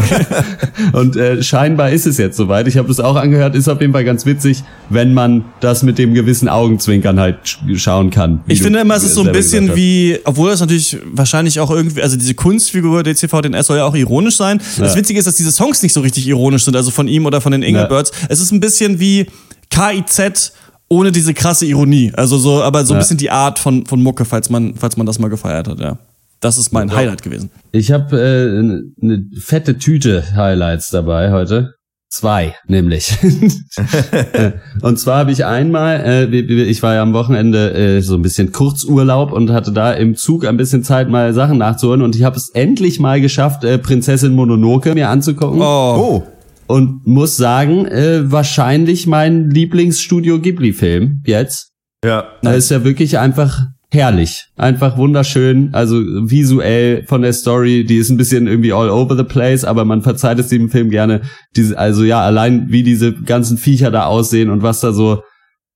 Und 0.98 1.16
äh, 1.16 1.40
scheinbar 1.42 1.90
ist 1.90 2.06
es 2.06 2.18
jetzt 2.18 2.36
soweit. 2.36 2.66
Ich 2.66 2.76
habe 2.76 2.88
das 2.88 2.98
auch 2.98 3.16
angehört, 3.16 3.54
ist 3.54 3.68
auf 3.68 3.80
jeden 3.80 3.92
Fall 3.92 4.04
ganz 4.04 4.26
witzig, 4.26 4.64
wenn 4.90 5.14
man 5.14 5.44
das 5.60 5.82
mit 5.84 5.98
dem 5.98 6.14
gewissen 6.14 6.48
Augenzwinkern 6.48 7.20
halt 7.20 7.36
sch- 7.44 7.78
schauen 7.78 8.10
kann. 8.10 8.40
Ich 8.48 8.60
finde 8.62 8.80
immer, 8.80 8.96
es 8.96 9.04
ist 9.04 9.14
so 9.14 9.22
ein 9.22 9.32
bisschen 9.32 9.76
wie, 9.76 10.18
obwohl 10.24 10.50
das 10.50 10.60
natürlich 10.60 10.98
wahrscheinlich 11.12 11.60
auch 11.60 11.70
irgendwie, 11.70 12.02
also 12.02 12.16
diese 12.16 12.34
Kunstfigur 12.34 13.02
DCV 13.04 13.40
DNS 13.42 13.70
soll 13.74 13.78
ja 13.80 13.84
auch 13.86 13.94
ironisch 13.94 14.36
sein. 14.36 14.58
Das 14.78 14.92
Ja. 14.92 14.96
Witzige 14.96 15.18
ist, 15.18 15.26
dass 15.26 15.36
diese 15.36 15.50
Songs 15.52 15.82
nicht 15.82 15.92
so 15.92 16.00
richtig 16.00 16.26
ironisch 16.28 16.64
sind, 16.64 16.76
also 16.76 16.90
von 16.90 17.08
ihm 17.08 17.26
oder 17.26 17.40
von 17.40 17.52
den 17.52 17.62
Engelbirds. 17.62 18.12
Es 18.28 18.40
ist 18.40 18.52
ein 18.52 18.60
bisschen 18.60 19.00
wie 19.00 19.26
KIZ 19.70 20.52
ohne 20.88 21.10
diese 21.10 21.34
krasse 21.34 21.66
Ironie. 21.66 22.12
Also 22.14 22.38
so, 22.38 22.62
aber 22.62 22.84
so 22.84 22.94
ein 22.94 22.96
Ja. 22.96 23.00
bisschen 23.00 23.16
die 23.16 23.30
Art 23.30 23.58
von, 23.58 23.86
von 23.86 24.02
Mucke, 24.02 24.24
falls 24.24 24.48
man, 24.50 24.74
falls 24.76 24.96
man 24.96 25.06
das 25.06 25.18
mal 25.18 25.28
gefeiert 25.28 25.66
hat, 25.68 25.80
ja. 25.80 25.98
Das 26.40 26.58
ist 26.58 26.72
mein 26.72 26.94
Highlight 26.94 27.22
gewesen. 27.22 27.50
Ich 27.72 27.90
habe 27.90 28.16
äh, 28.20 28.58
eine 28.58 28.82
ne 28.98 29.24
fette 29.40 29.78
Tüte 29.78 30.22
Highlights 30.36 30.90
dabei 30.90 31.32
heute. 31.32 31.74
Zwei, 32.14 32.54
nämlich. 32.68 33.18
und 34.82 35.00
zwar 35.00 35.18
habe 35.18 35.32
ich 35.32 35.44
einmal, 35.44 36.00
äh, 36.32 36.36
ich 36.36 36.80
war 36.80 36.94
ja 36.94 37.02
am 37.02 37.12
Wochenende 37.12 37.74
äh, 37.74 38.02
so 38.02 38.14
ein 38.14 38.22
bisschen 38.22 38.52
Kurzurlaub 38.52 39.32
und 39.32 39.50
hatte 39.50 39.72
da 39.72 39.92
im 39.92 40.14
Zug 40.14 40.46
ein 40.46 40.56
bisschen 40.56 40.84
Zeit, 40.84 41.08
mal 41.08 41.34
Sachen 41.34 41.58
nachzuholen. 41.58 42.02
Und 42.02 42.14
ich 42.14 42.22
habe 42.22 42.36
es 42.36 42.50
endlich 42.54 43.00
mal 43.00 43.20
geschafft, 43.20 43.64
äh, 43.64 43.78
Prinzessin 43.78 44.32
Mononoke 44.32 44.94
mir 44.94 45.08
anzugucken. 45.08 45.60
Oh, 45.60 46.22
Und 46.68 47.04
muss 47.04 47.36
sagen, 47.36 47.84
äh, 47.86 48.30
wahrscheinlich 48.30 49.08
mein 49.08 49.50
Lieblingsstudio 49.50 50.38
Ghibli-Film 50.38 51.24
jetzt. 51.26 51.72
ja. 52.04 52.28
Da 52.42 52.52
ist 52.52 52.70
ja 52.70 52.84
wirklich 52.84 53.18
einfach 53.18 53.60
herrlich. 53.94 54.46
Einfach 54.56 54.96
wunderschön. 54.98 55.70
Also 55.72 55.96
visuell 55.98 57.04
von 57.06 57.22
der 57.22 57.32
Story, 57.32 57.84
die 57.84 57.96
ist 57.96 58.10
ein 58.10 58.16
bisschen 58.16 58.46
irgendwie 58.46 58.72
all 58.72 58.90
over 58.90 59.16
the 59.16 59.24
place, 59.24 59.64
aber 59.64 59.84
man 59.84 60.02
verzeiht 60.02 60.38
es 60.38 60.48
dem 60.48 60.68
Film 60.68 60.90
gerne. 60.90 61.22
Diese, 61.56 61.78
also 61.78 62.04
ja, 62.04 62.20
allein 62.20 62.66
wie 62.70 62.82
diese 62.82 63.12
ganzen 63.14 63.56
Viecher 63.56 63.90
da 63.90 64.06
aussehen 64.06 64.50
und 64.50 64.62
was 64.62 64.80
da 64.80 64.92
so, 64.92 65.22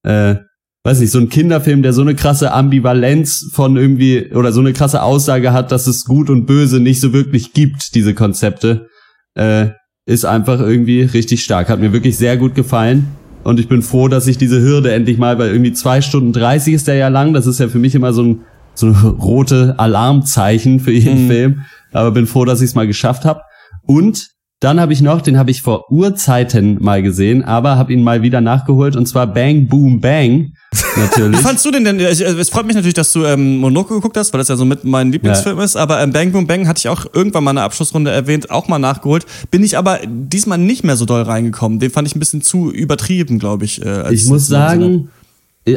äh, 0.02 0.36
weiß 0.84 1.00
nicht, 1.00 1.10
so 1.10 1.18
ein 1.18 1.28
Kinderfilm, 1.28 1.82
der 1.82 1.92
so 1.92 2.02
eine 2.02 2.14
krasse 2.14 2.52
Ambivalenz 2.52 3.50
von 3.52 3.76
irgendwie, 3.76 4.32
oder 4.32 4.52
so 4.52 4.60
eine 4.60 4.72
krasse 4.72 5.02
Aussage 5.02 5.52
hat, 5.52 5.72
dass 5.72 5.86
es 5.86 6.04
gut 6.04 6.30
und 6.30 6.46
böse 6.46 6.80
nicht 6.80 7.00
so 7.00 7.12
wirklich 7.12 7.52
gibt, 7.52 7.94
diese 7.94 8.14
Konzepte, 8.14 8.88
äh, 9.34 9.68
ist 10.06 10.24
einfach 10.24 10.60
irgendwie 10.60 11.02
richtig 11.02 11.44
stark. 11.44 11.68
Hat 11.68 11.80
mir 11.80 11.92
wirklich 11.92 12.16
sehr 12.16 12.36
gut 12.36 12.54
gefallen. 12.54 13.06
Und 13.48 13.58
ich 13.58 13.66
bin 13.66 13.80
froh, 13.80 14.08
dass 14.08 14.26
ich 14.26 14.36
diese 14.36 14.60
Hürde 14.60 14.92
endlich 14.92 15.16
mal, 15.16 15.38
weil 15.38 15.48
irgendwie 15.48 15.72
zwei 15.72 16.02
Stunden 16.02 16.34
30 16.34 16.74
ist 16.74 16.86
der 16.86 16.96
ja 16.96 17.08
lang. 17.08 17.32
Das 17.32 17.46
ist 17.46 17.58
ja 17.58 17.68
für 17.68 17.78
mich 17.78 17.94
immer 17.94 18.12
so 18.12 18.22
ein, 18.22 18.40
so 18.74 18.88
ein 18.88 18.92
rote 18.92 19.74
Alarmzeichen 19.78 20.80
für 20.80 20.92
jeden 20.92 21.28
Film. 21.28 21.62
Aber 21.90 22.10
bin 22.10 22.26
froh, 22.26 22.44
dass 22.44 22.60
ich 22.60 22.66
es 22.66 22.74
mal 22.74 22.86
geschafft 22.86 23.24
habe. 23.24 23.40
Und 23.86 24.28
dann 24.60 24.78
habe 24.78 24.92
ich 24.92 25.00
noch, 25.00 25.22
den 25.22 25.38
habe 25.38 25.50
ich 25.50 25.62
vor 25.62 25.90
Urzeiten 25.90 26.76
mal 26.82 27.02
gesehen, 27.02 27.42
aber 27.42 27.78
habe 27.78 27.94
ihn 27.94 28.02
mal 28.02 28.20
wieder 28.20 28.42
nachgeholt. 28.42 28.96
Und 28.96 29.06
zwar 29.06 29.26
Bang 29.26 29.66
Boom 29.66 30.02
Bang. 30.02 30.52
Natürlich. 30.96 31.38
Wie 31.38 31.42
fandst 31.42 31.64
du 31.64 31.70
den 31.70 31.84
denn? 31.84 31.98
Ich- 31.98 32.20
Es 32.20 32.50
freut 32.50 32.66
mich 32.66 32.74
natürlich, 32.76 32.94
dass 32.94 33.12
du 33.12 33.24
ähm, 33.24 33.58
Monoco 33.58 33.94
geguckt 33.94 34.16
hast, 34.16 34.32
weil 34.32 34.38
das 34.38 34.48
ja 34.48 34.56
so 34.56 34.64
mit 34.64 34.84
mein 34.84 35.10
Lieblingsfilm 35.12 35.58
ist. 35.60 35.76
Aber 35.76 36.02
ähm, 36.02 36.12
Bang 36.12 36.30
Boom 36.32 36.46
Bang 36.46 36.68
hatte 36.68 36.78
ich 36.78 36.88
auch 36.88 37.06
irgendwann 37.12 37.44
mal 37.44 37.50
in 37.52 37.56
der 37.56 37.64
Abschlussrunde 37.64 38.10
erwähnt, 38.10 38.50
auch 38.50 38.68
mal 38.68 38.78
nachgeholt. 38.78 39.24
Bin 39.50 39.62
ich 39.64 39.78
aber 39.78 40.00
diesmal 40.06 40.58
nicht 40.58 40.84
mehr 40.84 40.96
so 40.96 41.04
doll 41.06 41.22
reingekommen. 41.22 41.78
Den 41.78 41.90
fand 41.90 42.06
ich 42.08 42.14
ein 42.14 42.18
bisschen 42.20 42.42
zu 42.42 42.70
übertrieben, 42.70 43.38
glaube 43.38 43.64
ich. 43.64 43.82
Äh, 43.84 43.88
als 43.88 44.12
Ich 44.22 44.26
muss 44.28 44.46
sagen, 44.46 45.08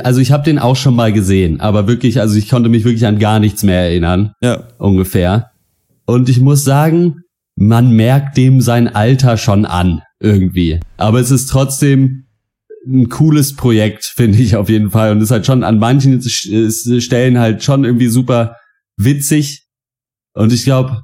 also 0.04 0.20
ich 0.20 0.32
habe 0.32 0.44
den 0.44 0.60
auch 0.60 0.76
schon 0.76 0.96
mal 0.96 1.12
gesehen, 1.14 1.60
aber 1.62 1.88
wirklich, 1.88 2.20
also 2.20 2.36
ich 2.36 2.50
konnte 2.50 2.70
mich 2.70 2.84
wirklich 2.84 3.06
an 3.06 3.20
gar 3.20 3.40
nichts 3.40 3.64
mehr 3.64 3.80
erinnern. 3.82 4.34
Ja. 4.42 4.64
ungefähr. 4.78 5.52
Und 6.06 6.28
ich 6.30 6.40
muss 6.42 6.64
sagen, 6.64 7.22
man 7.56 7.92
merkt 7.96 8.36
dem 8.38 8.60
sein 8.62 8.88
Alter 8.94 9.38
schon 9.38 9.66
an, 9.66 10.02
irgendwie. 10.20 10.80
Aber 10.98 11.20
es 11.20 11.32
ist 11.32 11.48
trotzdem 11.48 12.26
ein 12.88 13.10
cooles 13.10 13.56
Projekt, 13.56 14.06
finde 14.06 14.40
ich 14.40 14.56
auf 14.56 14.70
jeden 14.70 14.92
Fall. 14.92 15.12
Und 15.12 15.22
ist 15.22 15.32
halt 15.32 15.46
schon 15.46 15.64
an 15.64 15.80
manchen 15.80 16.22
Stellen 16.22 17.40
halt 17.40 17.64
schon 17.64 17.84
irgendwie 17.86 18.08
super 18.08 18.56
witzig. 18.98 19.66
Und 20.34 20.52
ich 20.52 20.64
glaube, 20.64 21.02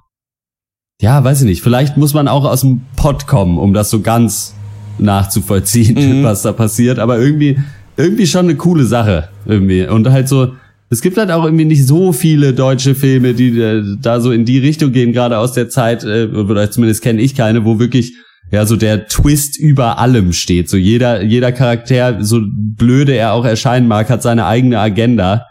ja, 1.02 1.24
weiß 1.24 1.42
ich 1.42 1.46
nicht, 1.48 1.62
vielleicht 1.62 1.98
muss 1.98 2.14
man 2.14 2.28
auch 2.28 2.46
aus 2.46 2.62
dem 2.62 2.82
Pott 2.96 3.28
kommen, 3.28 3.58
um 3.60 3.74
das 3.74 3.90
so 3.90 4.02
ganz 4.02 4.56
nachzuvollziehen, 4.98 6.20
Mhm. 6.22 6.24
was 6.24 6.42
da 6.42 6.52
passiert. 6.52 7.00
Aber 7.00 7.20
irgendwie, 7.20 7.60
irgendwie 7.98 8.28
schon 8.28 8.46
eine 8.46 8.56
coole 8.56 8.86
Sache. 8.86 9.30
Irgendwie. 9.46 9.86
Und 9.88 10.10
halt 10.10 10.28
so, 10.28 10.54
es 10.90 11.02
gibt 11.02 11.18
halt 11.18 11.30
auch 11.32 11.44
irgendwie 11.44 11.66
nicht 11.66 11.86
so 11.86 12.14
viele 12.14 12.54
deutsche 12.54 12.96
Filme, 12.96 13.34
die 13.34 13.60
äh, 13.60 13.84
da 14.02 14.20
so 14.22 14.32
in 14.32 14.46
die 14.46 14.58
Richtung 14.58 14.92
gehen, 14.92 15.14
gerade 15.14 15.38
aus 15.38 15.54
der 15.54 15.70
Zeit, 15.70 16.04
äh, 16.04 16.26
oder 16.26 16.72
zumindest 16.72 17.04
kenne 17.04 17.22
ich 17.22 17.36
keine, 17.36 17.66
wo 17.66 17.78
wirklich 17.80 18.16
ja 18.52 18.66
so 18.66 18.76
der 18.76 19.08
Twist 19.08 19.58
über 19.58 20.00
allem 20.00 20.34
steht. 20.34 20.70
So 20.70 20.78
jeder, 20.78 21.22
jeder 21.22 21.52
Charakter, 21.52 22.24
so 22.24 22.42
blöde 22.44 23.14
er 23.14 23.34
auch 23.34 23.46
erscheinen 23.46 23.88
mag, 23.88 24.10
hat 24.10 24.22
seine 24.22 24.46
eigene 24.46 24.80
Agenda. 24.80 25.46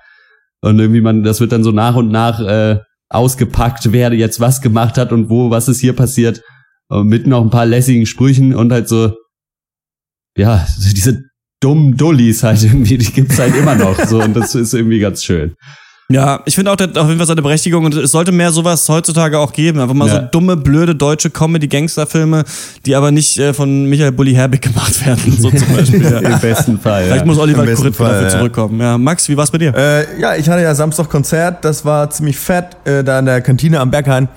Und 0.61 0.79
irgendwie 0.79 1.01
man, 1.01 1.23
das 1.23 1.41
wird 1.41 1.53
dann 1.53 1.65
so 1.65 1.73
nach 1.73 1.97
und 1.97 2.11
nach 2.11 2.41
äh, 2.41 2.79
ausgepackt, 3.09 3.93
wer 3.93 4.13
jetzt 4.13 4.41
was 4.41 4.61
gemacht 4.61 4.99
hat 4.99 5.13
und 5.13 5.29
wo, 5.29 5.51
was 5.51 5.69
ist 5.69 5.81
hier 5.81 5.95
passiert. 5.95 6.43
Und 6.89 7.09
mit 7.09 7.27
noch 7.27 7.43
ein 7.43 7.51
paar 7.51 7.67
lässigen 7.67 8.07
Sprüchen 8.07 8.55
und 8.55 8.73
halt 8.73 8.89
so, 8.89 9.15
ja, 10.37 10.67
diese 10.79 11.25
dummen 11.61 11.97
Dullis 11.97 12.43
halt 12.43 12.63
irgendwie, 12.63 12.99
die 12.99 13.13
gibt's 13.13 13.39
halt 13.39 13.57
immer 13.57 13.75
noch. 13.75 13.99
So, 14.07 14.23
und 14.23 14.35
das 14.35 14.55
ist 14.55 14.75
irgendwie 14.75 14.99
ganz 14.99 15.25
schön. 15.25 15.55
Ja, 16.09 16.39
ich 16.45 16.55
finde 16.55 16.71
auch, 16.71 16.77
der 16.77 16.87
hat 16.87 16.99
auf 16.99 17.07
jeden 17.09 17.19
Fall 17.19 17.27
seine 17.27 17.43
Berechtigung 17.43 17.85
und 17.85 17.93
es 17.93 18.13
sollte 18.13 18.31
mehr 18.31 18.53
sowas 18.53 18.89
heutzutage 18.89 19.41
auch 19.41 19.53
geben. 19.53 19.81
Einfach 19.81 19.95
mal 19.95 20.07
Ja. 20.07 20.15
so 20.21 20.29
dumme, 20.31 20.57
blöde 20.57 20.95
deutsche 20.95 21.31
Comedy-Gangster-Filme, 21.31 22.45
die 22.87 22.95
aber 22.95 23.11
nicht 23.11 23.37
äh, 23.39 23.53
von 23.53 23.87
Michael 23.87 24.13
Bulli 24.13 24.33
Herbig 24.33 24.63
gemacht 24.63 25.05
werden, 25.05 25.37
so 25.37 25.51
zum 25.51 25.67
Beispiel. 25.75 26.05
Ja. 26.05 26.19
Im 26.35 26.39
besten 26.39 26.79
Fall. 26.79 27.05
Vielleicht 27.07 27.23
Ja. 27.23 27.27
muss 27.27 27.39
Oliver 27.39 27.67
Kuritke 27.67 28.05
dafür 28.05 28.23
ja. 28.23 28.29
zurückkommen. 28.29 28.81
Ja, 28.81 28.97
Max, 28.97 29.29
wie 29.29 29.37
war's 29.37 29.51
bei 29.51 29.59
dir? 29.59 29.75
Äh, 29.75 30.21
ja, 30.21 30.37
ich 30.37 30.49
hatte 30.49 30.63
ja 30.63 30.77
Samstag 30.77 31.09
Konzert, 31.11 31.65
das 31.65 31.85
war 31.85 32.09
ziemlich 32.09 32.39
fett, 32.39 32.77
äh, 32.85 33.03
da 33.03 33.19
in 33.19 33.27
der 33.27 33.41
Kantine 33.41 33.81
am 33.81 33.91
Berghain 33.91 34.29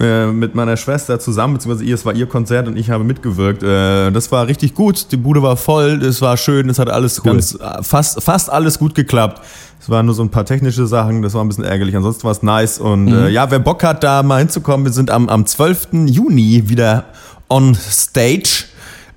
äh, 0.00 0.26
mit 0.26 0.54
meiner 0.54 0.76
Schwester 0.76 1.20
zusammen, 1.20 1.54
beziehungsweise 1.54 1.84
ihr, 1.84 1.94
es 1.94 2.04
war 2.04 2.14
ihr 2.14 2.26
Konzert 2.26 2.66
und 2.66 2.76
ich 2.76 2.90
habe 2.90 3.04
mitgewirkt. 3.04 3.62
Äh, 3.62 4.10
das 4.10 4.32
war 4.32 4.48
richtig 4.48 4.74
gut, 4.74 5.12
die 5.12 5.16
Bude 5.16 5.42
war 5.42 5.56
voll, 5.56 6.02
es 6.02 6.20
war 6.20 6.36
schön, 6.36 6.68
es 6.68 6.78
hat 6.78 6.90
alles 6.90 7.22
ganz, 7.22 7.54
äh, 7.54 7.82
fast, 7.82 8.22
fast 8.22 8.50
alles 8.50 8.78
gut 8.78 8.94
geklappt. 8.94 9.40
Es 9.80 9.88
waren 9.88 10.06
nur 10.06 10.14
so 10.14 10.22
ein 10.22 10.30
paar 10.30 10.44
technische 10.44 10.86
Sachen, 10.86 11.22
das 11.22 11.34
war 11.34 11.44
ein 11.44 11.48
bisschen 11.48 11.64
ärgerlich, 11.64 11.94
ansonsten 11.94 12.24
war 12.24 12.32
es 12.32 12.42
nice 12.42 12.78
und 12.78 13.08
äh, 13.08 13.28
ja, 13.28 13.50
wer 13.50 13.58
Bock 13.58 13.84
hat, 13.84 14.02
da 14.02 14.22
mal 14.22 14.38
hinzukommen, 14.38 14.84
wir 14.84 14.92
sind 14.92 15.10
am, 15.10 15.28
am 15.28 15.46
12. 15.46 15.88
Juni 16.06 16.68
wieder 16.68 17.04
on 17.48 17.74
stage 17.74 18.64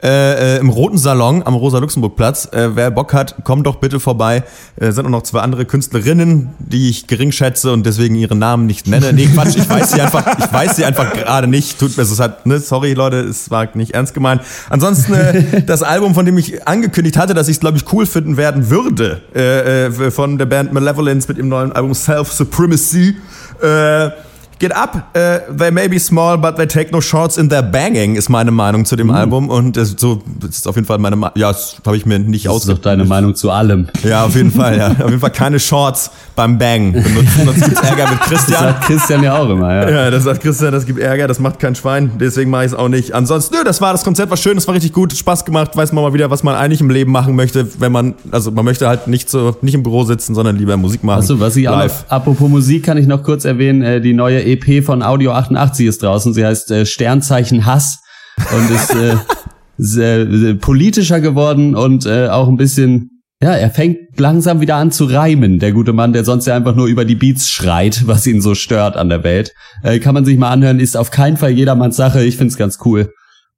äh, 0.04 0.58
äh, 0.58 0.60
im 0.60 0.70
Roten 0.70 0.98
Salon 0.98 1.42
am 1.44 1.56
Rosa-Luxemburg-Platz. 1.56 2.50
Äh, 2.52 2.76
wer 2.76 2.92
Bock 2.92 3.14
hat, 3.14 3.44
kommt 3.44 3.66
doch 3.66 3.78
bitte 3.78 4.00
vorbei. 4.00 4.44
Äh, 4.76 4.92
sind 4.92 5.06
auch 5.06 5.10
noch 5.10 5.24
zwei 5.24 5.40
andere 5.40 5.66
Künstlerinnen, 5.66 6.50
die 6.60 6.90
ich 6.90 7.08
gering 7.08 7.32
schätze 7.32 7.72
und 7.72 7.86
deswegen 7.86 8.16
ihre 8.16 8.36
Namen 8.36 8.68
nicht 8.68 8.88
nenne. 8.88 9.12
Nee, 9.12 9.28
Quatsch, 9.34 9.56
ich 9.56 9.68
weiß 9.68 9.92
sie 9.92 10.02
einfach, 10.02 10.38
ich 10.38 10.54
weiß 10.54 10.76
sie 10.76 10.86
einfach 10.86 11.14
gerade 11.14 11.48
nicht. 11.48 11.80
Tut 11.80 11.98
mir 11.98 12.04
es 12.04 12.20
hat, 12.20 12.46
ne, 12.46 12.60
sorry 12.60 12.94
Leute, 12.94 13.22
es 13.22 13.50
war 13.50 13.68
nicht 13.76 13.96
ernst 13.96 14.14
gemeint. 14.14 14.42
Ansonsten 14.70 15.14
äh, 15.14 15.64
das 15.64 15.82
Album, 15.82 16.14
von 16.14 16.26
dem 16.26 16.38
ich 16.38 16.68
angekündigt 16.68 17.18
hatte, 17.18 17.34
dass 17.34 17.48
ich 17.48 17.56
es 17.56 17.60
glaube 17.60 17.78
ich 17.78 17.92
cool 17.92 18.06
finden 18.06 18.38
werden 18.38 18.70
würde, 18.70 19.22
äh, 19.34 19.86
äh, 19.88 20.12
von 20.12 20.38
der 20.38 20.46
Band 20.46 20.74
Malevolence 20.74 21.28
mit 21.28 21.38
dem 21.38 21.50
neuen 21.50 21.72
Album 21.72 21.94
Self 21.96 22.32
Supremacy. 22.32 23.18
Äh, 23.62 24.12
Get 24.60 24.76
up, 24.76 25.16
äh, 25.16 25.40
they 25.56 25.70
may 25.72 25.88
be 25.88 26.00
small, 26.00 26.38
but 26.38 26.56
they 26.56 26.66
take 26.66 26.92
no 26.92 27.00
shorts 27.00 27.38
in 27.38 27.50
their 27.50 27.62
banging, 27.62 28.16
ist 28.16 28.28
meine 28.30 28.50
Meinung 28.52 28.86
zu 28.86 28.96
dem 28.96 29.12
Album. 29.12 29.50
Und 29.50 29.78
das, 29.78 29.96
so, 29.98 30.22
das 30.40 30.58
ist 30.58 30.68
auf 30.68 30.76
jeden 30.76 30.88
Fall 30.88 30.98
meine 30.98 31.16
Meinung. 31.16 31.38
Ja, 31.38 31.50
das 31.52 31.78
habe 31.86 31.96
ich 31.98 32.06
mir 32.06 32.18
nicht 32.20 32.46
Das 32.46 32.54
ist 32.56 32.64
doch 32.66 32.72
ausgedacht. 32.74 32.86
deine 32.86 33.06
Meinung 33.06 33.36
zu 33.36 33.52
allem. 33.52 33.88
Ja, 34.04 34.26
auf 34.26 34.36
jeden 34.36 34.52
Fall, 34.52 34.78
ja. 34.78 34.88
Auf 34.92 35.10
jeden 35.10 35.20
Fall 35.20 35.32
keine 35.32 35.60
Shorts 35.60 36.10
beim 36.36 36.58
Bang 36.58 36.92
benutzen, 36.94 37.42
sonst 37.46 37.64
gibt's 37.66 37.82
Ärger 37.82 38.10
mit 38.10 38.20
Das 38.20 38.28
Christian. 38.30 38.60
sagt 38.64 38.82
Christian 38.86 39.24
ja 39.24 39.38
auch 39.38 39.50
immer, 39.50 39.74
ja. 39.74 39.90
Ja, 39.90 40.12
das 40.12 40.24
sagt 40.24 40.42
Christian, 40.42 40.72
das 40.72 40.86
gibt 40.86 41.00
Ärger, 41.00 41.28
das 41.28 41.40
macht 41.40 41.60
kein 41.60 41.76
Schwein, 41.76 42.12
deswegen 42.20 42.50
mache 42.50 42.66
ich 42.66 42.72
es 42.72 42.78
auch 42.78 42.90
nicht. 42.90 43.14
Ansonsten, 43.14 43.56
nö, 43.56 43.62
das 43.64 43.80
war 43.82 43.92
das 43.92 44.04
Konzert, 44.04 44.30
war 44.30 44.38
schön, 44.38 44.56
das 44.56 44.68
war 44.68 44.74
richtig 44.76 44.94
gut, 44.94 45.14
Spaß 45.14 45.46
gemacht, 45.46 45.76
weiß 45.78 45.94
man 45.94 46.04
mal 46.04 46.14
wieder, 46.14 46.30
was 46.32 46.44
man 46.44 46.56
eigentlich 46.56 46.82
im 46.82 46.90
Leben 46.90 47.12
machen 47.12 47.36
möchte, 47.36 47.68
wenn 47.80 47.92
man, 47.92 48.16
also 48.32 48.52
man 48.52 48.66
möchte 48.66 48.88
halt 48.88 49.08
nicht 49.08 49.30
so, 49.30 49.56
nicht 49.62 49.74
im 49.76 49.84
Büro 49.84 50.04
sitzen, 50.04 50.34
sondern 50.36 50.56
lieber 50.58 50.78
Musik 50.78 51.04
machen. 51.04 51.20
Achso, 51.20 51.40
was 51.40 51.56
ich 51.56 51.68
auch 51.70 51.88
apropos 52.10 52.50
Musik 52.50 52.84
kann 52.84 52.98
ich 52.98 53.06
noch 53.08 53.24
kurz 53.24 53.46
erwähnen, 53.46 53.82
äh, 53.82 54.02
die 54.02 54.14
neue 54.14 54.47
EP 54.48 54.84
von 54.84 55.04
Audio 55.04 55.32
88 55.32 55.86
ist 55.86 56.04
draußen. 56.04 56.34
Sie 56.34 56.46
heißt 56.46 56.72
äh, 56.72 56.86
Sternzeichen 56.86 57.66
Hass 57.66 58.00
und 58.38 58.72
ist 58.72 58.96
äh, 58.96 59.16
sehr, 59.78 60.32
sehr 60.32 60.54
politischer 60.56 61.22
geworden 61.22 61.76
und 61.76 62.06
äh, 62.06 62.28
auch 62.30 62.48
ein 62.48 62.58
bisschen, 62.58 63.22
ja, 63.42 63.52
er 63.52 63.70
fängt 63.70 64.20
langsam 64.20 64.62
wieder 64.62 64.76
an 64.76 64.92
zu 64.92 65.06
reimen, 65.06 65.60
der 65.60 65.72
gute 65.72 65.94
Mann, 65.94 66.14
der 66.14 66.24
sonst 66.24 66.48
ja 66.48 66.56
einfach 66.56 66.76
nur 66.76 66.88
über 66.88 67.06
die 67.06 67.16
Beats 67.16 67.52
schreit, 67.52 68.08
was 68.08 68.26
ihn 68.26 68.42
so 68.42 68.56
stört 68.56 68.98
an 68.98 69.10
der 69.10 69.24
Welt. 69.24 69.54
Äh, 69.84 70.00
kann 70.00 70.14
man 70.14 70.26
sich 70.26 70.38
mal 70.38 70.50
anhören, 70.50 70.80
ist 70.80 70.98
auf 70.98 71.12
keinen 71.12 71.38
Fall 71.38 71.52
jedermanns 71.52 71.96
Sache. 71.96 72.24
Ich 72.24 72.38
find's 72.38 72.58
ganz 72.58 72.80
cool. 72.86 73.12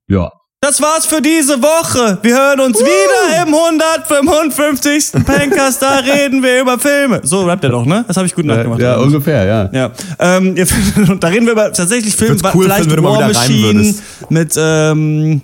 Ja. 0.07 0.31
Das 0.69 0.79
war's 0.83 1.07
für 1.07 1.19
diese 1.19 1.59
Woche. 1.63 2.19
Wir 2.21 2.35
hören 2.35 2.59
uns 2.59 2.79
wieder 2.79 3.41
im 3.41 3.55
155. 3.55 5.25
Pankers. 5.25 5.79
Da 5.79 5.97
reden 5.97 6.43
wir 6.43 6.61
über 6.61 6.77
Filme. 6.77 7.21
So 7.23 7.41
rappt 7.45 7.63
er 7.63 7.71
doch, 7.71 7.87
ne? 7.87 8.05
Das 8.07 8.17
habe 8.17 8.27
ich 8.27 8.35
gut 8.35 8.45
nachgemacht. 8.45 8.79
ja, 8.79 8.97
ungefähr, 8.97 9.45
ja. 9.45 9.69
Ja, 9.71 9.91
ähm, 10.19 10.53
da 11.19 11.27
reden 11.27 11.47
wir 11.47 11.53
über 11.53 11.73
tatsächlich 11.73 12.15
Filme, 12.15 12.37
cool, 12.53 12.65
vielleicht 12.65 12.87
wenn 12.87 13.03
War 13.03 13.27
Machine 13.27 13.95
mit 14.29 14.53
ähm, 14.57 15.41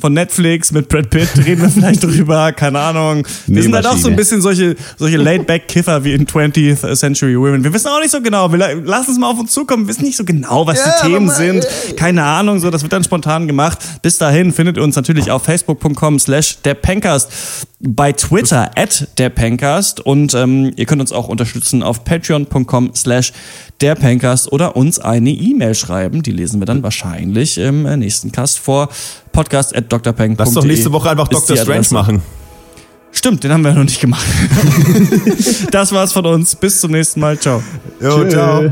von 0.00 0.12
Netflix 0.12 0.70
mit 0.70 0.88
Brad 0.88 1.10
Pitt 1.10 1.28
reden 1.44 1.62
wir 1.62 1.68
vielleicht 1.70 2.02
drüber, 2.04 2.52
keine 2.52 2.78
Ahnung. 2.78 3.26
Wir 3.46 3.62
sind 3.62 3.74
halt 3.74 3.86
auch 3.86 3.96
so 3.96 4.08
ein 4.08 4.14
bisschen 4.16 4.40
solche 4.40 4.76
solche 4.96 5.16
Laid-Back-Kiffer 5.16 6.04
wie 6.04 6.12
in 6.12 6.26
20th 6.26 6.94
Century 6.96 7.36
Women. 7.38 7.64
Wir 7.64 7.72
wissen 7.72 7.88
auch 7.88 7.98
nicht 8.00 8.10
so 8.12 8.20
genau, 8.20 8.52
wir 8.52 8.58
la- 8.58 8.72
lassen 8.72 9.10
es 9.12 9.18
mal 9.18 9.30
auf 9.30 9.38
uns 9.40 9.52
zukommen, 9.52 9.84
wir 9.84 9.88
wissen 9.88 10.04
nicht 10.04 10.16
so 10.16 10.24
genau, 10.24 10.66
was 10.66 10.82
die 10.84 11.06
Themen 11.08 11.28
sind. 11.30 11.66
Keine 11.96 12.22
Ahnung, 12.22 12.60
so 12.60 12.70
das 12.70 12.82
wird 12.82 12.92
dann 12.92 13.02
spontan 13.04 13.46
gemacht. 13.48 13.78
Bis 14.02 14.18
dahin 14.18 14.52
findet 14.52 14.76
ihr 14.76 14.82
uns 14.82 14.94
natürlich 14.96 15.30
auf 15.30 15.42
facebook.com 15.44 16.18
slash 16.18 16.58
der 16.64 16.74
Pencast, 16.74 17.30
bei 17.82 18.12
Twitter 18.12 18.70
at 18.76 19.08
der 19.18 19.28
Pencast 19.28 20.00
und 20.00 20.34
ähm, 20.34 20.72
ihr 20.76 20.86
könnt 20.86 21.00
uns 21.00 21.12
auch 21.12 21.28
unterstützen 21.28 21.82
auf 21.82 22.04
patreon.com 22.04 22.92
slash 22.94 23.32
der 23.80 23.96
Pencast 23.96 24.52
oder 24.52 24.76
uns 24.76 25.00
eine 25.00 25.30
E-Mail 25.30 25.74
schreiben. 25.74 26.22
Die 26.22 26.30
lesen 26.30 26.60
wir 26.60 26.66
dann 26.66 26.82
wahrscheinlich 26.82 27.58
im 27.58 27.84
äh, 27.84 27.96
nächsten 27.96 28.30
Cast 28.30 28.60
vor. 28.60 28.88
Podcast 29.32 29.74
at 29.74 29.92
drpeng.de. 29.92 30.36
Lass 30.38 30.54
doch 30.54 30.64
nächste 30.64 30.92
Woche 30.92 31.10
einfach 31.10 31.28
Dr. 31.28 31.56
Strange 31.56 31.88
machen. 31.90 32.22
Stimmt, 33.10 33.44
den 33.44 33.52
haben 33.52 33.62
wir 33.62 33.72
noch 33.72 33.84
nicht 33.84 34.00
gemacht. 34.00 34.24
das 35.70 35.92
war's 35.92 36.12
von 36.12 36.24
uns. 36.24 36.56
Bis 36.56 36.80
zum 36.80 36.92
nächsten 36.92 37.20
Mal. 37.20 37.38
Ciao. 37.38 37.62
Jo, 38.00 38.28
ciao. 38.28 38.70